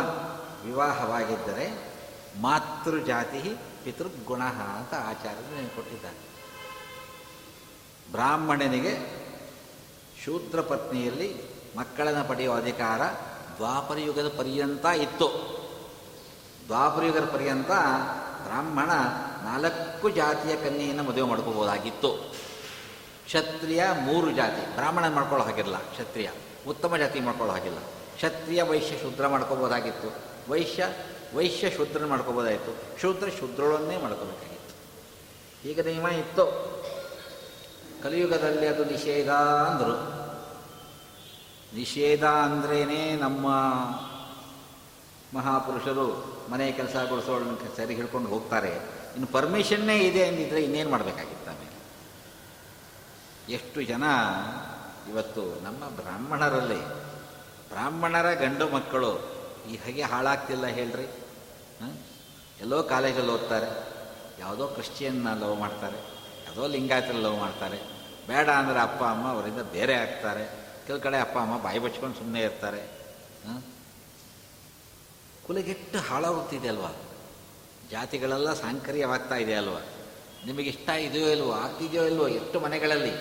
[0.65, 1.93] ವಿವಾಹವಾಗಿದ್ದರೆ
[2.41, 6.31] ಮಾತೃಜಾತಿ ಪಿತೃಗುಣ ಅಂತ ಆಚಾರ್ಯರು ಕೊಟ್ಟಿದ್ದಾರೆ
[8.11, 9.21] ಬ್ರಾಹ್ಮಣನಿಗೆ
[10.25, 11.35] ಶೂದ್ರ ಪತ್ನಿಯಲ್ಲಿ
[11.77, 13.01] ಮಕ್ಕಳನ್ನು ಪಡೆಯುವ ಅಧಿಕಾರ
[13.57, 15.27] ದ್ವಾಪರಯುಗದ ಪರ್ಯಂತ ಇತ್ತು.
[16.67, 17.67] ದ್ವಾಪರಯುಗದ ಪರ್ಯಂತ
[18.43, 18.89] ಬ್ರಾಹ್ಮಣ
[19.43, 22.35] ನಾಲ್ಕು ಜಾತಿಯ ಕನ್ಯೆಯನ್ನು ಮದುವೆ ಮಾಡ್ಕೋಬೋದಾಗಿತ್ತು.
[23.25, 24.75] ಕ್ಷತ್ರಿಯ ಮೂರು ಜಾತಿ.
[24.75, 26.29] ಬ್ರಾಹ್ಮಣ ಮಾಡ್ಕೊಳ್ಳೋ ಹಾಗಿಲ್ಲ, ಕ್ಷತ್ರಿಯ.
[26.67, 27.77] ಉತ್ತಮ ಜಾತಿ ಮಾಡ್ಕೊಳ್ಳೋ ಹಾಗಿಲ್ಲ.
[28.15, 30.09] ಕ್ಷತ್ರಿಯ ವೈಶ್ಯ ಶುದ್ರ ಮಾಡ್ಕೋಬೋದಾಗಿತ್ತು.
[30.51, 30.87] ವೈಶ್ಯ
[31.35, 33.01] ವೈಶ್ಯ ಶುದ್ರ ಮಾಡ್ಕೋಬೋದಾಯಿತು.
[33.01, 34.73] ಶೂದ್ರ ಶೂದ್ರಳನ್ನೇ ಮಾಡ್ಕೋಬೇಕಾಗಿತ್ತು.
[35.69, 36.45] ಈಗ ನಿಯಮ ಇತ್ತು.
[38.03, 40.21] ಕಲಿಯುಗದಲ್ಲಿ ಅದು ನಿಷೇಧ ಅಂದರು.
[41.75, 43.45] ನಿಷೇಧ ಅಂದ್ರೇ ನಮ್ಮ
[45.37, 48.69] ಮಹಾಪುರುಷರು ಮನೆ ಕೆಲಸ ಗೊಳಿಸೋಳನ್ನ ಸರಿ ಹಿಡ್ಕೊಂಡು ಹೋಗ್ತಾರೆ.
[49.11, 51.70] ಇನ್ನು ಪರ್ಮಿಷನ್ನೇ ಇದೆ ಅಂದಿದ್ರೆ ಇನ್ನೇನು ಮಾಡಬೇಕಾಗಿತ್ತು
[53.51, 54.05] ಎಷ್ಟು ಜನ?
[55.09, 56.81] ಇವತ್ತು ನಮ್ಮ ಬ್ರಾಹ್ಮಣರಲ್ಲಿ,
[57.69, 59.11] ಬ್ರಾಹ್ಮಣರ ಗಂಡು ಮಕ್ಕಳು
[59.71, 61.07] ಈ ಹಾಗೆ ಹಾಳಾಗ್ತಿಲ್ಲ ಹೇಳ್ರಿ.
[62.61, 63.69] ಎಲ್ಲೋ ಕಾಲೇಜಲ್ಲಿ ಓದ್ತಾರೆ,
[64.39, 65.99] ಯಾವುದೋ ಕ್ರಿಶ್ಚಿಯನ್ನ ಲವ್ ಮಾಡ್ತಾರೆ,
[66.45, 67.77] ಯಾವುದೋ ಲಿಂಗಾಯತರ ಲವ್ ಮಾಡ್ತಾರೆ.
[68.27, 70.43] ಬೇಡ ಅಂದರೆ ಅಪ್ಪ, ಅಮ್ಮ ಅವರಿಂದ ಬೇರೆ ಆಗ್ತಾರೆ.
[70.85, 72.81] ಕೆಲವು ಕಡೆ ಅಪ್ಪ, ಅಮ್ಮ ಬಾಯಿ ಬಚ್ಕೊಂಡು ಸುಮ್ಮನೆ ಇರ್ತಾರೆ.
[75.45, 76.91] ಕುಲಗೆಟ್ಟು ಹಾಳಾಗುತ್ತಿದೆ ಅಲ್ವಾ?
[77.91, 79.81] ಜಾತಿಗಳೆಲ್ಲ ಸಾಂಕರ್ಯವಾಗ್ತಾ ಇದೆ ಅಲ್ವಾ?
[80.45, 83.13] ನಿಮಗೆ ಇಷ್ಟ ಇದೆಯೋ ಇಲ್ವೋ, ಆಗ್ತಿದೆಯೋ ಇಲ್ವೋ, ಎಷ್ಟು ಮನೆಗಳಲ್ಲಿ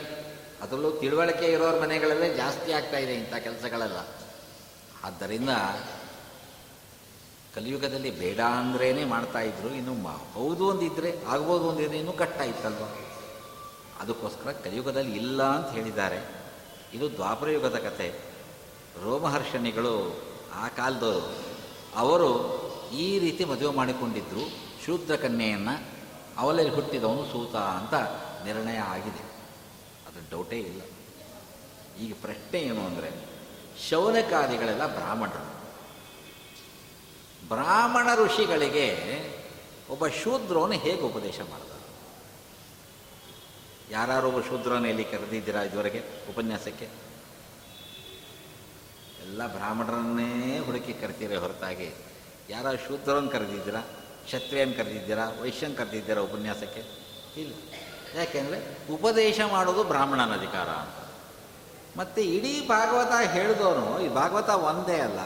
[0.62, 4.06] ಅದರಲ್ಲೂ ತಿಳುವಳಿಕೆ ಇರೋರ ಮನೆಗಳಲ್ಲೇ ಜಾಸ್ತಿ ಆಗ್ತಾ ಇದೆ ಇಂಥ ಕೆಲಸಗಳೆಲ್ಲ.
[5.04, 5.50] ಆದ್ದರಿಂದ
[7.54, 9.94] ಕಲಿಯುಗದಲ್ಲಿ ಬೇಡ ಅಂದ್ರೇ ಮಾಡ್ತಾ ಇದ್ರು, ಇನ್ನು
[10.34, 12.84] ಹೌದು ಒಂದಿದ್ರೆ ಆಗ್ಬೋದು ಒಂದಿದ್ರೆ ಇನ್ನೂ ಕಟ್ಟ ಇತ್ತಲ್ವ
[14.00, 16.20] ಅದಕ್ಕೋಸ್ಕರ ಕಲಿಯುಗದಲ್ಲಿ ಇಲ್ಲ ಅಂತ ಹೇಳಿದ್ದಾರೆ.
[16.94, 18.20] ಇದು ದ್ವಾಪರಯುಗದ ಕತೆ.
[19.04, 20.20] ರೋಮಹರ್ಷಣಿಗಳು
[20.54, 21.34] ಆ ಕಾಲದವರು,
[21.96, 22.30] ಅವರು
[22.92, 24.44] ಈ ರೀತಿ ಮದುವೆ ಮಾಡಿಕೊಂಡಿದ್ದರು
[24.86, 25.88] ಶೂದ್ರ ಕನ್ಯೆಯನ್ನು
[26.38, 27.94] ಅವಲಲ್ಲಿ ಹುಟ್ಟಿದವನು ಸೂತ ಅಂತ
[28.44, 29.29] ನಿರ್ಣಯ ಆಗಿದೆ.
[30.30, 30.80] ಡೌಟೇ ಇಲ್ಲ.
[32.00, 33.10] ಈಗ ಪ್ರಶ್ನೆ ಏನು ಅಂದರೆ,
[33.88, 35.60] ಶೌನಕಾದಿಗಳೆಲ್ಲ ಬ್ರಾಹ್ಮಣರು.
[37.48, 38.86] ಬ್ರಾಹ್ಮಣ ಋಷಿಗಳಿಗೆ
[39.90, 41.70] ಒಬ್ಬ ಶೂದ್ರವನ್ನು ಹೇಗೆ ಉಪದೇಶ ಮಾಡಿದ
[43.90, 46.88] ಯಾರು ಒಬ್ಬ ಶೂದ್ರನ ಎಲ್ಲಿ ಕರೆದಿದ್ದೀರಾ ಇದುವರೆಗೆ ಉಪನ್ಯಾಸಕ್ಕೆ?
[49.20, 51.92] ಎಲ್ಲ ಬ್ರಾಹ್ಮಣರನ್ನೇ ಹುಡುಕಿ ಕರಿತೀರ ಹೊರತಾಗಿ
[52.50, 53.80] ಯಾರು ಶೂದ್ರವನ್ನು ಕರೆದಿದ್ದೀರಾ,
[54.24, 56.80] ಕ್ಷತ್ರಿಯನ್ ಕರೆದಿದ್ದೀರಾ, ವೈಶ್ಯನ್ ಕರೆದಿದ್ದೀರಾ ಉಪನ್ಯಾಸಕ್ಕೆ?
[57.40, 57.52] ಇಲ್ಲ.
[58.14, 58.58] ಯಾಕೆಂದರೆ
[58.92, 60.68] ಉಪದೇಶ ಮಾಡೋದು ಬ್ರಾಹ್ಮಣನ ಅಧಿಕಾರ
[61.96, 65.18] ಮತ್ತು ಇಡೀ ಭಾಗವತ ಹೇಳಿದವನು, ಈ ಭಾಗವತ ಒಂದೇ ಅಲ್ಲ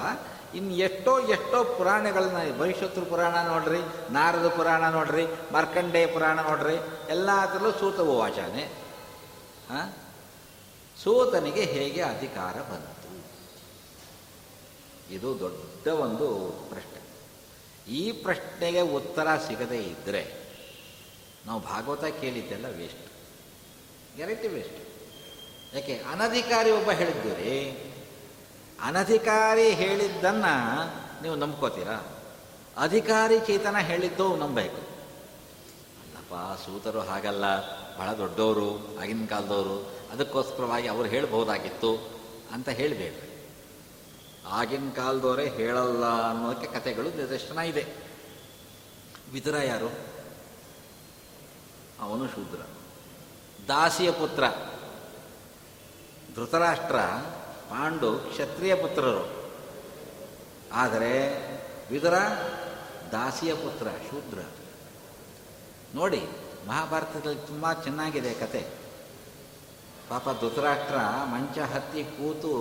[0.54, 6.76] ಇನ್ನು ಎಷ್ಟೋ ಎಷ್ಟೋ ಪುರಾಣಗಳನ್ನ ಭವಿಷ್ಯತ್ರ ಪುರಾಣ ನೋಡ್ರಿ, ನಾರದ ಪುರಾಣ ನೋಡ್ರಿ, ಮಾರ್ಕಂಡೇಯ ಪುರಾಣ ನೋಡ್ರಿ
[7.08, 8.00] ಎಲ್ಲ ಅದರಲ್ಲೂ ಸೂತ
[9.70, 9.94] ಹಾಂ
[11.02, 13.24] ಸೂತನಿಗೆ ಹೇಗೆ ಅಧಿಕಾರ ಬಂತು?
[15.14, 16.94] ಇದು ದೊಡ್ಡ ಒಂದು ಪ್ರಶ್ನೆ.
[17.94, 20.43] ಈ ಪ್ರಶ್ನೆಗೆ ಉತ್ತರ ಸಿಗದೇ ಇದ್ದರೆ
[21.46, 22.98] ನಾವು ಭಾಗವತ ಕೇಳಿದ್ದೆಲ್ಲ ವೇಸ್ಟ್
[24.16, 24.84] ಗ್ಯಾರಂಟಿ ವೇಸ್ಟ್
[25.74, 27.92] ಯಾಕೆ, ಅನಧಿಕಾರಿ ಒಬ್ಬ ಹೇಳಿದ್ದೀರಿ.
[28.82, 30.84] ಅನಧಿಕಾರಿ ಹೇಳಿದ್ದನ್ನು
[31.22, 32.18] ನೀವು ನಂಬ್ಕೋತೀರಾ?
[32.78, 34.76] ಅಧಿಕಾರಿ ಚೇತನ ಹೇಳಿದ್ದು ನಂಬಬೇಕು.
[34.76, 37.44] ಅಲ್ಲಪ್ಪ, ಸೂತರು ಹಾಗಲ್ಲ.
[37.96, 39.94] ಬಹಳ ದೊಡ್ಡವರು, ಆಗಿನ ಕಾಲದವರು.
[40.12, 42.10] ಅದಕ್ಕೋಸ್ಕರವಾಗಿ ಅವ್ರು ಹೇಳಬಹುದಾಗಿತ್ತು
[42.52, 43.48] ಅಂತ ಹೇಳಬೇಕು.
[44.48, 47.86] ಆಗಿನ ಕಾಲದವರೇ ಹೇಳಲ್ಲ ಅನ್ನೋದಕ್ಕೆ ಕಥೆಗಳು ನಿರ್ದೇಶನ ಇದೆ.
[49.32, 50.13] ವಿದುರ ಯಾರು?
[52.04, 52.58] ಅವನು ಶೂದ್ರ.
[53.68, 54.44] ದಾಸಿಯ ಪುತ್ರ.
[56.36, 56.96] ಧೃತರಾಷ್ಟ್ರ,
[57.70, 59.50] ಪಾಂಡು, ಕ್ಷತ್ರಿಯ ಪುತ್ರರು.
[60.72, 61.28] ಆದರೆ
[61.90, 62.14] ವಿದುರ,
[63.12, 64.38] ದಾಸಿಯ ಪುತ್ರ, ಶೂದ್ರ.
[65.94, 66.22] ನೋಡಿ,
[66.68, 68.66] ಮಹಾಭಾರತದಲ್ಲಿ ತುಂಬ ಚೆನ್ನಾಗಿದೆ ಕತೆ.
[70.08, 72.54] ಪಾಪ ಧೃತರಾಷ್ಟ್ರ ಮಂಚ ಹತ್ತಿ ಕೂತು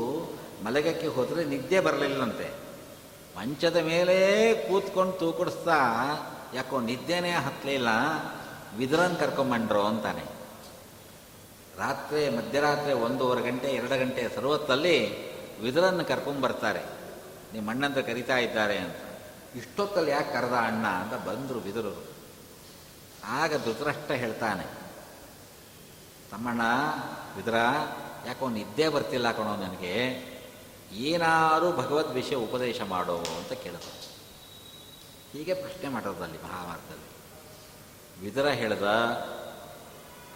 [0.65, 2.53] ಮಲಗಕ್ಕೆ ಹೋದರೆ ನಿದ್ದೆ ಬರಲಿಲ್ಲಂತೆ.
[3.37, 5.77] ಮಂಚದ ಮೇಲೆ ಕೂತ್ಕೊಂಡು ತೂಕಡಿಸ್ತಾ,
[6.53, 7.87] ಯಾಕೋ ನಿದ್ದೆನೇ ಹತ್ತಲಿಲ್ಲ.
[8.77, 10.23] ವಿದುರನ್ ಕರ್ಕೊಂಬಂಡ್ರು ಅಂತಾನೆ.
[11.77, 14.97] ರಾತ್ರಿ, ಮಧ್ಯರಾತ್ರಿ ಒಂದೂವರೆ ಗಂಟೆ, ಎರಡು ಗಂಟೆ ಸರ್ವತ್ತಲ್ಲಿ
[15.61, 16.83] ವಿದುರನ್ನು ಕರ್ಕೊಂಬರ್ತಾರೆ.
[17.53, 18.95] ನಿಮ್ಮ ಅಣ್ಣಂತ ಕರಿತಾ ಇದ್ದಾರೆ ಅಂತ.
[19.55, 22.03] ಇಷ್ಟೊತ್ತಲ್ಲಿ ಯಾಕೆ ಕರೆದ ಅಣ್ಣ ಅಂತ ಬಂದರು ವಿದುರರು.
[23.25, 24.65] ಆಗ ಧೃತರಷ್ಟ ಹೇಳ್ತಾನೆ,
[26.31, 26.61] ತಮ್ಮಣ್ಣ,
[27.37, 27.55] ವಿದ್ರ,
[28.27, 29.95] ಯಾಕೋ ನಿದ್ದೆ ಬರ್ತಿಲ್ಲ ಕಣೋ ನನಗೆ?
[30.91, 33.93] ಏನಾದರೂ ಭಗವದ್ ವಿಷಯ ಉಪದೇಶ ಮಾಡೋ ಅಂತ ಕೇಳಿದ್ರು.
[35.31, 37.12] ಹೀಗೆ ಪ್ರಶ್ನೆ ಮಾಡೋದಲ್ಲಿ ಮಹಾಭಾರತದಲ್ಲಿ.
[38.21, 38.83] ವಿದುರ ಹೇಳ್ದ,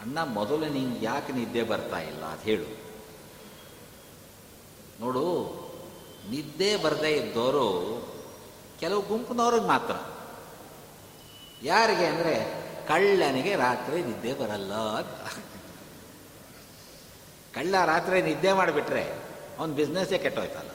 [0.02, 2.26] ಅಣ್ಣ, ಮೊದಲು ನಿಂಗೆ ಯಾಕೆ ನಿದ್ದೆ ಬರ್ತಾ ಇಲ್ಲ?
[2.26, 2.78] ಅದು ಹೇಳು.
[5.00, 5.28] ನೋಡು,
[6.30, 7.68] ನಿದ್ದೆ ಬರದೇ ಇದ್ದವರು
[8.80, 9.96] ಕೆಲವು ಗುಂಪಿನವ್ರಿಗೆ ಮಾತ್ರ.
[11.64, 15.32] ಯಾರಿಗೆ ಅಂದರೆ, ಕಳ್ಳನಿಗೆ ರಾತ್ರಿ ನಿದ್ದೆ ಬರಲ್ಲ ಅಂತ.
[17.56, 19.04] ಕಳ್ಳ ರಾತ್ರಿ ನಿದ್ದೆ ಮಾಡಿಬಿಟ್ರೆ
[19.60, 20.70] ಅವನ ಬಿಸ್ನೆಸ್ಸೇ ಕೆಟ್ಟೋಯ್ತಲ್ಲ.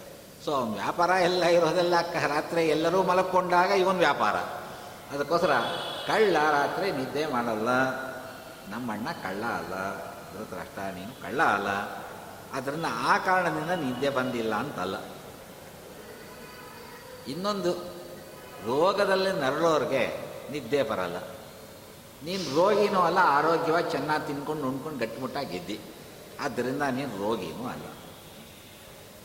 [0.44, 4.36] ಸೊ, ಅವನ ವ್ಯಾಪಾರ ಎಲ್ಲ ಇರೋದೆಲ್ಲ ರಾತ್ರಿ ಎಲ್ಲರೂ ಮಲಕ್ಕೊಂಡಾಗ ಇವನ್ ವ್ಯಾಪಾರ.
[5.14, 5.50] ಅದಕ್ಕೋಸ್ಕರ
[6.06, 7.68] ಕಳ್ಳ ರಾತ್ರಿ ನಿದ್ದೆ ಮಾಡಲ್ಲ.
[8.70, 9.74] ನಮ್ಮಣ್ಣ ಕಳ್ಳ ಅಲ್ಲ.
[10.32, 11.68] ಧೃತರಾಷ್ಟ್ರ, ನೀನು ಕಳ್ಳ ಅಲ್ಲ.
[12.52, 14.94] ಅದರಿಂದ ಆ ಕಾರಣದಿಂದ ನಿದ್ದೆ ಬಂದಿಲ್ಲ ಅಂತಲ್ಲ.
[17.28, 17.72] ಇನ್ನೊಂದು,
[18.66, 21.16] ರೋಗದಲ್ಲಿ ನರಳೋರಿಗೆ ನಿದ್ದೆ ಬರಲ್ಲ.
[22.24, 25.80] ನೀನು ರೋಗಿನೂ ಅಲ್ಲ, ಆರೋಗ್ಯವಾಗಿ ಚೆನ್ನಾಗಿ ತಿನ್ಕೊಂಡು ಉಣ್ಕೊಂಡು ಗಟ್ಟಿಮುಟ್ಟಾಗಿದ್ದಿ
[26.40, 27.84] ಆದ್ದರಿಂದ ನೀನು ರೋಗಿನೂ ಅಲ್ಲ.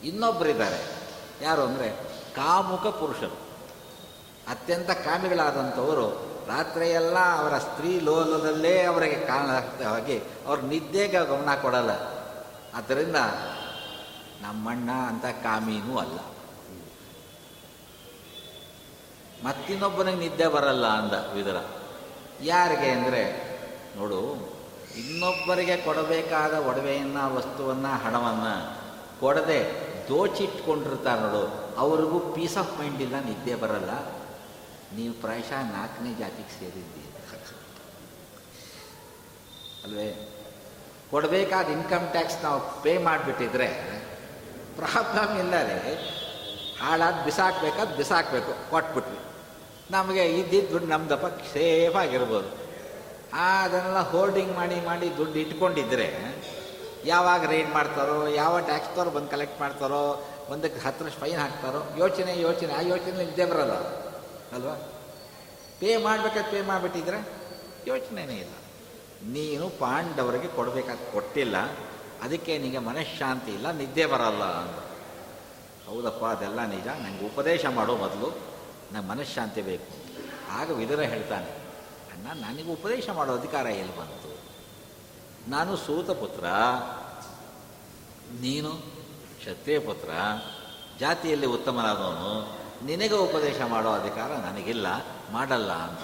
[0.04, 1.08] ಇನ್ನೊಬ್ಬರಿದ್ದಾರೆ
[1.42, 1.90] ಯಾರು ಅಂದರೆ
[2.34, 3.48] ಕಾಮುಕ ಪುರುಷರು.
[4.48, 11.90] ಅತ್ಯಂತ ಕಾಮಿಗಳಾದಂಥವರು ರಾತ್ರಿಯೆಲ್ಲ ಅವರ ಸ್ತ್ರೀ ಲೋಲದಲ್ಲೇ ಅವರಿಗೆ ಕಾಣಿ ಅವ್ರ ನಿದ್ದೆಗೆ ಗಮನ ಕೊಡಲ್ಲ.
[12.74, 13.16] ಆದ್ದರಿಂದ
[14.42, 16.18] ನಮ್ಮಣ್ಣ ಅಂತ ಕಾಮೀನೂ ಅಲ್ಲ.
[19.44, 21.56] ಮತ್ತಿನ್ನೊಬ್ಬನಿಗೆ ನಿದ್ದೆ ಬರಲ್ಲ ಅಂದ ವಿದರ.
[22.42, 23.22] ಯಾರಿಗೆ ಅಂದರೆ,
[23.96, 24.20] ನೋಡು,
[24.98, 28.54] ಇನ್ನೊಬ್ಬರಿಗೆ ಕೊಡಬೇಕಾದ ಒಡವೆಯನ್ನು, ವಸ್ತುವನ್ನು, ಹಣವನ್ನು
[29.20, 31.76] ಕೊಡದೆ ದೋಚಿಟ್ಕೊಂಡಿರ್ತಾರೆ ನೋಡು.
[31.78, 34.17] ಅವ್ರಿಗೂ ಪೀಸ್ ಆಫ್ ಮೈಂಡ್ ಇಲ್ಲ ನಿದ್ದೆ ಬರಲ್ಲ.
[34.96, 37.08] ನೀವು ಪ್ರಾಯಶಃ ನಾಲ್ಕನೇ ಜಾತಿಗೆ ಸೇರಿದ್ದೀರಿ.
[39.84, 40.34] ಅಲ್ವೇ?
[41.10, 43.66] ಕೊಡಬೇಕಾದ ಇನ್ಕಮ್ ಟ್ಯಾಕ್ಸ್ ನಾವು ಪೇ ಮಾಡಿಬಿಟ್ಟಿದ್ರೆ
[44.76, 45.94] ಪ್ರಾಬ್ಲಮ್ ಇಲ್ಲದೆ
[46.80, 49.18] ಹಾಳಾದ ಬಿಸಾಕ್ಬೇಕಾದ್ ಬಿಸಾಕಬೇಕು, ಕೊಟ್ಬಿಟ್ವಿ.
[49.90, 50.86] ನಮಗೆ ಇದ್ದಿದ್ದು ದುಡ್ಡು
[51.52, 52.68] ಸೇಫ್ ಆಗಿರ್ಬೋದು.
[53.32, 56.34] ಅದನ್ನೆಲ್ಲ ಹೋಲ್ಡಿಂಗ್ ಮಾಡಿ ಮಾಡಿ ದುಡ್ಡು ಇಟ್ಕೊಂಡಿದ್ರೆ
[57.04, 62.80] ಯಾವಾಗ ರೈಡ್ ಮಾಡ್ತಾರೋ, ಯಾವ ಟ್ಯಾಕ್ಸ್ದವ್ರು ಬಂದು ಕಲೆಕ್ಟ್ ಮಾಡ್ತಾರೋ, ಒಂದಕ್ಕೆ ಹತ್ತು ಫೈನ್ ಹಾಕ್ತಾರೋ, ಯೋಚನೆ ಯೋಚನೆ, ಆ
[62.80, 64.07] ಯೋಚನೆ ಇದ್ದೇ ಬರಲ್ಲ.
[64.52, 64.74] ಅಲ್ವಾ?
[65.80, 67.18] ಪೇ ಮಾಡ್ಬೇಕಾದ್ರೆ ಪೇ ಮಾಡಿಬಿಟ್ಟಿದ್ರೆ
[67.86, 68.54] ಯೋಚನೆನೇ ಇಲ್ಲ.
[69.32, 71.56] ನೀನು ಪಾಂಡವರಿಗೆ ಕೊಡಬೇಕಾದ ಕೊಟ್ಟಿಲ್ಲ.
[72.22, 74.78] ಅದಕ್ಕೆ ನಿನಗೆ ಮನಃಶಾಂತಿ ಇಲ್ಲ, ನಿದ್ದೆ ಬರಲ್ಲ ಅಂತ
[75.88, 76.86] ಹೌದಪ್ಪ, ಅದೆಲ್ಲ ನಿಜ.
[76.86, 78.28] ನನಗೆ ಉಪದೇಶ ಮಾಡೋ ಮೊದಲು
[78.92, 79.92] ನನಗೆ ಮನಃಶಾಂತಿ ಬೇಕು.
[80.50, 81.50] ಆಗ ವಿದುರ ಹೇಳ್ತಾನೆ,
[82.12, 84.30] ಅಣ್ಣ, ನನಗೆ ಉಪದೇಶ ಮಾಡೋ ಅಧಿಕಾರ ಎಲ್ಲಿ ಬಂತು?
[85.50, 86.44] ನಾನು ಸೂತ ಪುತ್ರ,
[88.40, 88.70] ನೀನು
[89.38, 90.10] ಕ್ಷತ್ರಿಯ ಪುತ್ರ,
[91.00, 94.86] ಜಾತಿಯಲ್ಲಿ ಉತ್ತಮನಾದವನು ನಿನಗೆ ಉಪದೇಶ ಮಾಡೋ ಅಧಿಕಾರ ನನಗಿಲ್ಲ,
[95.32, 95.98] ಮಾಡಲ್ಲ ಅಂತ.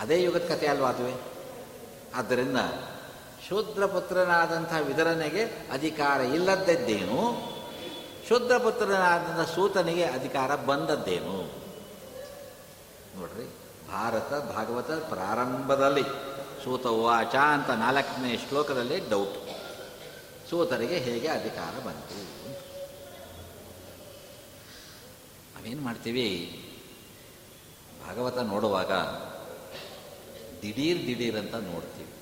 [0.00, 1.14] ಅದೇ ಯುಗದ ಕಥೆ ಅಲ್ವಾ ಅದುವೆ?
[2.14, 2.56] ಆದ್ದರಿಂದ
[3.48, 7.50] ಶೂದ್ರ ಪುತ್ರನಾದಂಥ ವಿದರನಿಗೆ ಅಧಿಕಾರ ಇಲ್ಲದ್ದದ್ದೇನು?
[8.28, 11.60] ಶೂದ್ರ ಪುತ್ರನಾದಂಥ ಸೂತನಿಗೆ ಅಧಿಕಾರ ಬಂದದ್ದೇನು?
[13.18, 13.46] ನೋಡ್ರಿ,
[13.92, 16.02] ಭಾರತ ಭಾಗವತ ಪ್ರಾರಂಭದಲ್ಲಿ
[16.64, 16.86] ಸೂತ
[17.32, 19.48] ಅಂತ ನಾಲ್ಕನೇ ಶ್ಲೋಕದಲ್ಲಿ ಡೌಟ್
[20.50, 22.29] ಸೂತರಿಗೆ ಹೇಗೆ ಅಧಿಕಾರ ಬಂತು?
[25.60, 26.26] ನಾವೇನು ಮಾಡ್ತೀವಿ?
[28.06, 28.92] ಭಾಗವತ ನೋಡುವಾಗ
[30.62, 32.12] ದಿಢೀರ್ ದಿಢೀರ್ ಅಂತ ನೋಡ್ತೀವಿ.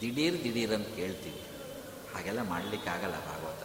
[0.00, 1.42] ದಿಢೀರ್ ದಿಢೀರ್ ಅಂತ ಕೇಳ್ತೀವಿ.
[2.14, 3.62] ಹಾಗೆಲ್ಲ ಮಾಡಲಿಕ್ಕಾಗಲ್ಲ ಭಾಗವತ.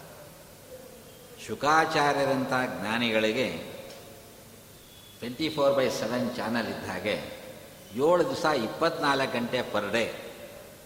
[1.48, 3.50] ಶುಕಾಚಾರ್ಯರಂಥ ಜ್ಞಾನಿಗಳಿಗೆ
[5.18, 7.16] twenty four by seven channel ಇದ್ದ ಹಾಗೆ
[7.96, 10.14] ಏಳು ದಿವಸ ಇಪ್ಪತ್ನಾಲ್ಕು ಗಂಟೆ ಪರ್ ಡೇ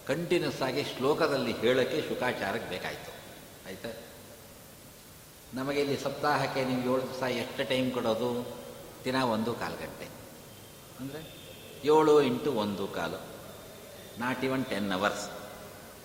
[0.06, 3.12] ಕಂಟಿನ್ಯೂಸ್ ಆಗಿ ಶ್ಲೋಕದಲ್ಲಿ ಹೇಳೋಕ್ಕೆ ಶುಕಾಚಾರಕ್ಕೆ ಬೇಕಾಯಿತು.
[3.66, 3.88] ಆಯಿತಾ?
[5.54, 8.46] ನಮಗೆ ಇಲ್ಲಿ ಸಪ್ತಾಹಕ್ಕೆ ನೀವು ಏಳು ದಿವಸ ಎಷ್ಟು ಟೈಮ್ ಕೊಡೋದು?
[9.04, 10.06] ದಿನ ಒಂದು ಕಾಲು ಗಂಟೆ.
[11.00, 11.20] ಅಂದರೆ
[11.84, 13.18] ಏಳು ಇಂಟು ಒಂದು ಕಾಲು.
[14.18, 15.30] Not even ten hours.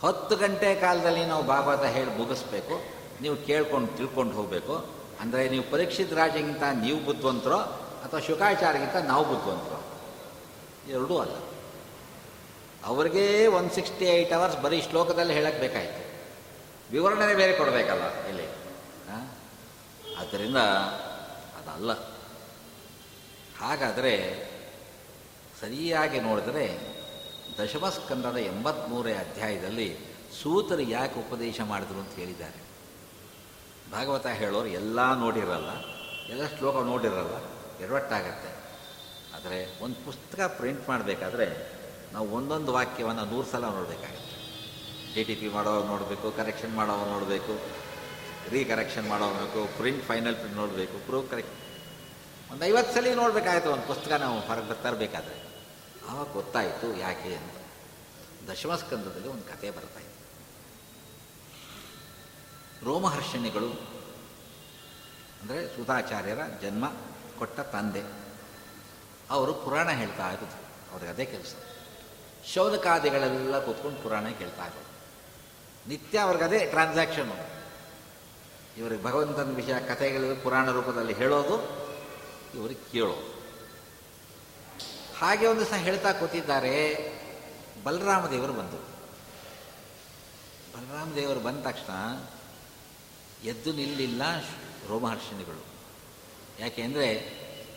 [0.03, 2.81] ಹತ್ತು ಗಂಟೆ ಕಾಲದಲ್ಲಿ ನಾವು ಬಾಬಾದ ಹೇಳಿ ಮುಗಿಸ್ಬೇಕು.
[3.21, 4.85] ನೀವು ಕೇಳ್ಕೊಂಡು ತಿಳ್ಕೊಂಡು ಹೋಗಬೇಕು.
[5.19, 7.57] ಅಂದರೆ ನೀವು ಪರೀಕ್ಷಿತ ರಾಜಗಿಂತ ನೀವು ಬುದ್ಧಿವಂತರೋ
[8.05, 9.79] ಅಥವಾ ಶುಕಾಚಾರ್ಯಗಿಂತ ನಾವು ಬುದ್ಧಿವಂತರೋ?
[10.89, 11.35] ಎರಡೂ ಅಲ್ಲ.
[12.85, 16.01] ಅವ್ರಿಗೆ ಒನ್ ಸಿಕ್ಸ್ಟಿ ಏಯ್ಟ್ ಅವರ್ಸ್ ಬರೀ ಶ್ಲೋಕದಲ್ಲಿ ಹೇಳಕ್ಕೆ ಬೇಕಾಯಿತು.
[16.91, 18.64] ವಿವರಣೆ ಬೇರೆ ಕೊಡಬೇಕಲ್ಲ ಇಲ್ಲಿ?
[20.35, 20.63] ಆದ್ದರಿಂದ
[21.57, 21.91] ಅದಲ್ಲ.
[23.59, 24.13] ಹಾಗಾದರೆ
[25.61, 26.65] ಸರಿಯಾಗಿ ನೋಡಿದರೆ
[27.59, 29.87] ದಶಮಸ್ಕಂದದ ಎಂಬತ್ತ್ಮೂರೇ ಅಧ್ಯಾಯದಲ್ಲಿ
[30.41, 32.59] ಸೂತರು ಯಾಕೆ ಉಪದೇಶ ಮಾಡಿದ್ರು ಅಂತ ಹೇಳಿದ್ದಾರೆ.
[33.91, 35.71] ಭಾಗವತ ಹೇಳೋರು ಎಲ್ಲ ನೋಡಿರಲ್ಲ,
[36.29, 37.35] ಎಲ್ಲ ಶ್ಲೋಕ ನೋಡಿರಲ್ಲ,
[37.83, 38.51] ಎರವಟ್ಟಾಗತ್ತೆ.
[39.35, 41.47] ಆದರೆ ಒಂದು ಪುಸ್ತಕ ಪ್ರಿಂಟ್ ಮಾಡಬೇಕಾದ್ರೆ
[42.13, 44.35] ನಾವು ಒಂದೊಂದು ವಾಕ್ಯವನ್ನು ನೂರು ಸಲ ನೋಡಬೇಕಾಗತ್ತೆ.
[45.15, 47.84] ಡಿ ಟಿ ಪಿ ಮಾಡೋವಾಗ ನೋಡಬೇಕು ಕರೆಕ್ಷನ್ ಮಾಡೋವಾಗ ನೋಡಬೇಕು
[48.53, 51.61] ರೀಕರೆಕ್ಷನ್ ಮಾಡೋಬೇಕು ಪ್ರಿಂಟ್ ಫೈನಲ್ ಪ್ರಿಂಟ್ ನೋಡಬೇಕು ಪ್ರೂಫ್ ಕರೆಕ್ಷನ್
[52.51, 55.37] ಒಂದು ಐವತ್ತು ಸಲ ನೋಡಬೇಕಾಯ್ತು, ಒಂದು ಪುಸ್ತಕ ನಾವು ಹೊರಗೆ ತರಬೇಕಾದ್ರೆ
[56.09, 57.55] ಆವಾಗ ಗೊತ್ತಾಯಿತು ಯಾಕೆ ಅಂತ.
[58.49, 60.21] ದಶಮಸ್ಕಂದದಲ್ಲಿ ಒಂದು ಕತೆ ಬರ್ತಾಯಿತ್ತು
[62.85, 63.71] ರೋಮಹರ್ಷಣಿಗಳು,
[65.41, 66.85] ಅಂದರೆ ಸುಧಾಚಾರ್ಯರ ಜನ್ಮ
[67.39, 68.03] ಕೊಟ್ಟ ತಂದೆ,
[69.29, 70.57] ಅವರು ಪುರಾಣ ಹೇಳ್ತಾ ಇರೋದು
[70.91, 71.53] ಅವ್ರಿಗೆ ಅದೇ ಕೆಲಸ.
[72.53, 74.91] ಶೌನಕಾದಿಗಳೆಲ್ಲ ಕೂತ್ಕೊಂಡು ಪುರಾಣ ಕೇಳ್ತಾ ಇರೋದು
[75.89, 77.35] ನಿತ್ಯ ಅವ್ರಿಗದೇ ಟ್ರಾನ್ಸಾಕ್ಷನು
[78.77, 81.55] ಇವರಿಗೆ ಭಗವಂತನ ವಿಷಯ ಕಥೆಗಳು ಪುರಾಣ ರೂಪದಲ್ಲಿ ಹೇಳೋದು
[82.53, 83.35] ಇವರಿಗೆ ಕೇಳೋದು.
[85.19, 86.73] ಹಾಗೆ ಒಂದು ಸಹ ಹೇಳ್ತಾ ಕೂತಿದ್ದಾರೆ
[87.83, 88.83] ಬಲರಾಮ ದೇವರು ಬಂದರು
[90.73, 91.91] ಬಲರಾಮ ದೇವರು ಬಂದ ತಕ್ಷಣ
[93.47, 94.21] ಎದ್ದು ನಿಲ್ಲಿಲ್ಲ
[94.89, 95.65] ರೋಮಹರ್ಷಿಣಿಗಳು
[96.59, 97.07] ಯಾಕೆಂದರೆ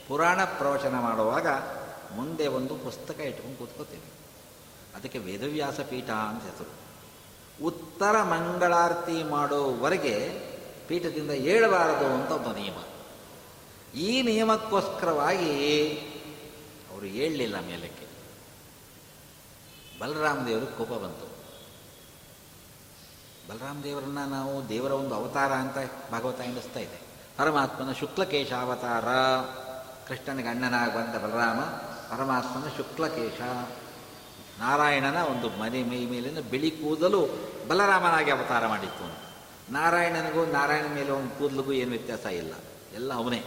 [0.08, 1.46] ಪುರಾಣ ಪ್ರವಚನ ಮಾಡುವಾಗ
[2.14, 4.10] ಮುಂದೆ ಒಂದು ಪುಸ್ತಕ ಇಟ್ಕೊಂಡು ಕೂತ್ಕೋತೀವಿ
[4.96, 6.72] ಅದಕ್ಕೆ ವೇದವ್ಯಾಸ ಪೀಠ ಅಂತ ಹೆಸರು.
[7.64, 10.14] ಉತ್ತರ ಮಂಗಳಾರತಿ ಮಾಡೋವರೆಗೆ
[10.88, 12.78] ಪೀಠದಿಂದ ಏಳಬಾರದು ಅಂತ ಒಂದು ನಿಯಮ.
[13.96, 15.92] ಈ ನಿಯಮಕ್ಕೋಸ್ಕರವಾಗಿ
[16.90, 18.08] ಅವರು ಏಳಲಿಲ್ಲ ಮೇಲಕ್ಕೆ.
[20.00, 21.38] ಬಲರಾಮ ದೇವರಿಗೆ ಕೋಪ ಬಂತು.
[23.48, 25.76] ಬಲರಾಮ ದೇವರನ್ನ ನಾವು ದೇವರ ಒಂದು ಅವತಾರ ಅಂತ
[26.12, 27.00] ಭಾಗವತ ಎನಿಸ್ತಾ ಇದೆ.
[27.36, 29.04] ಪರಮಾತ್ಮನ ಶುಕ್ಲಕೇಶ ಅವತಾರ.
[30.08, 31.60] ಕೃಷ್ಣನಿಗೆ ಅಣ್ಣನಾಗಿ ಬಂದ ಬಲರಾಮ
[32.16, 33.40] ಪರಮಾತ್ಮನ ಶುಕ್ಲಕೇಶ.
[34.60, 37.26] ನಾರಾಯಣನ ಒಂದು ಮನೆ ಮೈ ಮೇಲಿನ ಬಿಳಿ ಕೂದಲು
[37.68, 39.27] ಬಲರಾಮನಾಗಿ ಅವತಾರ ಮಾಡಿತ್ತು.
[39.70, 42.54] ನಾರಾಯಣನಿಗೂ ನಾರಾಯಣ ಮೇಲೆ ಒಂದು ಕೂದಲಿಗೂ ಏನು ವ್ಯತ್ಯಾಸ ಇಲ್ಲ.
[42.94, 43.44] ಎಲ್ಲ ಅವನೇ.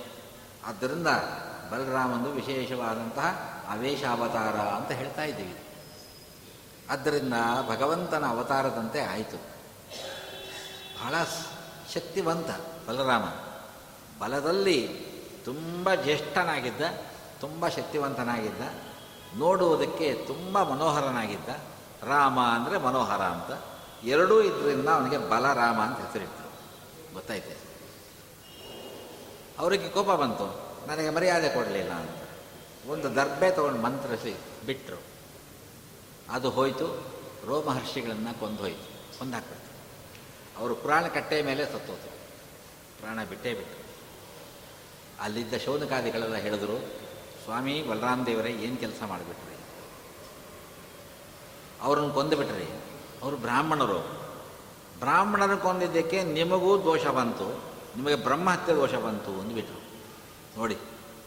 [0.66, 1.08] ಆದ್ದರಿಂದ
[1.72, 5.58] ಬಲರಾಮನು ವಿಶೇಷವಾದಂತಹ ಅವೇಶ ಅವತಾರ ಅಂತ ಹೇಳ್ತಾ ಇದ್ದೀವಿ.
[6.90, 7.34] ಆದ್ದರಿಂದ
[7.70, 9.38] ಭಗವಂತನ ಅವತಾರದಂತೆ ಆಯಿತು.
[11.02, 11.16] ಬಹಳ
[11.94, 12.50] ಶಕ್ತಿವಂತ
[12.88, 13.24] ಬಲರಾಮ.
[14.24, 14.88] ಬಲದಲ್ಲಿ
[15.46, 16.82] ತುಂಬ ಜ್ಯೇಷ್ಠನಾಗಿದ್ದ,
[17.40, 18.62] ತುಂಬ ಶಕ್ತಿವಂತನಾಗಿದ್ದ,
[19.38, 21.50] ನೋಡುವುದಕ್ಕೆ ತುಂಬ ಮನೋಹರನಾಗಿದ್ದ.
[22.04, 23.81] ರಾಮ ಅಂದರೆ ಮನೋಹರ ಅಂತ.
[24.04, 26.52] ಎರಡೂ ಇದರಿಂದ ಅವನಿಗೆ ಬಲರಾಮ ಅಂತ ಹೆಸರಿಟ್ಟರು
[27.14, 27.58] ಗೊತ್ತಾಯ್ತೆ.
[29.60, 30.72] ಅವರಿಗೆ ಕೋಪ ಬಂತು.
[30.88, 32.16] ನನಗೆ ಮರ್ಯಾದೆ ಕೊಡಲಿಲ್ಲ ಅಂತ.
[32.88, 35.02] ಒಂದು ದರ್ಬೆ ತಗೊಂಡು ಮಂತ್ರಿಸಿ ಬಿಟ್ಟರು
[36.30, 37.12] ಅದು ಹೋಯಿತು.
[37.48, 39.20] ರೋಮಹರ್ಷಿಗಳನ್ನು ಕೊಂದು ಹೋಯಿತು.
[39.20, 39.72] ಕೊಂದಾಕ್ಬಿಡ್ತು.
[40.60, 42.12] ಅವರು ಪುರಾಣ ಕಟ್ಟೆ ಮೇಲೆ ಸತ್ತೋತು
[43.02, 43.82] ಪ್ರಾಣ ಬಿಟ್ಟೇ ಬಿಟ್ಟರು
[45.24, 46.78] ಅಲ್ಲಿದ್ದ ಶೌನಕಾದಿಗಳೆಲ್ಲ ಹೇಳಿದ್ರು,
[47.44, 49.56] ಸ್ವಾಮಿ, ಬಲರಾಮ ದೇವರೇ, ಏನು ಕೆಲಸ ಮಾಡಿಬಿಟ್ರಿ?
[51.82, 52.81] ಅವ್ರನ್ನ ಕೊಂದುಬಿಟ್ರಿ.
[53.24, 54.00] ಅವರು ಬ್ರಾಹ್ಮಣರು.
[55.00, 57.48] ಬ್ರಾಹ್ಮಣರು ಕೊಂದಿದ್ದಕ್ಕೆ ನಿಮಗೂ ದೋಷ ಬಂತು.
[57.96, 59.80] ನಿಮಗೆ ಬ್ರಹ್ಮಹತ್ಯೆ ದೋಷ ಬಂತು ಅಂದ್ಬಿಟ್ರು
[60.58, 60.78] ನೋಡಿ,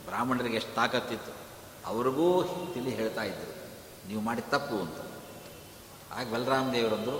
[0.07, 1.33] ಬ್ರಾಹ್ಮಣರಿಗೆ ಎಷ್ಟು ತಾಕತ್ತಿತ್ತು.
[1.87, 2.27] ಅವ್ರಿಗೂ
[2.75, 3.55] ತಿಳಿ ಹೇಳ್ತಾ ಇದ್ದರು
[4.09, 4.99] ನೀವು ಮಾಡಿ ತಪ್ಪು ಅಂತ.
[6.17, 7.19] ಆಗ ಬಲರಾಮ ದೇವರಂದರು,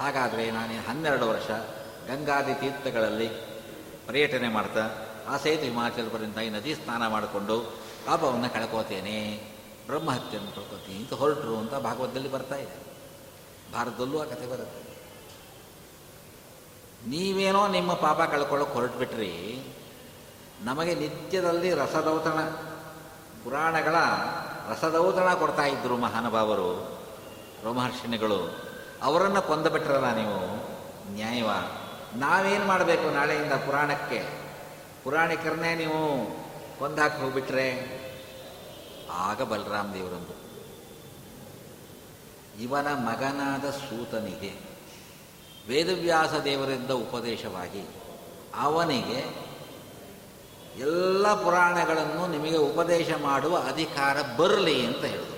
[0.00, 1.50] ಹಾಗಾದರೆ ನಾನು ಹನ್ನೆರಡು ವರ್ಷ
[2.08, 3.28] ಗಂಗಾದಿ ತೀರ್ಥಗಳಲ್ಲಿ
[4.06, 4.84] ಪರ್ಯಟನೆ ಮಾಡ್ತಾ,
[5.28, 7.56] ಆ ಸಹಿತ ಹಿಮಾಚಲ ಪರ್ಯಂತ ಈ ನದಿ ಸ್ನಾನ ಮಾಡಿಕೊಂಡು
[8.06, 9.16] ಪಾಪವನ್ನು ಕಳ್ಕೋತೇನೆ,
[9.86, 12.85] ಬ್ರಹ್ಮಹತ್ಯೆಯನ್ನು ಕಳ್ಕೋತೀನಿ ಅಂತ ಹೊರಟರು ಅಂತ ಭಾಗವತದಲ್ಲಿ ಬರ್ತಾ ಇದೆ.
[13.72, 14.86] ಭಾರತದಲ್ಲೂ ಆ ಕಥೆ ಬರುತ್ತೆ.
[17.08, 19.64] ನೀವೇನೋ ನಿಮ್ಮ ಪಾಪ ಕಳ್ಕೊಳ್ಳೋಕೆ ಹೊರಟುಬಿಟ್ರಿ,
[20.62, 22.40] ನಮಗೆ ನಿತ್ಯದಲ್ಲಿ ರಸದೌತಣ,
[23.44, 23.94] ಪುರಾಣಗಳ
[24.68, 26.98] ರಸದೌತಣ ಕೊಡ್ತಾ ಇದ್ದರು ಮಹಾನುಭಾವರು
[27.64, 28.66] ರೋಮಹರ್ಷಿಣಿಗಳು
[29.02, 30.56] ಅವರನ್ನು ಕೊಂದುಬಿಟ್ರಲ್ಲ ನೀವು?
[31.14, 31.50] ನ್ಯಾಯವ.
[32.16, 34.22] ನಾವೇನು ಮಾಡಬೇಕು ನಾಳೆಯಿಂದ ಪುರಾಣಕ್ಕೆ?
[35.04, 36.26] ಪುರಾಣಿಕರನ್ನೇ ನೀವು
[36.78, 37.96] ಕೊಂದಾಕಿ ಹೋಗ್ಬಿಟ್ರೆ?
[39.12, 40.45] ಆಗ ಬಲರಾಮ್ ದೇವರಂದು
[42.60, 44.52] ಇವನ ಮಗನಾದ ಸೂತನಿಗೆ
[45.68, 47.82] ವೇದವ್ಯಾಸ ದೇವರಿಂದ ಉಪದೇಶವಾಗಿ
[48.54, 49.46] ಅವನಿಗೆ
[50.78, 55.36] ಎಲ್ಲ ಪುರಾಣಗಳನ್ನು ನಿಮಗೆ ಉಪದೇಶ ಮಾಡುವ ಅಧಿಕಾರ ಬರಲಿ ಅಂತ ಹೇಳಿದರು.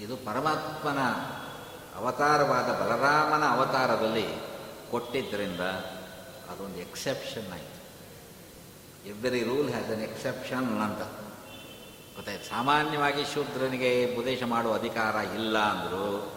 [0.00, 0.98] ಇದು ಪರಮಾತ್ಮನ
[1.96, 4.26] ಅವತಾರವಾದ ಬಲರಾಮನ ಅವತಾರದಲ್ಲಿ
[4.90, 5.60] ಕೊಟ್ಟಿದ್ದರಿಂದ
[6.50, 7.72] ಅದೊಂದು ಎಕ್ಸೆಪ್ಷನ್ ಆಯಿತು.
[9.08, 11.21] Every rule has an exception ಅಂತ.
[12.14, 12.48] ಗೊತ್ತಾಯ್ತು.
[12.48, 16.32] ಸಾಮಾನ್ಯವಾಗಿ ಶೂದ್ರನಿಗೆ ಉಪದೇಶ ಮಾಡುವ ಅಧಿಕಾರ ಇಲ್ಲ ಅಂದರು,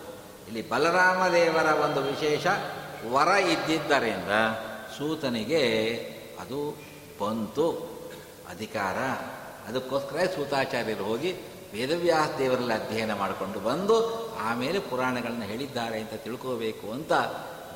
[0.48, 2.48] ಇಲ್ಲಿ ಬಲರಾಮ ದೇವರ ಒಂದು ವಿಶೇಷ
[3.12, 4.34] ವರ ಇದ್ದಿದ್ದರಿಂದ
[4.98, 5.62] ಸೂತನಿಗೆ
[6.40, 6.60] ಅದು
[7.22, 7.72] ಬಂತು.
[8.50, 8.98] ಅಧಿಕಾರ.
[9.70, 11.32] ಅದಕ್ಕೋಸ್ಕರ ಸೂತಾಚಾರ್ಯರು ಹೋಗಿ
[11.74, 13.96] ವೇದವ್ಯಾಸ ದೇವರಲ್ಲಿ ಅಧ್ಯಯನ ಮಾಡಿಕೊಂಡು ಬಂದು
[14.36, 17.14] ಆಮೇಲೆ ಪುರಾಣಗಳನ್ನು ಹೇಳಿದ್ದಾರೆ ಅಂತ ತಿಳ್ಕೋಬೇಕು ಅಂತ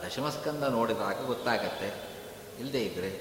[0.05, 1.89] ದಶಮಸ್ಕಂದ ನೋಡಿದಾಗ ಗೊತ್ತಾಗತ್ತೆ.
[2.59, 3.11] ಇಲ್ಲದೇ ಇದ್ದರೆ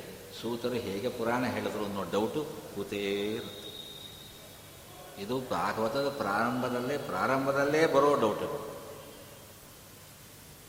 [0.43, 3.68] ಸೂತರು ಹೇಗೆ ಪುರಾಣ ಹೇಳಿದ್ರು ಅನ್ನೋ ಡೌಟು ಕೂತೇ ಇರುತ್ತೆ.
[5.19, 8.79] ಇದು ಭಾಗವತದ ಪ್ರಾರಂಭದಲ್ಲೇ ಪ್ರಾರಂಭದಲ್ಲೇ ಬರೋ ಡೌಟ್ಗಳು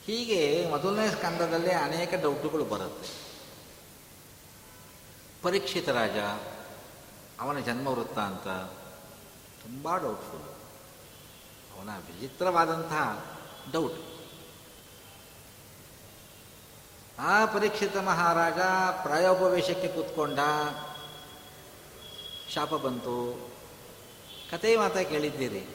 [0.06, 3.10] ಹೀಗೆ ಮೊದಲನೇ ಸ್ಕಂದದಲ್ಲೇ ಅನೇಕ ಡೌಟುಗಳು ಬರುತ್ತೆ.
[5.44, 6.18] ಪರೀಕ್ಷಿತ ರಾಜ,
[7.40, 8.48] ಅವನ ಜನ್ಮ ವೃತ್ತಾಂತ
[9.64, 10.48] ತುಂಬ ಡೌಟ್ಫುಲ್
[11.78, 13.26] ಅವನ ವಿಚಿತ್ರವಾದಂತಹ
[13.72, 14.00] ಡೌಟ್
[17.20, 18.60] ಆ ಪರೀಕ್ಷಿತ ಮಹಾರಾಜ
[19.04, 20.40] ಪ್ರಾಯೋಪವೇಶಕ್ಕೆ ಕೂತ್ಕೊಂಡ,
[22.54, 23.49] ಶಾಪ ಬಂತು.
[24.52, 25.68] ಕತೆ ಮಾತ ಕೇಳಿದ್ದೀರಿ.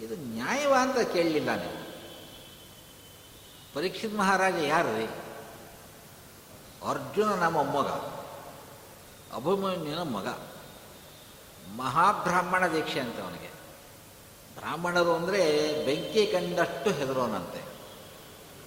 [0.00, 1.88] ಇದು ನ್ಯಾಯವ ಅಂತ ಕೇಳಲಿಲ್ಲ ನೀವು.
[3.74, 5.04] ಪರೀಕ್ಷಿತ್ ಮಹಾರಾಜ ಯಾರು ರೀ?
[6.88, 7.86] ಅರ್ಜುನ ನಮ್ಮ ಮೊಮ್ಮಗ.
[9.34, 10.28] ಅಭಿಮನ್ಯನ ಮಗ.
[11.76, 13.48] ಮಹಾಬ್ರಾಹ್ಮಣ ದೀಕ್ಷೆ ಅಂತ ಅವನಿಗೆ.
[14.54, 17.62] ಬ್ರಾಹ್ಮಣರು ಅಂದರೆ ಬೆಂಕಿ ಕಂಡಷ್ಟು ಹೆದರೋನಂತೆ.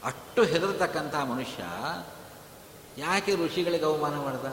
[0.03, 1.63] ಅಷ್ಟು ಹೆದರತಕ್ಕಂಥ ಮನುಷ್ಯ
[2.97, 4.45] ಯಾಕೆ ಋಷಿಗಳಿಗೆ ಅವಮಾನ ಮಾಡ್ದ?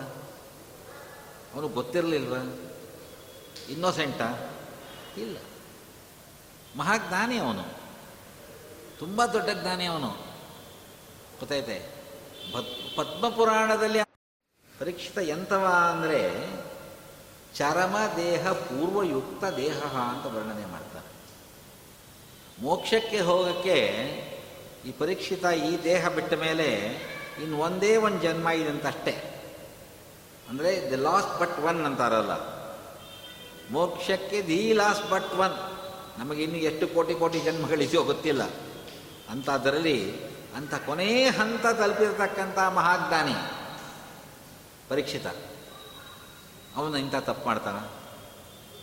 [1.54, 2.34] ಅವನು ಗೊತ್ತಿರಲಿಲ್ವ?
[3.68, 4.47] ಇನ್ನೋಸೆಂಟಾ?
[5.20, 5.36] ಇಲ್ಲ.
[6.76, 7.64] ಮಹಾಜ್ಞಾನಿ ಅವನು
[8.98, 10.10] ತುಂಬ ದೊಡ್ಡ ಜ್ಞಾನಿ ಅವನು
[11.38, 11.78] ಗೊತ್ತೈತೆ
[12.52, 14.00] ಪದ್ಮ ಪದ್ಮಪುರಾಣದಲ್ಲಿ
[14.80, 16.20] ಪರೀಕ್ಷಿತ ಎಂತವ ಅಂದರೆ
[17.54, 21.08] ಚರಮ ದೇಹ ಪೂರ್ವಯುಕ್ತ ದೇಹ ಅಂತ ವರ್ಣನೆ ಮಾಡ್ತಾರೆ.
[22.62, 23.78] ಮೋಕ್ಷಕ್ಕೆ ಹೋಗೋಕ್ಕೆ
[24.86, 26.68] ಈ ಪರೀಕ್ಷಿತ ಈ ದೇಹ ಬಿಟ್ಟ ಮೇಲೆ
[27.42, 29.14] ಇನ್ನು ಒಂದೇ ಒಂದು ಜನ್ಮ ಇದೆ ಅಂತ ಅಷ್ಟೇ
[30.48, 32.57] ಅಂದರೆ ದಿ ಲಾಸ್ಟ್ ಬಟ್ ಒನ್ ಅಂತಾರಲ್ಲ.
[33.70, 35.78] ಮೋಕ್ಷಕ್ಕೆ ದಿ ಲಾಸ್ಟ್ ಬಟ್ ಒನ್.
[36.18, 38.42] ನಮಗೆ ಇನ್ನು ಎಷ್ಟು ಕೋಟಿ ಕೋಟಿ ಜನ್ಮಗಳಿದೆಯೋ ಗೊತ್ತಿಲ್ಲ.
[39.30, 43.34] ಅಂಥದ್ರಲ್ಲಿ ಅಂಥ ಕೊನೇ ಹಂತ ತಲುಪಿರತಕ್ಕಂಥ ಮಹಾಜ್ಞಾನಿ
[44.88, 45.26] ಪರೀಕ್ಷಿತ.
[46.76, 47.78] ಅವನು ಇಂಥ ತಪ್ಪು ಮಾಡ್ತಾನ?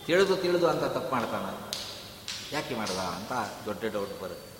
[0.06, 1.72] ತಿಳಿದು ತಿಳಿದು ಅಂತ ತಪ್ಪು ಮಾಡ್ತಾನ?
[2.54, 3.32] ಯಾಕೆ ಮಾಡ್ದ ಅಂತ
[3.64, 4.56] ದೊಡ್ಡ ಡೌಟ್ ಬರುತ್ತೆ.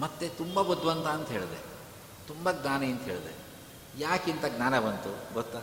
[0.00, 1.70] ಮತ್ತೆ ತುಂಬ ಬುದ್ಧಿವಂತ ಅಂತ ಹೇಳಿದೆ.
[2.28, 3.34] ತುಂಬ ಜ್ಞಾನಿ ಅಂತ ಹೇಳಿದೆ.
[3.98, 5.58] ಯಾಕಿಂತ ಜ್ಞಾನ ಬಂತು ಗೊತ್ತಾ?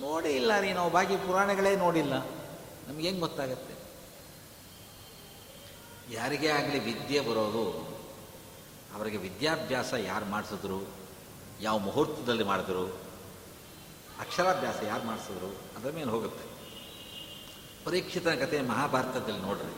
[0.00, 2.14] ನೋಡೇ ಇಲ್ಲ ರೀ, ನಾವು ಬಾಕಿ ಪುರಾಣಗಳೇ ನೋಡಿಲ್ಲ.
[2.88, 3.74] ನಮ್ಗೆ ಹೆಂಗೆ ಗೊತ್ತಾಗತ್ತೆ?
[6.14, 7.90] ಯಾರಿಗೇ ಆಗಲಿ ವಿದ್ಯೆ ಬರೋದು,
[8.94, 10.88] ಅವರಿಗೆ ವಿದ್ಯಾಭ್ಯಾಸ ಯಾರು ಮಾಡಿಸಿದ್ರು,
[11.60, 12.86] ಯಾವ ಮುಹೂರ್ತದಲ್ಲಿ ಮಾಡಿದ್ರು,
[14.20, 16.50] ಅಕ್ಷರಾಭ್ಯಾಸ ಯಾರು ಮಾಡಿಸಿದ್ರು, ಅದರ ಮೇಲೆ ಹೋಗುತ್ತೆ.
[17.84, 19.74] ಪರೀಕ್ಷಿತ ಕಥೆ ಮಹಾಭಾರತದಲ್ಲಿ ನೋಡ್ರಿ.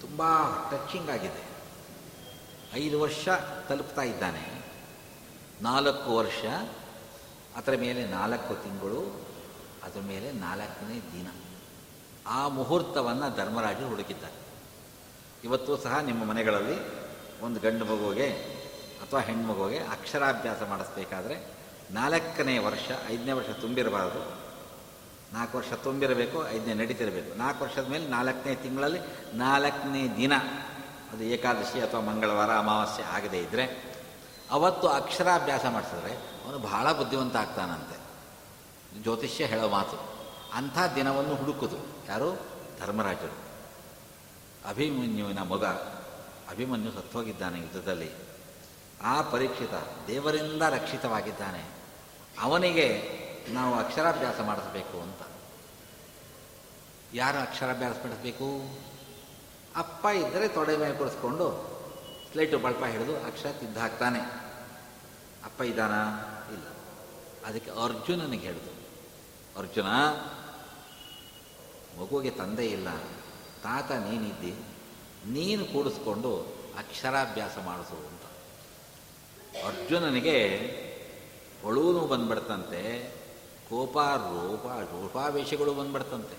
[0.00, 0.22] ತುಂಬ
[0.70, 1.50] ಟಚಿಂಗ್ ಆಗಿದೆ.
[2.74, 3.28] ಐದು ವರ್ಷ
[3.68, 4.64] ತಲುಪ್ತಾ ಇದ್ದಾನೆ.
[5.62, 6.44] ನಾಲ್ಕು ವರ್ಷ
[7.60, 9.28] ಅದರ ಮೇಲೆ ನಾಲ್ಕು ತಿಂಗಳು,
[9.82, 11.28] ಅದರ ಮೇಲೆ ನಾಲ್ಕನೇ ದಿನ.
[12.26, 14.34] ಆ ಮುಹೂರ್ತವನ್ನು ಧರ್ಮರಾಜರು ಹುಡುಕಿದ್ದಾರೆ.
[15.44, 16.76] ಇವತ್ತು ಸಹ ನಿಮ್ಮ ಮನೆಗಳಲ್ಲಿ
[17.40, 18.30] ಒಂದು ಗಂಡು ಮಗುವಿಗೆ
[19.02, 21.46] ಅಥವಾ ಹೆಣ್ಮಗುವಿಗೆ ಅಕ್ಷರಾಭ್ಯಾಸ ಮಾಡಿಸ್ಬೇಕಾದ್ರೆ
[21.90, 24.50] ನಾಲ್ಕನೇ ವರ್ಷ, ಐದನೇ ವರ್ಷ ತುಂಬಿರಬಾರದು.
[25.32, 27.38] ನಾಲ್ಕು ವರ್ಷ ತುಂಬಿರಬೇಕು, ಐದನೇ ನಡೀತಿರಬೇಕು.
[27.38, 28.98] ನಾಲ್ಕು ವರ್ಷದ ಮೇಲೆ ನಾಲ್ಕನೇ ತಿಂಗಳಲ್ಲಿ
[29.34, 30.34] ನಾಲ್ಕನೇ ದಿನ.
[31.12, 33.89] ಅದು ಏಕಾದಶಿ ಅಥವಾ ಮಂಗಳವಾರ ಅಮಾವಾಸ್ಯೆ ಆಗದೇ ಇದ್ದರೆ
[34.50, 38.00] ಅವತ್ತು ಅಕ್ಷರಾಭ್ಯಾಸ ಮಾಡಿಸಿದ್ರೆ ಅವನು ಬಹಳ ಬುದ್ಧಿವಂತ ಆಗ್ತಾನಂತೆ.
[39.02, 40.08] ಜ್ಯೋತಿಷ್ಯ ಹೇಳೋ ಮಾತು.
[40.52, 41.76] ಅಂಥ ದಿನವನ್ನು ಹುಡುಕುದು.
[42.08, 42.40] ಯಾರು?
[42.80, 43.34] ಧರ್ಮರಾಜರು.
[44.68, 45.64] ಅಭಿಮನ್ಯುವಿನ ಮಗ.
[46.50, 48.10] ಅಭಿಮನ್ಯು ಸತ್ತೋಗಿದ್ದಾನೆ ಯುದ್ಧದಲ್ಲಿ.
[49.02, 49.70] ಆ ಪರೀಕ್ಷಿತ
[50.06, 51.70] ದೇವರಿಂದ ರಕ್ಷಿತವಾಗಿದ್ದಾನೆ.
[52.40, 53.10] ಅವನಿಗೆ
[53.48, 55.28] ನಾವು ಅಕ್ಷರಾಭ್ಯಾಸ ಮಾಡಿಸ್ಬೇಕು ಅಂತ.
[57.14, 58.78] ಯಾರು ಅಕ್ಷರಾಭ್ಯಾಸ ಮಾಡಿಸ್ಬೇಕು?
[59.76, 61.70] ಅಪ್ಪ ಇದ್ದರೆ ತೊಡೆ ಮೇಲೆ ಕೊಡಿಸ್ಕೊಂಡು
[62.32, 64.39] ಸ್ಲೇಟು ಬಳಪ ಹಿಡಿದು ಅಕ್ಷರ ತಿದ್ದಾಗ್ತಾನೆ
[65.44, 65.92] ಅಪ್ಪ ಇದ್ದಾನ?
[66.52, 66.66] ಇಲ್ಲ.
[67.46, 68.80] ಅದಕ್ಕೆ ಅರ್ಜುನನಿಗೆ ಹೇಳಿದ್ರು
[69.58, 69.86] ಅರ್ಜುನ,
[72.00, 72.88] ಮಗುವಿಗೆ ತಂದೆ ಇಲ್ಲ.
[73.62, 74.54] ತಾತ ನೀನಿದ್ದಿ.
[75.26, 76.36] ನೀನು ಕೂಡಿಸ್ಕೊಂಡು
[76.78, 78.22] ಅಕ್ಷರಾಭ್ಯಾಸ ಮಾಡಿಸು ಅಂತ.
[79.66, 80.58] ಅರ್ಜುನನಿಗೆ
[81.62, 83.10] ಹೊಳೂನು ಬಂದ್ಬಿಡ್ತಂತೆ.
[83.68, 86.36] ಕೋಪ, ರೂಪ, ರೂಪಾವೇಶಗಳು ಬಂದ್ಬಿಡ್ತಂತೆ.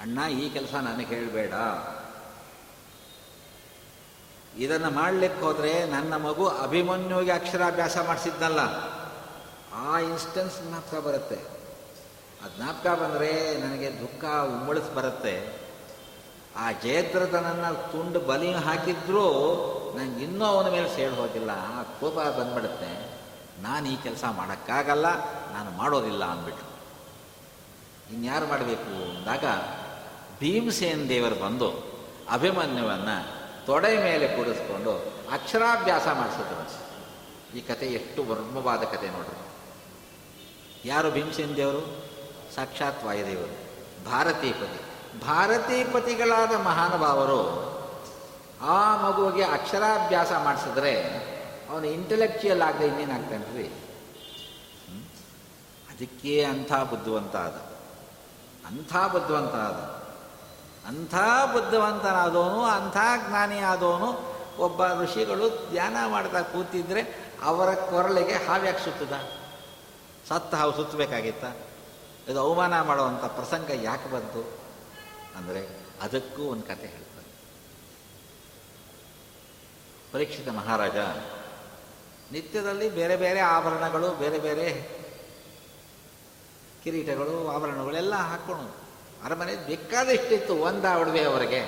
[0.00, 1.52] ಅಣ್ಣ, ಈ ಕೆಲಸ ನನಗೆ ಹೇಳಬೇಡ.
[4.58, 8.60] ಇದನ್ನು ಮಾಡಲಿಕ್ಕೆ ಹೋದರೆ ನನ್ನ ಮಗು ಅಭಿಮನ್ಯುವಿಗೆ ಅಕ್ಷರಾಭ್ಯಾಸ ಮಾಡಿಸಿದ್ನಲ್ಲ
[9.72, 11.36] ಆ ಇನ್ಸ್ಟೆನ್ಸ್ ಜ್ಞಾಪಕ ಬರುತ್ತೆ.
[12.44, 15.52] ಆ ಜ್ಞಾಪಕ ಬಂದರೆ ನನಗೆ ದುಃಖ ಉಮ್ಮಳಿಸ್ ಬರುತ್ತೆ.
[16.56, 19.26] ಆ ಜಯದ್ರಥನನ್ನು ತುಂಡು ಬಲಿ ಹಾಕಿದ್ರೂ
[19.96, 21.50] ನನಗೆ ಇನ್ನೂ ಅವನ ಮೇಲೆ ಸೇಡ್ ಹೋಗಿಲ್ಲ.
[21.50, 23.18] ಆ ಕೋಪ ಬಂದ್ಬಿಡುತ್ತೆ.
[23.62, 25.06] ನಾನು ಈ ಕೆಲಸ ಮಾಡೋಕ್ಕಾಗಲ್ಲ,
[25.52, 26.68] ನಾನು ಮಾಡೋದಿಲ್ಲ ಅಂದ್ಬಿಟ್ಟು
[28.14, 29.44] ಇನ್ಯಾರು ಮಾಡಬೇಕು ಅಂದಾಗ
[30.40, 31.72] ಭೀಮಸೇನ್ ದೇವರು ಬಂದು
[32.30, 33.37] ಅಭಿಮನ್ಯುವನ್ನು
[33.68, 34.92] ತೊಡೆ ಮೇಲೆ ಕೂಡಿಸ್ಕೊಂಡು
[35.32, 40.88] ಅಕ್ಷರಾಭ್ಯಾಸ ಮಾಡಿಸಿದ್ರು ಈ ಕತೆ ಎಷ್ಟು ವರ್ಮವಾದ ಕತೆ ನೋಡ್ರಿ.
[40.88, 41.82] ಯಾರು ಭೀಮಸೇನ ದೇವರು?
[42.54, 43.56] ಸಾಕ್ಷಾತ್ ವಾಯುದೇವರು,
[44.10, 44.80] ಭಾರತೀಪತಿ.
[45.20, 47.42] ಭಾರತೀಪತಿಗಳಾದ ಮಹಾನುಭಾವರು
[48.62, 50.94] ಆ ಮಗುವಿಗೆ ಅಕ್ಷರಾಭ್ಯಾಸ ಮಾಡಿಸಿದ್ರೆ
[51.70, 53.66] ಅವನು ಇಂಟೆಲೆಕ್ಚುಯಲ್ ಆಗದೆ ಇನ್ನೇನಾಗ್ತಾನೆ ರೀ
[55.90, 57.56] ಅದಕ್ಕೆ ಅಂಥ ಬುದ್ಧಿವಂತ ಆದ.
[58.66, 59.97] ಅಂಥ ಬುದ್ಧಿವಂತ ಆದ.
[60.88, 61.14] ಅಂಥ
[61.52, 62.96] ಬುದ್ಧಿವಂತನಾದವನು, ಅಂಥ
[63.28, 69.12] ಜ್ಞಾನಿ ಆದವನು ಒಬ್ಬ ಋಷಿಗಳು ಧ್ಯಾನ ಮಾಡ್ತಾ ಕೂತಿದ್ರೆ ಅವರ ಕೊರಳಿಗೆ ಹಾವ್ಯಾಕೆ ಸುತ್ತದ?
[70.28, 71.44] ಸತ್ತ ಹಾವು ಸುತ್ತಬೇಕಾಗಿತ್ತ?
[72.28, 74.58] ಇದು ಅವಮಾನ ಮಾಡುವಂಥ ಪ್ರಸಂಗ ಯಾಕೆ ಬಂತು?
[75.38, 75.68] ಅಂದರೆ
[76.02, 77.28] ಅದಕ್ಕೂ ಒಂದು ಕತೆ ಹೇಳ್ತಾರೆ.
[80.12, 80.96] ಪರೀಕ್ಷಿತ ಮಹಾರಾಜ,
[82.32, 84.98] ನಿತ್ಯದಲ್ಲಿ ಬೇರೆ ಬೇರೆ ಆಭರಣಗಳು, ಬೇರೆ ಬೇರೆ
[86.84, 88.87] ಕಿರೀಟಗಳು, ಆಭರಣಗಳೆಲ್ಲ ಹಾಕ್ಕೊಂಡು
[89.24, 91.62] ಅರಮನೆ ಬೇಕಾದಷ್ಟಿತ್ತು, ಒಂದ ಒಡವೆ ಅವರಿಗೆ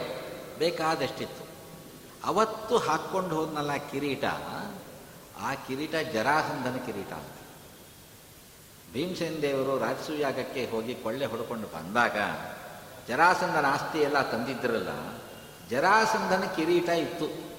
[0.59, 1.44] ಬೇಕಾದಷ್ಟಿತ್ತು.
[2.24, 4.24] ಅವತ್ತು ಹಾಕ್ಕೊಂಡು ಹೋದ್ನಲ್ಲ ಕಿರೀಟ,
[5.40, 7.38] ಆ ಕಿರೀಟ ಜರಾಸಂಧನ ಕಿರೀಟ ಅಂತ.
[8.92, 12.16] ಭೀಮಸೇನ ದೇವರು ರಾಜಸೂಯಾಗಕ್ಕೆ ಹೋಗಿ ಕೊಳ್ಳೆ ಹೊಡ್ಕೊಂಡು ಬಂದಾಗ
[13.09, 14.88] ಜರಾಸಂಧನ ಆಸ್ತಿ ಎಲ್ಲ ತಂದಿದ್ರಲ್ಲ,
[15.70, 17.51] ಜರಾಸಂಧನ ಕಿರೀಟ ಇತ್ತು.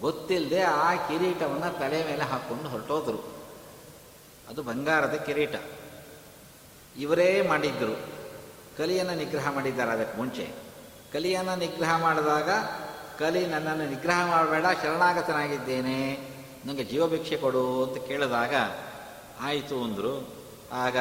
[0.00, 3.18] ಗೊತ್ತಿಲ್ಲದೆ ಆ ಕಿರೀಟವನ್ನು ತಲೆ ಮೇಲೆ ಹಾಕ್ಕೊಂಡು ಹೊರಟೋದ್ರು.
[4.48, 5.54] ಅದು ಬಂಗಾರದ ಕಿರೀಟ.
[6.96, 8.17] ಇವರೇ ಮಾಡಿದ್ರು.
[8.78, 10.54] ಕಲಿಯನ್ನು ನಿಗ್ರಹ ಮಾಡಿದ್ದಾರೆ ಅದಕ್ಕೆ ಮುಂಚೆ.
[11.12, 12.50] ಕಲಿಯನ್ನು ನಿಗ್ರಹ ಮಾಡಿದಾಗ
[13.18, 16.18] ಕಲಿ ನನ್ನನ್ನು ನಿಗ್ರಹ ಮಾಡಬೇಡ, ಶರಣಾಗತನಾಗಿದ್ದೇನೆ
[16.66, 18.54] ನನಗೆ ಜೀವಭಿಕ್ಷೆ ಕೊಡು ಅಂತ ಕೇಳಿದಾಗ
[19.40, 20.34] ಆಯಿತು ಅಂದರು.
[20.72, 20.96] ಆಗ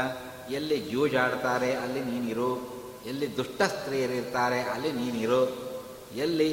[0.51, 2.77] ಎಲ್ಲಿ ಜೂಜಾಡ್ತಾರೆ, ಅಲ್ಲಿ ನೀನಿರು.
[3.05, 5.41] ಎಲ್ಲಿ ದುಷ್ಟ ಸ್ತ್ರೀಯರಿರ್ತಾರೆ ಅಲ್ಲಿ ನೀನಿರು.
[6.15, 6.49] ಎಲ್ಲಿ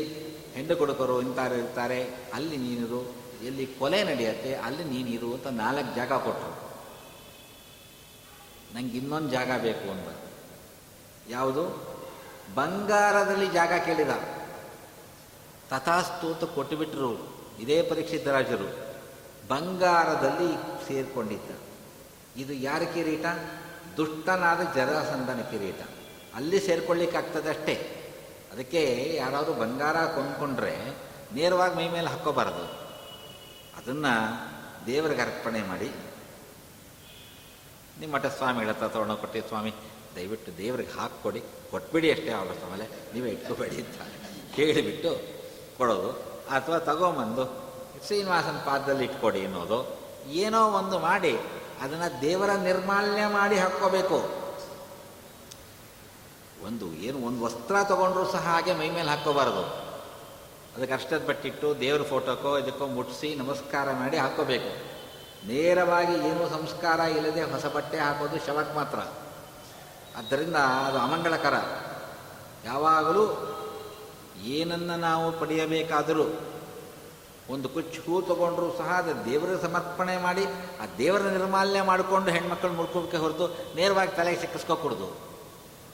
[0.54, 3.14] ಹೆಣ್ಣು ಕೊಡುಕರು ಇಂಥವ್ರು ಇರ್ತಾರೆ, ಅಲ್ಲಿ ನೀನಿರು.
[3.44, 6.54] ಎಲ್ಲಿ ಕೊಲೆ ನಡೆಯುತ್ತೆ, ಅಲ್ಲಿ ನೀನಿರು ಅಂತ ನಾಲ್ಕು ಜಾಗ ಕೊಟ್ಟರು.
[8.74, 10.23] ನನಗೆ ಇನ್ನೊಂದು ಜಾಗ ಬೇಕು ಅಂತ
[11.28, 11.94] ಯಾವುದು?
[12.54, 14.08] ಬಂಗಾರದಲ್ಲಿ ಜಾಗ ಕೇಳಿದ.
[15.70, 17.34] ತಥಾಸ್ತೂತ ಕೊಟ್ಟುಬಿಟ್ರು.
[17.58, 18.94] ಇದೇ ಪರೀಕ್ಷಿತ ರಾಜರು.
[19.48, 20.56] ಬಂಗಾರದಲ್ಲಿ
[20.88, 21.50] ಸೇರಿಕೊಂಡಿದ್ದ.
[22.36, 23.24] ಇದು ಯಾರ ಕಿರೀಟ?
[23.96, 25.80] ದುಷ್ಟನಾದ ಜರಾಸಂಧನ ಕಿರೀಟ.
[26.34, 28.00] ಅಲ್ಲಿ ಸೇರ್ಕೊಳ್ಳಿಕ್ಕಾಗ್ತದೆ ಅಷ್ಟೇ
[28.52, 30.96] ಅದಕ್ಕೆ ಯಾರಾದರೂ ಬಂಗಾರ ಕೊಂಡ್ಕೊಂಡ್ರೆ
[31.32, 32.64] ನೇರವಾಗಿ ಮೈ ಮೇಲೆ ಹಾಕ್ಕೋಬಾರದು.
[33.78, 34.34] ಅದನ್ನು
[34.86, 35.92] ದೇವರಿಗೆ ಅರ್ಪಣೆ ಮಾಡಿ.
[38.00, 39.74] ನಿಮ್ಮ ಮಠ ಸ್ವಾಮಿಗಳ ಹತ್ರ ತೊಗೊಂಡು ಸ್ವಾಮಿ.
[40.16, 41.42] ದಯವಿಟ್ಟು ದೇವರಿಗೆ ಹಾಕ್ಕೊಡಿ.
[41.70, 44.00] ಕೊಟ್ಬಿಡಿ ಅಷ್ಟೇ ಅವ್ರ ಆಮೇಲೆ ನೀವೇ ಇಟ್ಕೊಬೇಡಿ ಅಂತ
[44.56, 45.10] ಕೇಳಿಬಿಟ್ಟು
[45.78, 46.10] ಕೊಡೋದು.
[46.50, 47.44] ಅಥವಾ ತಗೊಂಬಂದು
[48.06, 49.98] ಶ್ರೀನಿವಾಸನ ಪಾದದಲ್ಲಿ ಇಟ್ಕೊಡಿ ಅನ್ನೋದು.
[50.30, 51.38] ಏನೋ ಒಂದು ಮಾಡಿ,
[51.80, 54.44] ಅದನ್ನು ದೇವರ ನಿರ್ಮಾಲ್ಯ ಮಾಡಿ ಹಾಕ್ಕೋಬೇಕು.
[56.66, 59.84] ಒಂದು, ಏನು ಒಂದು ವಸ್ತ್ರ ತಗೊಂಡ್ರೂ ಸಹ ಹಾಗೆ ಮೈ ಮೇಲೆ ಹಾಕ್ಕೋಬಾರ್ದು.
[60.76, 64.94] ಅದಕ್ಕೆ ಅಷ್ಟದ ಬಟ್ಟಿಟ್ಟು ದೇವ್ರ ಫೋಟೋಕ್ಕೋ ಇದಕ್ಕೋ ಮುಟ್ಟಿಸಿ ನಮಸ್ಕಾರ ಮಾಡಿ ಹಾಕ್ಕೋಬೇಕು.
[65.46, 68.98] ನೇರವಾಗಿ ಏನೂ ಸಂಸ್ಕಾರ ಇಲ್ಲದೆ ಹೊಸ ಬಟ್ಟೆ ಹಾಕೋದು ಶವಕ್ಕೆ ಮಾತ್ರ.
[70.16, 71.56] ಆದ್ದರಿಂದ ಅದು ಅಮಂಗಳಕರ.
[72.64, 73.24] ಯಾವಾಗಲೂ
[74.56, 76.26] ಏನನ್ನು ನಾವು ಪಡೆಯಬೇಕಾದರೂ
[77.50, 80.44] ಒಂದು ಕುಚ್ಚು ಹೂ ತಗೊಂಡ್ರೂ ಸಹ ಅದು ದೇವರಿಗೆ ಸಮರ್ಪಣೆ ಮಾಡಿ,
[80.80, 83.46] ಆ ದೇವರ ನಿರ್ಮಾಲ್ಯ ಮಾಡಿಕೊಂಡು ಹೆಣ್ಮಕ್ಳು ಮುಡ್ಕೋಬೇಕೆ ಹೊರತು
[83.76, 85.08] ನೇರವಾಗಿ ತಲೆಗೆ ಸಿಕ್ಕಿಸ್ಕೊಕೊಡ್ದು.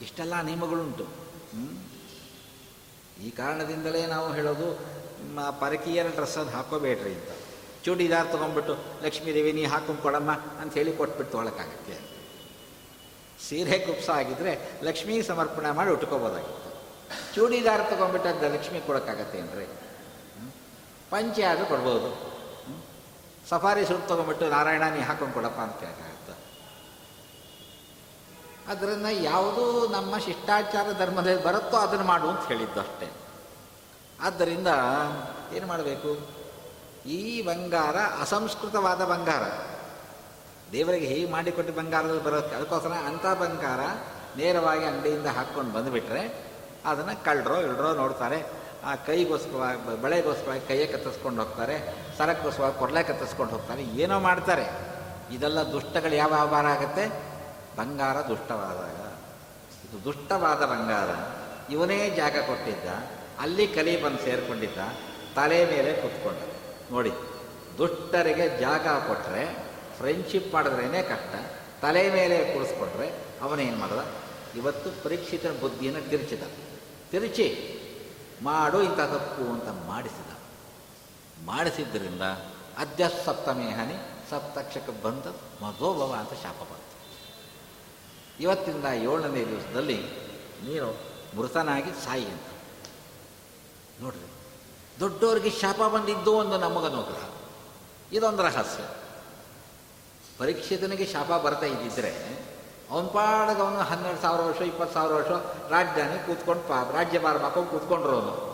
[0.01, 1.07] ಇಷ್ಟೆಲ್ಲ ನಿಯಮಗಳುಂಟು?
[3.23, 4.69] ಈ ಕಾರಣದಿಂದಲೇ ನಾವು ಹೇಳೋದು
[5.61, 6.07] ಪರಕೀಯರ
[6.41, 7.31] ಅದು ಹಾಕೋಬೇಡ್ರಿ ಅಂತ.
[7.85, 12.10] ಚೂಡಿದಾರ್ ತೊಗೊಂಡ್ಬಿಟ್ಟು ಲಕ್ಷ್ಮೀ ದೇವಿ ನೀ ಹಾಕೊಂಡು ಕೊಡಮ್ಮ ಅಂತ ಹೇಳಿ ಕೊಟ್ಬಿಟ್ಟು ತೊಗೊಳಕ್ಕಾಗತ್ತೆ
[13.49, 16.71] ಸೀರೆ ಕುಪ್ಸ ಆಗಿದ್ರೆ ಲಕ್ಷ್ಮೀ ಸಮರ್ಪಣೆ ಮಾಡಿ ಉಟ್ಕೋಬೋದಾಗಿತ್ತು.
[17.35, 19.65] ಚೂಡಿದಾರ ತೊಗೊಂಡ್ಬಿಟ್ಟು ಲಕ್ಷ್ಮಿ ಕೊಡೋಕ್ಕಾಗತ್ತೆ ಅಂದರೆ
[21.11, 22.11] ಪಂಚೆ ಆದರೂ ಕೊಡ್ಬೋದು?
[23.49, 26.35] ಸಫಾರಿ ಸೂಟ್ ತೊಗೊಂಡ್ಬಿಟ್ಟು ನಾರಾಯಣ, ನೀ ಹಾಕೊಂಡು ಕೊಡಪ್ಪ ಅಂತ ಕೇಳಕ್ಕಾಗತ್ತೆ
[28.69, 33.09] ಅದರಿಂದ ಯಾವುದು ನಮ್ಮ ಶಿಷ್ಟಾಚಾರ ಧರ್ಮದಲ್ಲಿ ಬರುತ್ತೋ ಅದನ್ನು ಮಾಡು ಅಂತ ಹೇಳಿದ್ದು ಅಷ್ಟೇ.
[34.21, 34.69] ಆದ್ದರಿಂದ
[35.53, 36.11] ಏನು ಮಾಡಬೇಕು?
[37.07, 39.45] ಈ ಬಂಗಾರ ಅಸಂಸ್ಕೃತವಾದ ಬಂಗಾರ.
[40.73, 43.81] ದೇವರಿಗೆ ಹೇಗೆ ಮಾಡಿಕೊಟ್ಟು ಬಂಗಾರದಲ್ಲಿ ಬರೋಕ್ಕೆ ಅದಕ್ಕೋಸ್ಕರ ಅಂಥ ಬಂಗಾರ
[44.37, 46.51] ನೇರವಾಗಿ ಅಂಗಡಿಯಿಂದ ಹಾಕ್ಕೊಂಡು ಬಂದುಬಿಟ್ರೆ
[46.85, 48.47] ಅದನ್ನು ಕಳ್ಳರೋ ಇಳ್ರೋ ನೋಡ್ತಾರೆ.
[48.85, 51.95] ಆ ಕೈಗೋಸ್ಕರ ಬಳೆಗೋಸ್ಕರ ಕೈಯ ಕತ್ತರಿಸ್ಕೊಂಡು ಹೋಗ್ತಾರೆ.
[52.19, 53.83] ಸರಕ್ಕೋಸ್ಕರವಾಗಿ ಕೊರಲೆ ಕತ್ತರಿಸ್ಕೊಂಡು ಹೋಗ್ತಾರೆ.
[53.83, 54.67] ಏನೋ ಮಾಡ್ತಾರೆ.
[55.35, 57.09] ಇದೆಲ್ಲ ದುಷ್ಟಗಳು ಯಾವ ವ್ಯಾಪಾರ ಆಗುತ್ತೆ?
[57.77, 59.11] ಬಂಗಾರ ದುಷ್ಟವಾದಾಗ.
[59.89, 61.41] ಇದು ದುಷ್ಟವಾದ ಬಂಗಾರ.
[61.73, 62.89] ಇವನೇ ಜಾಗ ಕೊಟ್ಟಿದ್ದ.
[63.41, 64.79] ಅಲ್ಲಿ ಕಲಿ ಬಂದು ಸೇರಿಕೊಂಡಿದ್ದ.
[65.37, 66.37] ತಲೆ ಮೇಲೆ ಕೂತ್ಕೊಂಡ.
[66.93, 67.11] ನೋಡಿ,
[67.79, 69.60] ದುಷ್ಟರಿಗೆ ಜಾಗ ಕೊಟ್ಟರೆ
[70.01, 71.35] ಫ್ರೆಂಡ್ಶಿಪ್ ಮಾಡಿದ್ರೇ ಕಷ್ಟ,
[71.83, 73.09] ತಲೆ ಮೇಲೆ ಕೂಡಿಸ್ಕೊಟ್ರೆ
[73.43, 74.07] ಅವನೇನು ಮಾಡ್ದ?
[74.57, 76.43] ಇವತ್ತು ಪರೀಕ್ಷಿತನ ಬುದ್ಧಿಯನ್ನು ತಿರುಚಿದ.
[77.11, 77.47] ತಿರುಚಿ
[78.43, 80.39] ಮಾಡು ಇಂಥ ತಪ್ಪು ಅಂತ ಮಾಡಿಸಿದ.
[81.47, 82.23] ಮಾಡಿಸಿದ್ದರಿಂದ
[82.79, 83.95] ಅದ್ಯ ಸಪ್ತಮೇಹನಿ
[84.31, 85.27] ಸಪ್ತಕ್ಷಕ ಬಂದ
[85.63, 86.91] ಮಧೋಭವ ಅಂತ ಶಾಪ ಬಂತು.
[88.43, 90.03] ಇವತ್ತಿಂದ ಏಳನೇ ದಿವಸದಲ್ಲಿ
[90.65, 90.97] ನೀನು
[91.37, 92.47] ಮೃತನಾಗಿ ಸಾಯಿ ಅಂತ.
[94.01, 94.29] ನೋಡ್ರಿ
[95.01, 97.29] ದೊಡ್ಡವರಿಗೆ ಶಾಪ ಬಂದಿದ್ದು ಒಂದು ನಮಗನುಗ್ರಹ
[98.13, 99.00] ಇದೊಂದು ರಹಸ್ಯ.
[100.41, 102.15] ಪರೀಕ್ಷಿತನಿಗೆ ಶಾಪ ಬರ್ತಾ ಇದ್ದಿದ್ರೆ,
[102.91, 105.29] ಅವನ ಪಾಡಗ ಅವನು ಹನ್ನೆರಡು ಸಾವಿರ ವರ್ಷ, ಇಪ್ಪತ್ತು ಸಾವಿರ ವರ್ಷ
[105.73, 108.51] ರಾಜಧಾನಿ ಕೂತ್ಕೊಂಡು ಪಾ ರಾಜ್ಯಭಾರ ಮಾಡ್ಕೊಂಡು ಕೂತ್ಕೊಂಡ್ರು ಅವನು.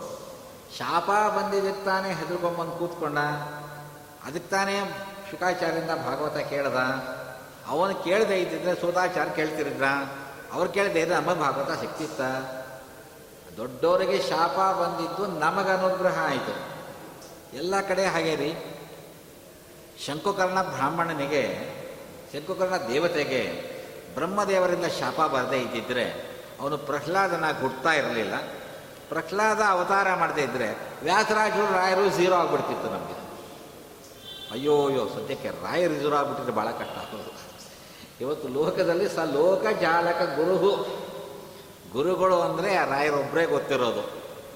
[0.78, 3.18] ಶಾಪ ಬಂದಿದ್ದಕ್ಕೆ ತಾನೇ ಹೆದರ್ಕೊಂಬಂದು ಕೂತ್ಕೊಂಡ.
[4.24, 4.80] ಅದಕ್ಕೆ ತಾನೇ
[5.30, 6.76] ಶುಕಾಚಾರ್ಯದಿಂದ ಭಾಗವತ ಕೇಳ್ದ.
[7.68, 9.84] ಅವನು ಕೇಳದೆ ಇದ್ದಿದ್ರೆ ಸೋದಾಚಾರ ಕೇಳ್ತಿರಿದ್ರ.
[10.52, 12.20] ಅವ್ರು ಕೇಳದೆ ಇದ್ರೆ ನಮ್ಮ ಭಾಗವತ ಸಿಕ್ತಿತ್ತ.
[13.56, 16.76] ದೊಡ್ಡವರಿಗೆ ಶಾಪ ಬಂದಿದ್ದು ನಮಗೆ ಅನುಗ್ರಹ ಆಯಿತು.
[17.56, 18.54] ಎಲ್ಲ ಕಡೆ ಹಾಗೆ ರೀ
[20.06, 21.75] ಶಂಕುಕರ್ಣ ಬ್ರಾಹ್ಮಣನಿಗೆ
[22.32, 23.40] ಶಂಕುಕರ್ಣ ದೇವತೆಗೆ
[24.14, 28.34] ಬ್ರಹ್ಮದೇವರಿಂದ ಶಾಪ ಬರದೇ ಇದ್ದಿದ್ದರೆ ಅವನು ಪ್ರಹ್ಲಾದನ ಗುಡ್ತಾ ಇರಲಿಲ್ಲ.
[29.08, 33.26] ಪ್ರಹ್ಲಾದ ಅವತಾರ ಮಾಡದೇ ಇದ್ದರೆ ವ್ಯಾಸರಾಜರು ರಾಯರು ಝೀರೋ ಆಗಿಬಿಡ್ತಿತ್ತು ನಮಗೆ.
[34.52, 37.46] ಅಯ್ಯೋ ಅಯ್ಯೋ, ಸದ್ಯಕ್ಕೆ ರಾಯರು ಝೀರೋ ಆಗಿಬಿಟ್ಟಿದ್ರೆ ಭಾಳ ಕಷ್ಟ ಆಗೋದು
[38.20, 40.86] ಇವತ್ತು ಲೋಕದಲ್ಲಿ ಸ ಲೋಕ ಜಾಲಕ ಗುರುಹು.
[41.92, 44.00] ಗುರುಗಳು ಅಂದರೆ ಆ ರಾಯರೊಬ್ಬರೇ ಗೊತ್ತಿರೋದು.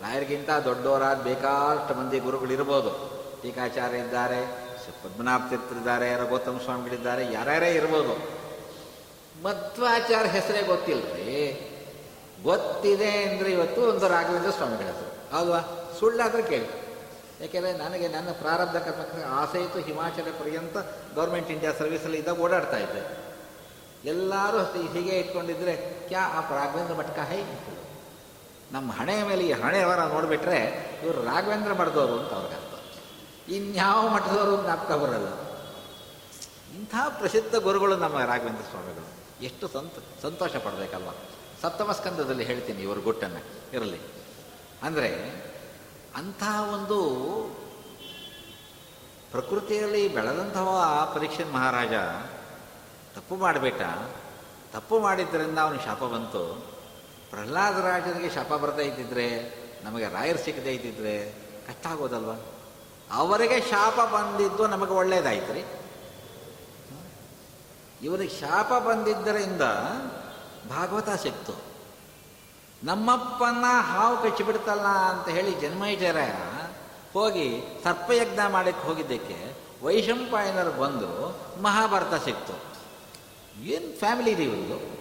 [0.03, 3.21] ರಾಯರಿಗಿಂತ ದೊಡ್ಡವರಾದ ಬೇಕಾದಷ್ಟು ಮಂದಿ ಗುರುಗಳಿರ್ಬೋದು.
[3.43, 4.60] ಟೀಕಾಚಾರ್ಯ ಇದ್ದಾರೆ
[5.05, 8.15] ಪದ್ಮನಾಭ ತೀರ್ಥರಿದ್ದಾರೆ ರಘೋತ್ತಮ ಸ್ವಾಮಿಗಳಿದ್ದಾರೆ, ಯಾರ್ಯಾರೇ ಇರ್ಬೋದು.
[9.43, 11.71] ಮಧ್ವಾಚಾರ ಹೆಸರೇ ಗೊತ್ತಿಲ್ಲರಿ
[12.43, 15.61] ಗೊತ್ತಿದೆ ಅಂದರೆ ಇವತ್ತು ಒಂದು ರಾಘವೇಂದ್ರ ಸ್ವಾಮಿಗಳ ಹೆಸರು ಅಲ್ವಾ?
[16.01, 16.69] ಸುಳ್ಳಾದ್ರೆ ಕೇಳಿ.
[17.41, 20.77] ಯಾಕೆಂದರೆ ನನಗೆ ನನ್ನ ಪ್ರಾರಬ್ಧ ಕರ್ಮಕ್ಕೆ ಆಸೆ ಇತ್ತು, ಹಿಮಾಚಲ ಪರ್ಯಂತ
[21.15, 23.31] ಗೌರ್ಮೆಂಟ್ ಇಂಡಿಯಾ ಸರ್ವಿಸಲ್ಲಿ ಇದ್ದಾಗ ಓಡಾಡ್ತಾ ಇದ್ದೆ.
[24.05, 24.59] ಎಲ್ಲರೂ
[24.93, 25.77] ಹೀಗೆ ಇಟ್ಕೊಂಡಿದ್ರೆ
[26.09, 27.43] ಕ್ಯಾ ಆ ರಾಘವೇಂದ್ರ ಮಟ್ಕ ಹೈ
[28.73, 30.59] ನಮ್ಮ ಹಣೆಯ ಮೇಲೆ ಈ ಹಣೆಯವರ ನೋಡಿಬಿಟ್ರೆ
[31.05, 32.70] ಇವರು ರಾಘವೇಂದ್ರ ಮಠದವರು ಅಂತ ಅವ್ರಿಗೆ
[33.49, 35.51] ಇನ್ಯಾವ ಮಠದವರು ಜ್ಞಾಪಕ ಬರಲ್ಲ.
[36.77, 39.21] ಇಂಥ ಪ್ರಸಿದ್ಧ ಗುರುಗಳು ನಮ್ಮ ರಾಘವೇಂದ್ರ ಸ್ವಾಮಿಗಳು.
[39.45, 41.09] ಎಷ್ಟು ಸಂತ, ಸಂತೋಷ ಪಡಬೇಕಲ್ವ?
[41.63, 43.77] ಸಪ್ತಮ ಸ್ಕಂದದಲ್ಲಿ ಹೇಳ್ತೀನಿ ಇವರು ಗುಟ್ಟನ್ನು.
[43.77, 44.01] ಇರಲಿ.
[44.83, 45.41] ಅಂದರೆ
[46.17, 47.01] ಅಂತಹ ಒಂದು
[49.31, 51.93] ಪ್ರಕೃತಿಯಲ್ಲಿ ಬೆಳೆದಂತಹ ಪರೀಕ್ಷೆ ಮಹಾರಾಜ
[53.17, 53.83] ತಪ್ಪು ಮಾಡಿಬಿಟ್ಟ.
[54.73, 56.73] ತಪ್ಪು ಮಾಡಿದ್ದರಿಂದ ಅವನು ಶಾಪ ಬಂತು.
[57.31, 59.55] ಪ್ರಹ್ಲಾದರಾಜನಿಗೆ ಶಾಪ ಬರ್ತಾ ಇದ್ದಿದ್ರೆ,
[59.85, 61.31] ನಮಗೆ ರಾಯರು ಸಿಕ್ಕದೇ ಇದ್ದಿದ್ರೆ
[61.69, 62.31] ಕಷ್ಟ ಆಗೋದಲ್ವ?
[63.13, 65.65] ಅವರಿಗೆ ಶಾಪ ಬಂದಿದ್ದು ನಮಗೆ ಒಳ್ಳೇದಾಯ್ತು ರೀ
[68.03, 69.63] ಇವರಿಗೆ ಶಾಪ ಬಂದಿದ್ದರಿಂದ
[70.71, 71.53] ಭಾಗವತ ಸಿಕ್ತು.
[72.85, 76.17] ನಮ್ಮಪ್ಪನ ಹಾವು ಕಚ್ಚಿಬಿಡ್ತಲ್ಲ ಅಂತ ಹೇಳಿ ಜನ್ಮೈಜರ
[77.13, 82.53] ಹೋಗಿ ಸರ್ಪಯಜ್ಞ ಮಾಡಕ್ಕೆ ಹೋಗಿದ್ದಕ್ಕೆ ವೈಶಂಪಾಯನರು ಬಂದು ಮಹಾಭಾರತ ಸಿಕ್ತು.
[83.63, 85.01] ಏನು ಫ್ಯಾಮಿಲಿ ಇದೆ ಇವ್ರದ್ದು?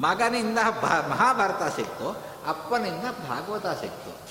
[0.00, 0.58] ಮಗನಿಂದ
[1.08, 2.10] ಮಹಾಭಾರತ ಸಿಕ್ತು,
[2.46, 4.28] ಅಪ್ಪನಿಂದ ಭಾಗವತ ಸಿಕ್ತು.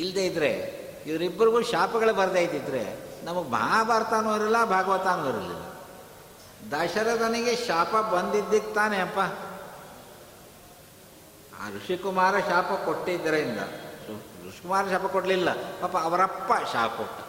[0.00, 2.82] ಇಲ್ಲದೇ ಇದ್ದರೆ ಇವರಿಬ್ಬರಿಗೂ ಶಾಪಗಳು ಬರದೇ ಇದ್ದಿದ್ರೆ
[3.24, 5.62] ನಮಗೆ ಮಹಾಭಾರತನೂ ಇರಲ್ಲ ಭಾಗವತನೂ ಇರಲಿಲ್ಲ
[6.72, 9.18] ದಶರಥನಿಗೆ ಶಾಪ ಬಂದಿದ್ದಕ್ಕೆ ತಾನೇ ಅಪ್ಪ.
[11.60, 13.58] ಆ ಋಷಿಕುಮಾರ ಶಾಪ ಕೊಟ್ಟಿದ್ದರಿಂದ,
[14.48, 17.20] ಋಷಿಕುಮಾರ ಶಾಪ ಕೊಡಲಿಲ್ಲ, ಪಾಪ ಅವರಪ್ಪ ಶಾಪ ಕೊಟ್ಟ.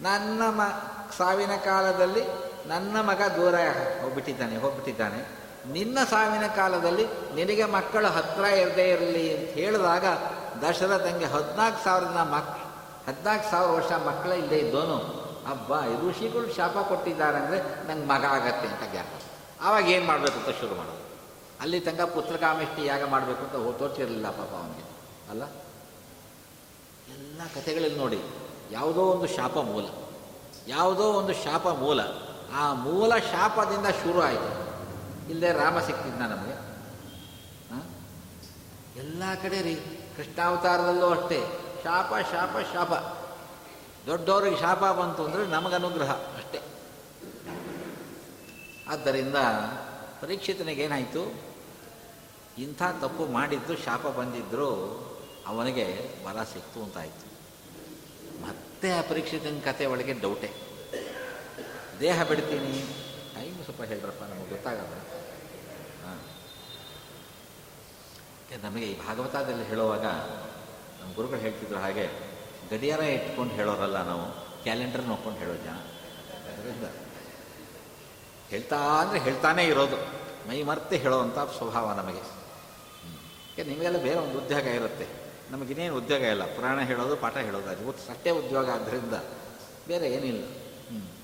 [0.00, 0.60] ನನ್ನ ಮ,
[1.16, 2.22] ಸಾವಿನ ಕಾಲದಲ್ಲಿ
[2.66, 3.54] ನನ್ನ ಮಗ ದೂರ
[4.02, 5.20] ಹೋಗ್ಬಿಟ್ಟಿದ್ದಾನೆ ಹೋಗ್ಬಿಟ್ಟಿದ್ದಾನೆ.
[5.72, 10.04] ನಿನ್ನ ಸಾವಿನ ಕಾಲದಲ್ಲಿ ನಿನಗೆ ಮಕ್ಕಳು ಹತ್ತಿರ ಇರದೇ ಇರಲಿ ಅಂತ ಹೇಳಿದಾಗ
[10.62, 12.56] ದಶರಥಂಗೆ ಹದಿನಾಲ್ಕು ಸಾವಿರದ ಮಕ್,
[13.06, 14.98] ಹದಿನಾಲ್ಕು ಸಾವಿರ ವರ್ಷ ಮಕ್ಕಳ ಇಲ್ಲದೆ ಇದ್ದೋನು
[15.48, 15.72] ಹಬ್ಬ
[16.02, 17.58] ಋಷಿಗಳು ಶಾಪ ಕೊಟ್ಟಿದ್ದಾರೆ ಅಂದರೆ
[17.88, 19.08] ನಂಗೆ ಮಗ ಆಗತ್ತೆ ಅಂತ ಜ್ಞಾನ.
[19.66, 21.02] ಆವಾಗ ಏನು ಮಾಡಬೇಕು ಅಂತ ಶುರು ಮಾಡೋದು?
[21.62, 24.84] ಅಲ್ಲಿ ತನಕ ಪುತ್ರಕಾಮಿಷ್ಟಿ ಯಾಗ ಮಾಡಬೇಕು ಅಂತ ತೋರ್ಸಿರಲಿಲ್ಲ ಪಾಪ ಅವನಿಗೆ.
[25.30, 25.44] ಅಲ್ಲ?
[27.14, 28.20] ಎಲ್ಲ ಕಥೆಗಳಲ್ಲಿ ನೋಡಿ,
[28.72, 29.86] ಯಾವುದೋ ಒಂದು ಶಾಪ ಮೂಲ.
[30.68, 32.00] ಯಾವುದೋ ಒಂದು ಶಾಪ ಮೂಲ.
[32.60, 34.50] ಆ ಮೂಲ ಶಾಪದಿಂದ ಶುರು ಆಯಿತು.
[35.30, 36.56] ಇಲ್ಲದೆ ರಾಮ ಸಿಕ್ತಿದ್ದ ನಮಗೆ?
[39.02, 39.76] ಎಲ್ಲ ಕಡೆ ರೀ.
[40.16, 41.40] ಕೃಷ್ಣಾವತಾರದಲ್ಲೂ ಅಷ್ಟೇ.
[41.84, 42.92] ಶಾಪ ಶಾಪ ಶಾಪ.
[44.06, 46.60] ದೊಡ್ಡವ್ರಿಗೆ ಶಾಪ ಬಂತು ಅಂದರೆ ನಮಗೆ ಅನುಗ್ರಹ ಅಷ್ಟೇ.
[48.88, 49.38] ಆದ್ದರಿಂದ
[50.20, 51.22] ಪರೀಕ್ಷಿತನಿಗೇನಾಯಿತು
[52.58, 54.70] ಇಂಥ ತಪ್ಪು ಮಾಡಿದ್ದು, ಶಾಪ ಬಂದಿದ್ದರೂ
[55.46, 55.86] ಅವನಿಗೆ
[56.24, 57.26] ಬಲ ಸಿಕ್ತು ಅಂತಾಯಿತು.
[58.42, 60.50] ಮತ್ತೆ ಆ ಪರೀಕ್ಷಿತನ ಕತೆ ಒಳಗೆ ಡೌಟೆ
[62.00, 62.72] ದೇಹ ಬಿಡ್ತೀನಿ.
[63.34, 64.94] ಟೈಮ್ ಸ್ವಲ್ಪ ಹೇಳ್ರಪ್ಪ, ನಮಗೆ ಗೊತ್ತಾಗಲ್ಲ
[66.04, 66.20] ಹಾಂ
[68.54, 70.04] ನಮಗೆ ಈ ಭಾಗವತದಲ್ಲಿ ಹೇಳುವಾಗ
[71.00, 72.10] ನಮ್ಮ ಗುರುಗಳು ಹೇಳ್ತಿದ್ರು ಹಾಗೆ,
[72.70, 74.32] ಗಡಿಯಾರ ಇಟ್ಕೊಂಡು ಹೇಳೋರಲ್ಲ ನಾವು,
[74.62, 75.76] ಕ್ಯಾಲೆಂಡರ್ ನೋಡ್ಕೊಂಡು ಹೇಳೋ ಜನ.
[76.52, 76.84] ಅದರಿಂದ
[78.48, 79.96] ಹೇಳ್ತಾ ಅಂದರೆ ಹೇಳ್ತಾನೇ ಇರೋದು.
[80.48, 82.18] ಮೈ ಮರ್ತೆ ಹೇಳೋವಂಥ ಸ್ವಭಾವ ನಮಗೆ.
[82.18, 85.06] ಯಾಕೆ ನಿಮಗೆಲ್ಲ ಬೇರೆ ಒಂದು ಉದ್ಯೋಗ ಇರುತ್ತೆ.
[85.50, 86.56] ನಮಗಿನ್ನೇನು ಉದ್ಯೋಗ ಇಲ್ಲ.
[86.56, 89.14] ಪುರಾಣ ಹೇಳೋದು, ಪಾಠ ಹೇಳೋದು ಅದು ಸತ್ಯ ಉದ್ಯೋಗ ಆದ್ದರಿಂದ
[89.88, 90.44] ಬೇರೆ ಏನಿಲ್ಲ.
[90.90, 91.16] ಹ್ಞೂ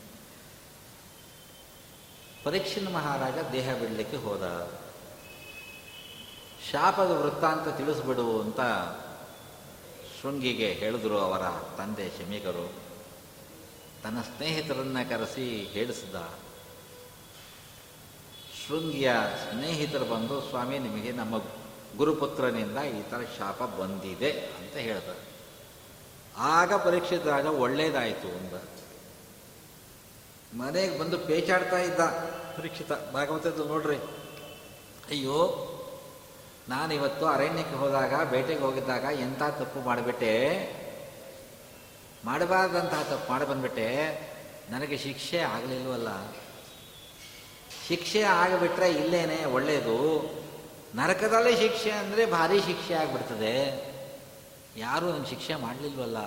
[2.45, 4.43] ಪರೀಕ್ಷಿನ ಮಹಾರಾಜ ದೇಹ ಬಿಡಲಿಕ್ಕೆ ಹೋದ.
[6.71, 8.61] ಶಾಪದ ವೃತ್ತಾಂತ ತಿಳಿಸ್ಬಿಡು ಅಂತ
[10.23, 11.43] ಶೃಂಗಿಗೆ ಹೇಳಿದ್ರು ಅವರ
[11.77, 12.73] ತಂದೆ ಶಮಿಕರು.
[14.03, 16.15] ತನ್ನ ಸ್ನೇಹಿತರನ್ನ ಕರೆಸಿ ಹೇಳಿಸಿದ.
[18.67, 19.13] ಶೃಂಗಿಯ
[19.51, 21.39] ಸ್ನೇಹಿತರು ಬಂದು, ಸ್ವಾಮಿ, ನಿಮಗೆ ನಮ್ಮ
[21.97, 25.17] ಗುರುಪುತ್ರನಿಂದ ಈ ಥರ ಶಾಪ ಬಂದಿದೆ ಅಂತ ಹೇಳಿದ
[26.37, 28.55] ಆಗ ಪರೀಕ್ಷಿತ ರಾಜ, ಒಳ್ಳೇದಾಯಿತು ಅಂದ.
[30.61, 32.01] ಮನೆಗೆ ಬಂದು ಪೇಚಾಡ್ತಾ ಇದ್ದ
[32.59, 32.93] ಪರೀಕ್ಷಿತ.
[33.13, 33.97] ಭಾಗವತದ್ದು ನೋಡ್ರಿ.
[35.11, 35.69] ಅಯ್ಯೋ
[36.69, 40.33] ನಾನಿವತ್ತು ಅರಣ್ಯಕ್ಕೆ ಹೋದಾಗ, ಬೇಟೆಗೆ ಹೋಗಿದ್ದಾಗ ಎಂಥ ತಪ್ಪು ಮಾಡಿಬಿಟ್ಟೆ?
[42.25, 43.89] ಮಾಡಬಾರ್ದಂತಹ ತಪ್ಪು ಮಾಡಿ ಬಂದ್ಬಿಟ್ಟೆ.
[44.71, 46.33] ನನಗೆ ಶಿಕ್ಷೆ ಆಗಲಿಲ್ವಲ್ಲ.
[47.89, 49.99] ಶಿಕ್ಷೆ ಆಗಿಬಿಟ್ರೆ ಇಲ್ಲೇನೆ ಒಳ್ಳೆಯದು
[50.95, 53.55] ನರಕದಲ್ಲಿ ಶಿಕ್ಷೆ ಅಂದರೆ ಭಾರಿ ಶಿಕ್ಷೆ ಆಗಿಬಿಡ್ತದೆ.
[54.77, 56.19] ಯಾರೂ ನನಗೆ ಶಿಕ್ಷೆ ಮಾಡಲಿಲ್ವಲ್ಲ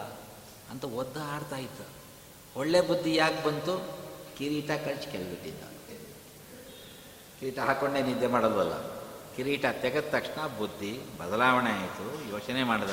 [0.70, 1.86] ಅಂತ ಒದ್ದಾಡ್ತಾ ಇತ್ತು
[2.60, 3.98] ಒಳ್ಳೆ ಬುದ್ಧಿ ಯಾಕೆ ಬಂತು?
[4.38, 5.64] ಕಿರೀಟ ಕಳ್ಸಿ ಕೇಳಿಬಿಟ್ಟಿದ್ದ
[7.40, 8.95] ಕಿರೀಟ ಹಾಕೊಂಡೇ ನಿದ್ದೆ ಮಾಡಲ್ವಲ್ಲ?
[9.36, 12.90] ಕಿರೀಟ ತೆಗೆದ ತಕ್ಷಣ ಬುದ್ಧಿ ಬದಲಾವಣೆ ಆಯಿತು, ಯೋಚನೆ ಮಾಡಿದ.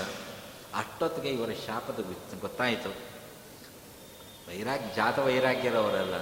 [0.75, 2.89] ಅಷ್ಟೊತ್ತಿಗೆ ಇವರ ಶಾಪದ ಗೊತ್ತು- ಗೊತ್ತಾಯಿತು.
[4.49, 6.15] ವೈರಾಗ್ಯ ಜಾತ ವೈರಾಗ್ಯರವರೆಲ್ಲ.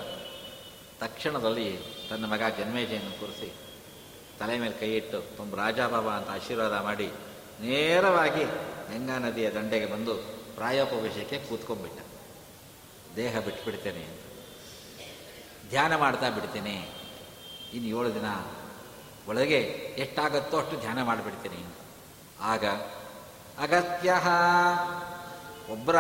[1.01, 1.78] ತಕ್ಷಣದಲ್ಲಿ
[2.10, 3.52] ತನ್ನ ಮಗ ಜನ್ಮೇಜೆಯನ್ನು ಕೂರಿಸಿ
[4.38, 7.06] ತಲೆ ಮೇಲೆ ಕೈಯಿಟ್ಟು ಇಟ್ಟು, ತುಂಬ ರಾಜಾಬಾಬಾ ಅಂತ ಆಶೀರ್ವಾದ ಮಾಡಿ,
[7.60, 8.44] ನೇರವಾಗಿ
[8.94, 10.14] ಗಂಗಾ ನದಿಯ ದಂಡೆಗೆ ಬಂದು
[10.55, 11.98] ಪ್ರಾಯೋಪವೇಶಕ್ಕೆ ಕೂತ್ಕೊಂಡ್ಬಿಟ್ಟ.
[13.16, 14.20] ದೇಹ ಬಿಟ್ಬಿಡ್ತೇನೆ ಅಂತ.
[15.68, 16.88] ಧ್ಯಾನ ಮಾಡ್ತಾ ಬಿಡ್ತೇನೆ.
[17.72, 18.60] ಇನ್ನು ಏಳು ದಿನ
[19.31, 19.59] ಒಳಗೆ
[19.98, 21.74] ಎಷ್ಟಾಗತ್ತೋ ಅಷ್ಟು ಧ್ಯಾನ ಮಾಡಿಬಿಡ್ತೀನಿ.
[22.40, 22.66] ಆಗ
[23.59, 24.15] ಅಗತ್ಯ
[25.73, 25.97] ಒಬ್ಬರ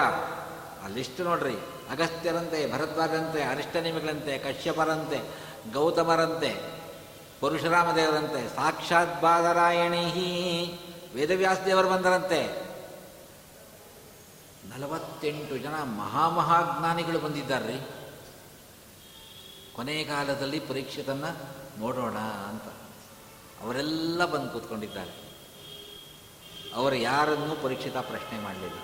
[0.84, 1.54] ಅಲ್ಲಿಷ್ಟು ನೋಡ್ರಿ.
[1.90, 5.18] ಅಗಸ್ತ್ಯರಂತೆ ಭರದ್ವಾಜರಂತೆ, ಅರಿಷ್ಟನಿಮಿಗಳಂತೆ, ಕಶ್ಯಪರಂತೆ,
[5.72, 6.80] ಗೌತಮರಂತೆ
[7.40, 10.04] ಪರಶುರಾಮ ದೇವರಂತೆ ಸಾಕ್ಷಾತ್ ಬಾದರಾಯಣಿ
[11.14, 12.70] ವೇದವ್ಯಾಸ ದೇವರು ಬಂದರಂತೆ.
[14.68, 17.80] ನಲವತ್ತೆಂಟು ಜನ ಮಹಾಮಹಾಜ್ಞಾನಿಗಳು ಬಂದಿದ್ದಾರ್ರಿ.
[19.72, 21.30] ಕೊನೆ ಕಾಲದಲ್ಲಿ ಪರೀಕ್ಷಿತನ್ನು
[21.80, 22.89] ನೋಡೋಣ ಅಂತ.
[23.62, 25.30] ಅವರೆಲ್ಲ ಬಂದು ಕೂತ್ಕೊಂಡಿದ್ದಾರೆ.
[26.74, 28.78] ಅವರು ಯಾರನ್ನೂ ಪರೀಕ್ಷಿತ ಪ್ರಶ್ನೆ ಮಾಡಲಿಲ್ಲ.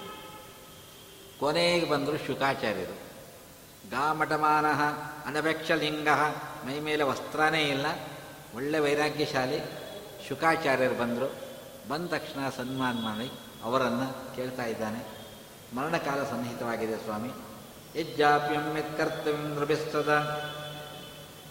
[1.41, 3.07] ಕೊನೆಗೆ ಬಂದರು ಶುಕಾಚಾರ್ಯರು.
[3.91, 4.67] ಗಾಮಟಮಾನ
[5.27, 6.09] ಅನಪೇಕ್ಷಲಿಂಗ
[6.67, 7.87] ಮೈ ಮೇಲೆ ವಸ್ತ್ರನೇ ಇಲ್ಲ.
[8.55, 9.59] ಒಳ್ಳೆ ವೈರಾಗ್ಯಶಾಲಿ
[10.29, 11.35] ಶುಕಾಚಾರ್ಯರು ಬಂದರು.
[11.89, 13.31] ಬಂದ ತಕ್ಷಣ ಸನ್ಮಾನ ಮಾಡಿ
[13.63, 15.05] ಅವರನ್ನು ಕೇಳ್ತಾ ಇದ್ದಾನೆ.
[15.77, 17.31] ಮರಣಕಾಲ ಸನ್ನಿಹಿತವಾಗಿದೆ ಸ್ವಾಮಿ.
[18.01, 20.19] ಯಜ್ಜಾಪ್ಯಂ ಯತ್ಕರ್ತವ್ಯಂ ನೃಭಿಸ್ತದ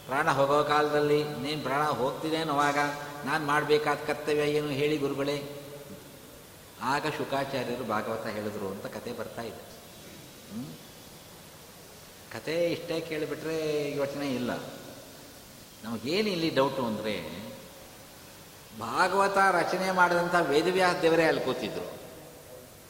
[0.06, 2.78] ಪ್ರಾಣ ಹೋಗೋ ಕಾಲದಲ್ಲಿ ನೀನು ಪ್ರಾಣ ಹೋಗ್ತಿದೆ ಅನ್ನುವಾಗ
[3.26, 5.44] ನಾನು ಮಾಡಬೇಕಾದ ಕರ್ತವ್ಯ ಏನು ಹೇಳಿ ಗುರುಗಳೇ?
[6.82, 9.76] ಆಗ ಶುಕಾಚಾರ್ಯರು ಭಾಗವತ ಹೇಳಿದ್ರು ಅಂತ ಕತೆ ಬರ್ತಾ ಇದೆ?
[12.34, 14.56] ಕತೆ ಇಷ್ಟೇ ಕೇಳಿಬಿಟ್ರೆ ಯೋಚನೆ ಇಲ್ಲ.
[15.84, 17.46] ನಮಗೇನು ಇಲ್ಲಿ ಡೌಟು ಅಂದರೆ,
[18.80, 21.86] ಭಾಗವತ ರಚನೆ ಮಾಡಿದಂಥ ವೇದವ್ಯಾಸ ದೇವರೇ ಅಲ್ಲಿ ಕೂತಿದ್ರು.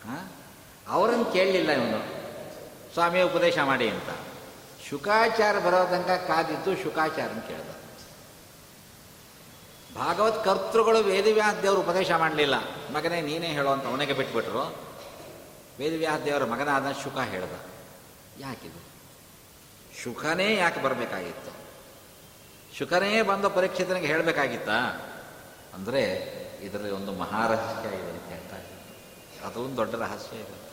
[0.10, 0.32] ಹಾಂ?
[0.88, 2.26] ಅವರನ್ನು ಕೇಳಲಿಲ್ಲ ಇವನು.
[2.94, 4.10] ಸ್ವಾಮಿ ಉಪದೇಶ ಮಾಡಿ ಅಂತ.
[4.90, 7.75] ಶುಕಾಚಾರ ಬರೋ ತನಕ ಕಾದಿದ್ದು ಶುಕಾಚಾರನ ಕೇಳ್ದ.
[9.96, 11.08] ಭಾಗವತ್ ಕರ್ತೃಗಳು
[11.64, 12.56] ದೇವರು ಉಪದೇಶ ಮಾಡಲಿಲ್ಲ.
[12.92, 14.76] ಮಗನೇ ನೀನೇ ಹೇಳು ಅಂತ ಅವನಿಗೆ ಬಿಟ್ಬಿಟ್ರು.
[16.26, 17.52] ದೇವರ ಮಗನಾದ ಶುಕ ಹೇಳ್ದ.
[18.40, 18.96] ಯಾಕಿದು?
[20.04, 21.66] ಶುಕನೇ ಯಾಕೆ ಬರಬೇಕಾಗಿತ್ತು?
[22.78, 24.80] ಶುಕನೇ ಬಂದು ಪರೀಕ್ಷಿತನಿಗೆ ಹೇಳಬೇಕಾಗಿತ್ತಾ?
[25.74, 26.02] ಅಂದರೆ
[26.62, 28.56] ಇದರಲ್ಲಿ ಒಂದು ಮಹಾರಹಸ್ಯ ಇದೆ ಅಂತ ಹೇಳ್ತಾ
[29.48, 30.66] ಅದು ಒಂದು ದೊಡ್ಡ ರಹಸ್ಯ ಇದೆ.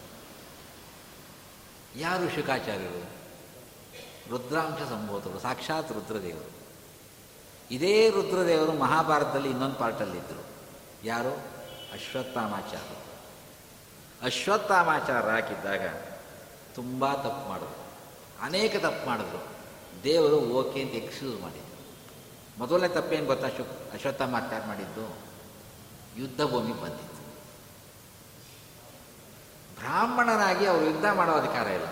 [2.01, 3.03] ಯಾರು ಶುಕಾಚಾರ್ಯರು?
[4.31, 6.52] ರುದ್ರಾಂಶ ಸಂಬೋಧರು ಸಾಕ್ಷಾತ್ ರುದ್ರದೇವರು.
[7.73, 10.45] ಇದೇ ರುದ್ರದೇವರು ಮಹಾಭಾರತದಲ್ಲಿ ಇನ್ನೊಂದು ಪಾರ್ಟಲ್ಲಿದ್ದರು.
[11.05, 11.35] ಯಾರು?
[14.23, 15.81] ಅಶ್ವತ್ಥಾಮಾಚಾರ್ಯರು ಹಾಕಿದ್ದಾಗ
[16.75, 17.77] ತುಂಬ ತಪ್ಪು ಮಾಡಿದ್ರು.
[18.45, 19.47] ಅನೇಕ ತಪ್ಪು ಮಾಡಿದ್ರು.
[20.05, 21.73] ದೇವರು ಓಕೆ ಅಂತ ಎಕ್ಸ್ಕ್ಯೂಸ್ ಮಾಡಿದ್ರು.
[22.59, 23.63] ಮೊದಲನೇ ತಪ್ಪೇನು ಗೊತ್ತಾ ಅಶ್ವ
[23.93, 25.19] ಅಶ್ವತ್ಥಾಮಾಚಾರ ಮಾಡಿದ್ದು?
[26.17, 27.23] ಯುದ್ಧ ಭೂಮಿ ಬಂದಿತ್ತು.
[29.81, 31.87] ಬ್ರಾಹ್ಮಣನಾಗಿ ಅವರು ಯುದ್ಧ ಮಾಡೋ ಅಧಿಕಾರ ಇಲ್ಲ.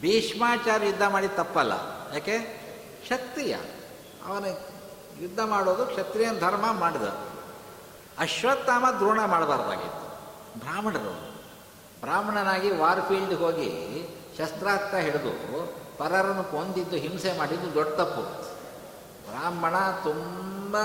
[0.00, 1.72] ಭೀಷ್ಮಾಚಾರ್ಯ ಯುದ್ಧ ಮಾಡಿದ ತಪ್ಪಲ್ಲ.
[2.12, 2.38] ಯಾಕೆ?
[3.02, 3.56] ಕ್ಷತ್ರಿಯ.
[4.26, 4.44] ಅವನ
[5.20, 7.02] ಯುದ್ಧ ಮಾಡೋದು ಕ್ಷತ್ರಿಯನ ಧರ್ಮ ಮಾಡಿದ.
[8.18, 10.10] ಅಶ್ವತ್ಥಾಮ ದ್ರೋಣ ಮಾಡಬಾರ್ದಾಗಿತ್ತು.
[10.60, 11.30] ಬ್ರಾಹ್ಮಣರು.
[12.00, 13.70] ಬ್ರಾಹ್ಮಣನಾಗಿ ವಾರ್ ಫೀಲ್ಡ್ಗೆ ಹೋಗಿ
[14.38, 15.32] ಶಸ್ತ್ರಾಸ್ತ್ರ ಹಿಡಿದು
[15.98, 18.22] ಪರರನ್ನು ಕೊಂದಿದ್ದು, ಹಿಂಸೆ ಮಾಡಿದ್ದು ದೊಡ್ಡ ತಪ್ಪು.
[19.30, 19.74] ಬ್ರಾಹ್ಮಣ
[20.04, 20.78] ತುಂಬ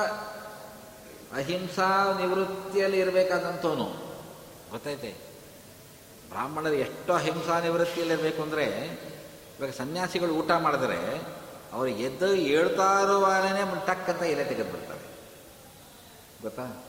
[1.35, 3.85] ಅಹಿಂಸಾ ನಿವೃತ್ತಿಯಲ್ಲಿ ಇರಬೇಕಾದಂಥವನು.
[4.71, 5.35] ಗೊತ್ತೈತೆ?
[6.29, 8.65] ಬ್ರಾಹ್ಮಣರು ಎಷ್ಟು ಅಹಿಂಸಾ ನಿವೃತ್ತಿಯಲ್ಲಿರಬೇಕು ಅಂದರೆ
[9.59, 11.21] ಇವಾಗ ಸನ್ಯಾಸಿಗಳು ಊಟ ಮಾಡಿದ್ರೆ
[11.73, 15.05] ಅವರು ಎದ್ದು ಹೇಳ್ತಾ ಇರುವಾಗಲೇ ಟಕ್ ಅಂತ ಎಲೆ ತೆಗೆದು ಬಿಡ್ತಾರೆ.
[16.41, 16.83] ಗೊತ್ತಾ?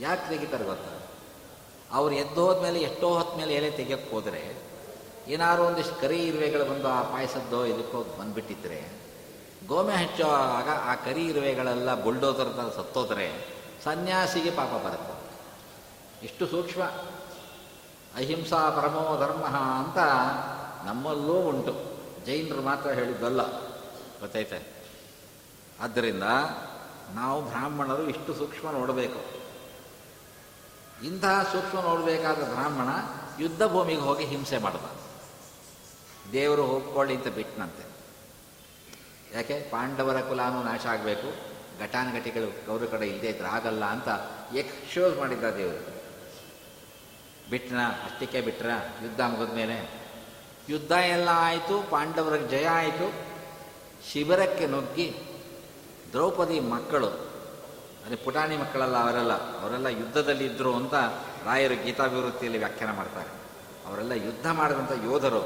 [0.00, 0.90] ಯಾಕೆ ತೆಗಿತಾರೆ ಗೊತ್ತಾ?
[1.92, 4.68] ಅವ್ರು ಎದ್ದು ಹೋದ್ಮೇಲೆ ಎಷ್ಟೋ ಹೊತ್ತ ಮೇಲೆ ಎಲೆ ತೆಗಿಯೋಕ್ಕೆ ಹೋದರೆ
[5.28, 8.90] ಏನಾದ್ರು ಒಂದಿಷ್ಟು ಕರಿ ಇರುವೆಗಳು ಬಂದು ಆ ಪಾಯಸದ್ದೋ ಇದಕ್ಕೋ ಬಂದುಬಿಟ್ಟಿದ್ರೆ,
[9.66, 15.18] ಗೋಮೆ ಹಚ್ಚೋ ಆಗ ಆ ಕರಿ ಇರುವೆಗಳೆಲ್ಲ ಬುಲ್ಡೋಸರ್ ಸತ್ತೋದ್ರೆ ಸನ್ಯಾಸಿಗೆ ಪಾಪ ಬರುತ್ತೆ.
[16.24, 16.82] ಇಷ್ಟು ಸೂಕ್ಷ್ಮ.
[18.16, 19.98] ಅಹಿಂಸಾ ಪರಮೋ ಧರ್ಮ ಅಂತ
[20.86, 21.72] ನಮ್ಮಲ್ಲೂ ಉಂಟು.
[22.26, 23.67] ಜೈನರು ಮಾತ್ರ ಹೇಳಿದ್ದಲ್ಲ.
[24.20, 24.78] ಗೊತ್ತೈತೆ
[25.80, 26.22] ಆದ್ದರಿಂದ
[27.14, 29.38] ನಾವು ಬ್ರಾಹ್ಮಣರು ಇಷ್ಟು ಸೂಕ್ಷ್ಮ ನೋಡಬೇಕು.
[31.04, 32.88] ಇಂತಹ ಸೂಕ್ಷ್ಮ ನೋಡಬೇಕಾದ ಬ್ರಾಹ್ಮಣ
[33.42, 34.76] ಯುದ್ಧ ಭೂಮಿಗೆ ಹೋಗಿ ಹಿಂಸೆ ಮಾಡ್ದ.
[36.32, 37.84] ದೇವರು ಹೋಗ್ಕೊಳ್ಳಿ ಅಂತ ಬಿಟ್ಟನಂತೆ
[39.34, 39.60] ಯಾಕೆ?
[39.70, 41.58] ಪಾಂಡವರ ಕುಲಾನು ನಾಶ ಆಗಬೇಕು.
[41.80, 44.08] ಘಟಾನುಘಟಿಗಳು ಗೌರ ಕಡೆ ಇಲ್ಲದೆ ಇದ್ರೆ ಆಗಲ್ಲ ಅಂತ
[44.54, 45.98] ಎಕ್ಸ್ಶೋಸ್ ಮಾಡಿದ್ದ ದೇವರು.
[47.50, 47.80] ಬಿಟ್ನ?
[47.80, 48.70] ಅಷ್ಟಕ್ಕೆ ಬಿಟ್ರ?
[49.02, 50.08] ಯುದ್ಧ ಮುಗಿದ ಮೇಲೆ
[50.68, 53.27] ಯುದ್ಧ ಎಲ್ಲ ಆಯಿತು, ಪಾಂಡವರಿಗೆ ಜಯ ಆಯಿತು.
[54.06, 55.08] ಶಿಬಿರಕ್ಕೆ ನುಗ್ಗಿ
[56.12, 57.10] ದ್ರೌಪದಿ ಮಕ್ಕಳು,
[58.02, 60.94] ಅಂದರೆ ಪುಟಾಣಿ ಮಕ್ಕಳಲ್ಲ ಅವರೆಲ್ಲ ಅವರೆಲ್ಲ ಯುದ್ಧದಲ್ಲಿ ಇದ್ದರು ಅಂತ
[61.46, 63.30] ರಾಯರು ಗೀತಾಭಿವೃತ್ತಿಯಲ್ಲಿ ವ್ಯಾಖ್ಯಾನ ಮಾಡ್ತಾರೆ.
[63.86, 65.42] ಅವರೆಲ್ಲ ಯುದ್ಧ ಮಾಡಿದಂಥ ಯೋಧರು,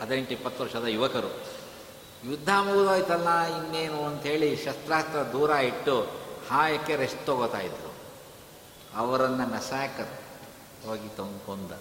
[0.00, 1.30] ಹದಿನೆಂಟು ಇಪ್ಪತ್ತು ವರ್ಷದ ಯುವಕರು.
[2.24, 5.96] ಯುದ್ಧ ಮುಗಿದೋಯ್ತಲ್ಲ, ಇನ್ನೇನು ಅಂಥೇಳಿ ಶಸ್ತ್ರಾಸ್ತ್ರ ದೂರ ಇಟ್ಟು
[6.50, 7.92] ಹಾಯಕ್ಕೆ ರೆಸ್ಟ್ ತಗೋತಾ ಇದ್ರು.
[8.96, 9.96] ಅವರನ್ನು ನಸಾಕ
[10.86, 11.72] ಹೋಗಿ ತಂದು ಕೊಂದ.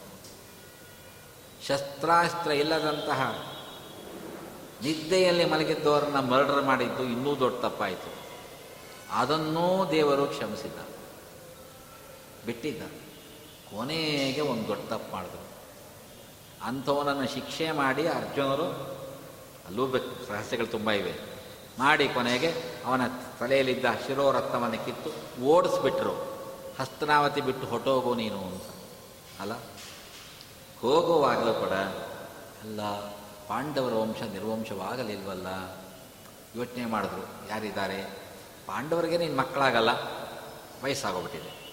[1.67, 3.21] ಶಸ್ತ್ರಾಸ್ತ್ರ ಇಲ್ಲದಂತಹ
[4.81, 8.13] ನಿದ್ದೆಯಲ್ಲಿ ಮಲಗಿದ್ದವರನ್ನ ಮರ್ಡರ್ ಮಾಡಿದ್ದು ಇನ್ನೂ ದೊಡ್ಡ ತಪ್ಪಾಯಿತು.
[9.11, 10.79] ಅದನ್ನೂ ದೇವರು ಕ್ಷಮಿಸಿದ್ದ.
[12.45, 12.83] ಬಿಟ್ಟಿದ್ದ.
[13.69, 15.45] ಕೊನೆಗೆ ಒಂದು ದೊಡ್ಡ ತಪ್ಪು ಮಾಡಿದ್ರು.
[16.63, 18.71] ಅಂಥವನನ್ನು ಶಿಕ್ಷೆ ಮಾಡಿ ಅರ್ಜುನರು,
[19.67, 19.87] ಅಲ್ಲೂ
[20.29, 21.13] ರಹಸ್ಯಗಳು ತುಂಬ ಇವೆ.
[21.79, 22.53] ಮಾಡಿ ಕೊನೆಗೆ
[22.85, 23.01] ಅವನ
[23.39, 26.35] ತಲೆಯಲ್ಲಿದ್ದ ಶಿರೋರತ್ನವನ್ನು ಕಿತ್ತು ಓಡಿಸ್ಬಿಟ್ರು.
[26.79, 28.63] ಹಸ್ತನಾವತಿ ಬಿಟ್ಟು ಹೊಟ್ಟೋಗು ನೀನು ಅಂತ.
[29.39, 29.53] ಅಲ್ಲ?
[30.81, 31.71] ಹೋಗುವಾಗಲೂ ಕೂಡ
[32.63, 32.81] ಅಲ್ಲ
[33.47, 35.47] ಪಾಂಡವರ ವಂಶ ನಿರ್ವಂಶವಾಗಲಿಲ್ವಲ್ಲ?
[36.55, 37.49] ಯೋಚನೆ ಮಾಡಿದ್ರು.
[37.49, 38.03] ಯಾರಿದ್ದಾರೆ?
[38.67, 39.89] ಪಾಂಡವರಿಗೆ ನೀನು ಮಕ್ಕಳಾಗಲ್ಲ.
[40.83, 41.65] ವಯಸ್ಸಾಗೋಗ್ಬಿಟ್ಟಿದೆ.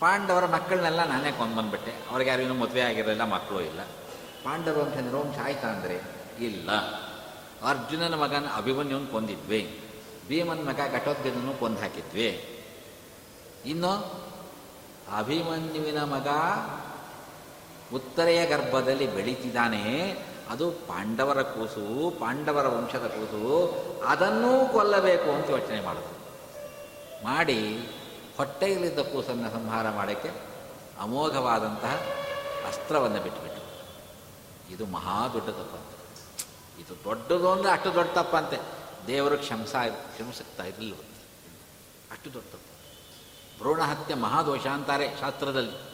[0.00, 3.80] ಪಾಂಡವರ ಮಕ್ಕಳನ್ನೆಲ್ಲ ನಾನೇ ಕೊಂಡ್ಬಂದ್ಬಿಟ್ಟೆ ಅವ್ರಿಗೆ ಯಾರು ಇನ್ನೂ ಮದುವೆ ಆಗಿರಲಿಲ್ಲ, ಮಕ್ಕಳು ಇಲ್ಲ.
[4.44, 6.00] ಪಾಂಡವರ ವಂಶ ನಿರ್ವಂಶ ಆಯ್ತಾ ಅಂದರೆ?
[6.40, 6.70] ಇಲ್ಲ.
[7.68, 9.80] ಅರ್ಜುನನ ಮಗನ ಅಭಿಮನ್ಯುವನ್ನು ಕೊಂದಿದ್ವಿ.
[10.28, 12.58] ಭೀಮನ ಮಗ ಘಟೋದ್ಗದನ್ನು ಕೊಂದು ಹಾಕಿದ್ವಿ
[13.66, 13.92] ಇನ್ನು
[15.16, 16.28] ಅಭಿಮನ್ಯುವಿನ ಮಗ
[17.94, 20.16] ಉತ್ತರೆಯ ಗರ್ಭದಲ್ಲಿ ಬೆಳೀತಿದ್ದಾನೆ.
[20.48, 23.42] ಅದು ಪಾಂಡವರ ಕೂಸು, ಪಾಂಡವರ ವಂಶದ ಕೂಸು,
[24.04, 26.22] ಅದನ್ನೂ ಕೊಲ್ಲಬೇಕು ಅಂತ ಯೋಚನೆ ಮಾಡಿದ್ರು
[27.24, 27.78] ಮಾಡಿ
[28.36, 30.30] ಹೊಟ್ಟೆಯಲ್ಲಿದ್ದ ಕೂಸನ್ನು ಸಂಹಾರ ಮಾಡೋಕ್ಕೆ
[31.00, 32.00] ಅಮೋಘವಾದಂತಹ
[32.68, 33.62] ಅಸ್ತ್ರವನ್ನು ಬಿಟ್ಟುಬಿಟ್ಟು
[34.72, 35.92] ಇದು ಮಹಾ ದೊಡ್ಡ ತಪ್ಪಂತೆ
[36.82, 38.58] ಇದು ದೊಡ್ಡದು ಅಂದರೆ ಅಷ್ಟು ದೊಡ್ಡ ತಪ್ಪಂತೆ
[39.06, 40.94] ದೇವರು ಕ್ಷಮಸ ಕ್ಷಮಿಸುತ್ತಾ ಇರಲಿಲ್ಲ.
[42.10, 42.72] ಅಷ್ಟು ದೊಡ್ಡ ತಪ್ಪು.
[43.58, 45.91] ಭ್ರೂಣ ಹತ್ಯೆ ಮಹಾದೋಷ ಅಂತಾರೆ ಶಾಸ್ತ್ರದಲ್ಲಿ.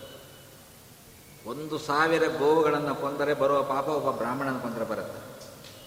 [1.48, 5.46] ಒಂದು ಸಾವಿರ ಗೋವುಗಳನ್ನು ಕೊಂದರೆ ಬರುವ ಪಾಪ ಒಬ್ಬ ಬ್ರಾಹ್ಮಣನ ಕೊಂದರೆ ಬರುತ್ತೆ.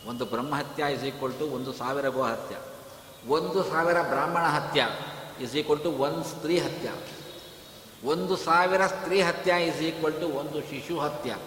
[0.09, 2.55] ಒಂದು ಬ್ರಹ್ಮಹತ್ಯ ಇಸ್ ಈಕ್ವಲ್ ಟು ಒಂದು ಸಾವಿರ ಗೋ ಹತ್ಯ
[3.27, 4.89] ಒಂದು ಸಾವಿರ ಬ್ರಾಹ್ಮಣ ಹತ್ಯ
[5.41, 6.93] ಇಸ್ ಈಕ್ವಲ್ ಟು ಒಂದು ಸ್ತ್ರೀ ಹತ್ಯ.
[8.03, 11.37] ಒಂದು ಸಾವಿರ ಸ್ತ್ರೀ ಹತ್ಯ ಇಸ್ ಈಕ್ವಲ್ ಟು ಒಂದು ಶಿಶು ಹತ್ಯ.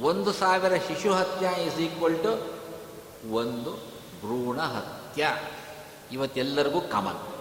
[0.00, 2.54] ಒಂದು ಸಾವಿರ ಶಿಶು ಹತ್ಯ ಇಸ್ ಈಕ್ವಲ್ ಟು
[3.32, 3.70] ಒಂದು
[4.20, 5.36] ಭ್ರೂಣ ಹತ್ಯ.
[6.12, 7.34] ಇವತ್ತೆಲ್ಲರಿಗೂ ಕಮಲ್.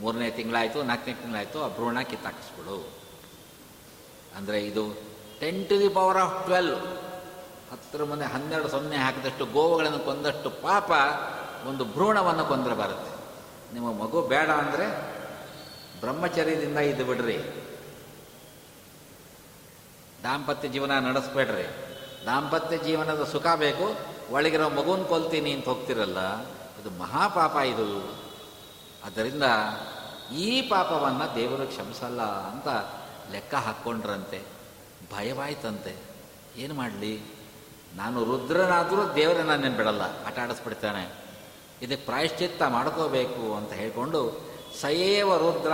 [0.00, 2.97] ಮೂರನೇ ತಿಂಗಳಾಯಿತು, ನಾಲ್ಕನೇ ತಿಂಗಳಾಯಿತು, ಆ ಭ್ರೂಣ ಕಿತ್ತಾಕಿಸ್ಬಿಡು.
[4.38, 4.84] ಅಂದರೆ ಇದು
[5.40, 6.72] ten to the power of twelve
[7.70, 10.90] ಹತ್ತರ ಮುಂದೆ ಹನ್ನೆರಡು ಸೊನ್ನೆ ಹಾಕಿದಷ್ಟು ಗೋವುಗಳನ್ನು ಕೊಂದಷ್ಟು ಪಾಪ
[11.66, 13.12] ಒಂದು ಭ್ರೂಣವನ್ನು ಕೊಂದರೆ ಬರುತ್ತೆ.
[13.74, 14.86] ನಿಮ್ಮ ಮಗು ಬೇಡ ಅಂದರೆ
[16.00, 17.38] ಬ್ರಹ್ಮಚರ್ಯದಿಂದ ಇದು ಬಿಡ್ರಿ.
[20.22, 21.66] ದಾಂಪತ್ಯ ಜೀವನ ನಡೆಸ್ಬೇಡ್ರಿ.
[22.26, 23.86] ದಾಂಪತ್ಯ ಜೀವನದ ಸುಖ ಬೇಕು.
[24.30, 26.20] ಒಳಗಿರೋ ಮಗುನ ಕೊಲ್ತೀನಿ ಅಂತ ಹೋಗ್ತಿರಲ್ಲ,
[26.80, 27.88] ಇದು ಮಹಾಪಾಪ ಇದು.
[29.06, 29.46] ಆದ್ದರಿಂದ
[30.36, 32.68] ಈ ಪಾಪವನ್ನು ದೇವರು ಕ್ಷಮಿಸಲ್ಲ ಅಂತ
[33.32, 34.42] ಲೆಕ್ಕ ಹಾಕ್ಕೊಂಡ್ರಂತೆ
[35.12, 35.96] ಭಯವಾಯ್ತಂತೆ.
[36.56, 37.20] ಏನು ಮಾಡಲಿ?
[37.96, 40.02] ನಾನು ರುದ್ರನಾದರೂ ದೇವರನ್ನ ನಾನು ಬಿಡಲ್ಲ.
[40.02, 41.28] ಆಟ ಆಡಿಸ್ಬಿಡ್ತಾನೆ.
[41.82, 44.48] ಇದಕ್ಕೆ ಪ್ರಾಯಶ್ಚಿತ್ತ ಮಾಡ್ಕೋಬೇಕು ಅಂತ ಹೇಳಿಕೊಂಡು
[44.80, 45.72] ಸಯೇವ ರುದ್ರ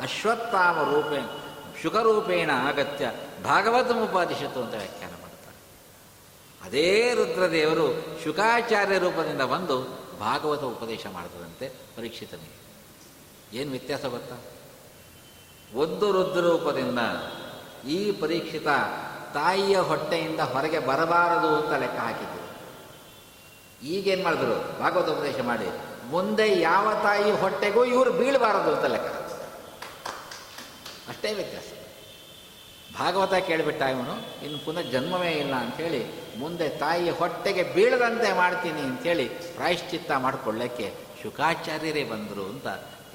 [0.00, 1.44] ಅಶ್ವತ್ಥಾಮ ರೂಪೇ,
[1.82, 3.12] ಶುಕರೂಪೇಣ ಅಗತ್ಯ
[3.44, 5.56] ಭಾಗವತಮುಪಾದಿಶತು ಅಂತ ವ್ಯಾಖ್ಯಾನ ಮಾಡ್ತಾರೆ.
[6.62, 9.82] ಅದೇ ರುದ್ರದೇವರು ಶುಕಾಚಾರ್ಯ ರೂಪದಿಂದ ಬಂದು
[10.20, 12.60] ಭಾಗವತ ಉಪದೇಶ ಮಾಡ್ತದಂತೆ ಪರೀಕ್ಷಿತನಿಗೆ.
[13.58, 14.36] ಏನು ವ್ಯತ್ಯಾಸ ಗೊತ್ತಾ?
[15.74, 16.98] ಒಂದು ರುದ್ರರೂಪದಿಂದ
[17.88, 18.66] ಈ ಪರೀಕ್ಷಿತ
[19.34, 22.40] ತಾಯಿಯ ಹೊಟ್ಟೆಯಿಂದ ಹೊರಗೆ ಬರಬಾರದು ಅಂತ ಲೆಕ್ಕ ಹಾಕಿದ್ರು.
[23.86, 24.78] ಈಗೇನು ಮಾಡಿದ್ರು?
[24.78, 25.68] ಭಾಗವತ ಉಪದೇಶ ಮಾಡಿ,
[26.10, 29.06] ಮುಂದೆ ಯಾವ ತಾಯಿ ಹೊಟ್ಟೆಗೂ ಇವರು ಬೀಳಬಾರದು ಅಂತ ಲೆಕ್ಕ.
[31.08, 31.64] ಅಷ್ಟೇ ವ್ಯತ್ಯಾಸ.
[32.98, 36.06] ಭಾಗವತ ಕೇಳಿಬಿಟ್ಟ ಇವನು, ಇನ್ನು ಪುನಃ ಜನ್ಮವೇ ಇಲ್ಲ ಅಂಥೇಳಿ
[36.38, 42.66] ಮುಂದೆ ತಾಯಿಯ ಹೊಟ್ಟೆಗೆ ಬೀಳದಂತೆ ಮಾಡ್ತೀನಿ ಅಂಥೇಳಿ ಪ್ರಾಯಶ್ಚಿತ್ತ ಮಾಡಿಕೊಳ್ಳಕ್ಕೆ ಶುಕಾಚಾರ್ಯರೇ ಬಂದರು ಅಂತ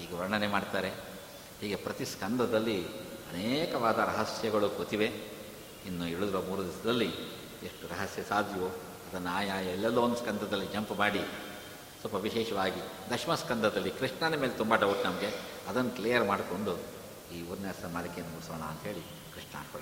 [0.02, 1.05] ಈಗ ವರ್ಣನೆ ಮಾಡ್ತಾರೆ.
[1.66, 2.88] ಹೀಗೆ ಪ್ರತಿ ಸ್ಕಂದದಲ್ಲಿ
[3.34, 5.06] ಅನೇಕವಾದ ರಹಸ್ಯಗಳು ಕೂತಿವೆ.
[5.86, 7.08] ಇನ್ನು ಇಳಿದಿರೋ ಮೂರು ದಿವಸದಲ್ಲಿ
[7.66, 8.68] ಎಷ್ಟು ರಹಸ್ಯ ಸಾಧ್ಯವೋ
[9.10, 11.20] ಅದನ್ನು ಆಯಾ ಎಲ್ಲೆಲ್ಲೋ ಒಂದು ಸ್ಕಂದದಲ್ಲಿ ಜಂಪ್ ಮಾಡಿ
[12.00, 12.82] ಸ್ವಲ್ಪ ವಿಶೇಷವಾಗಿ
[13.14, 15.30] ದಶಮ ಸ್ಕಂದದಲ್ಲಿ ಕೃಷ್ಣನ ಮೇಲೆ ತುಂಬ ಡೌಟ್ ನಮಗೆ.
[15.68, 16.78] ಅದನ್ನು ಕ್ಲಿಯರ್ ಮಾಡಿಕೊಂಡು
[17.34, 19.02] ಈ ಉನ್ಯಾಸ ಮಾಲಿಕೆಯನ್ನು ಮುಗಿಸೋಣ ಅಂಥೇಳಿ
[19.34, 19.82] ಕೃಷ್ಣ ಕೊಡ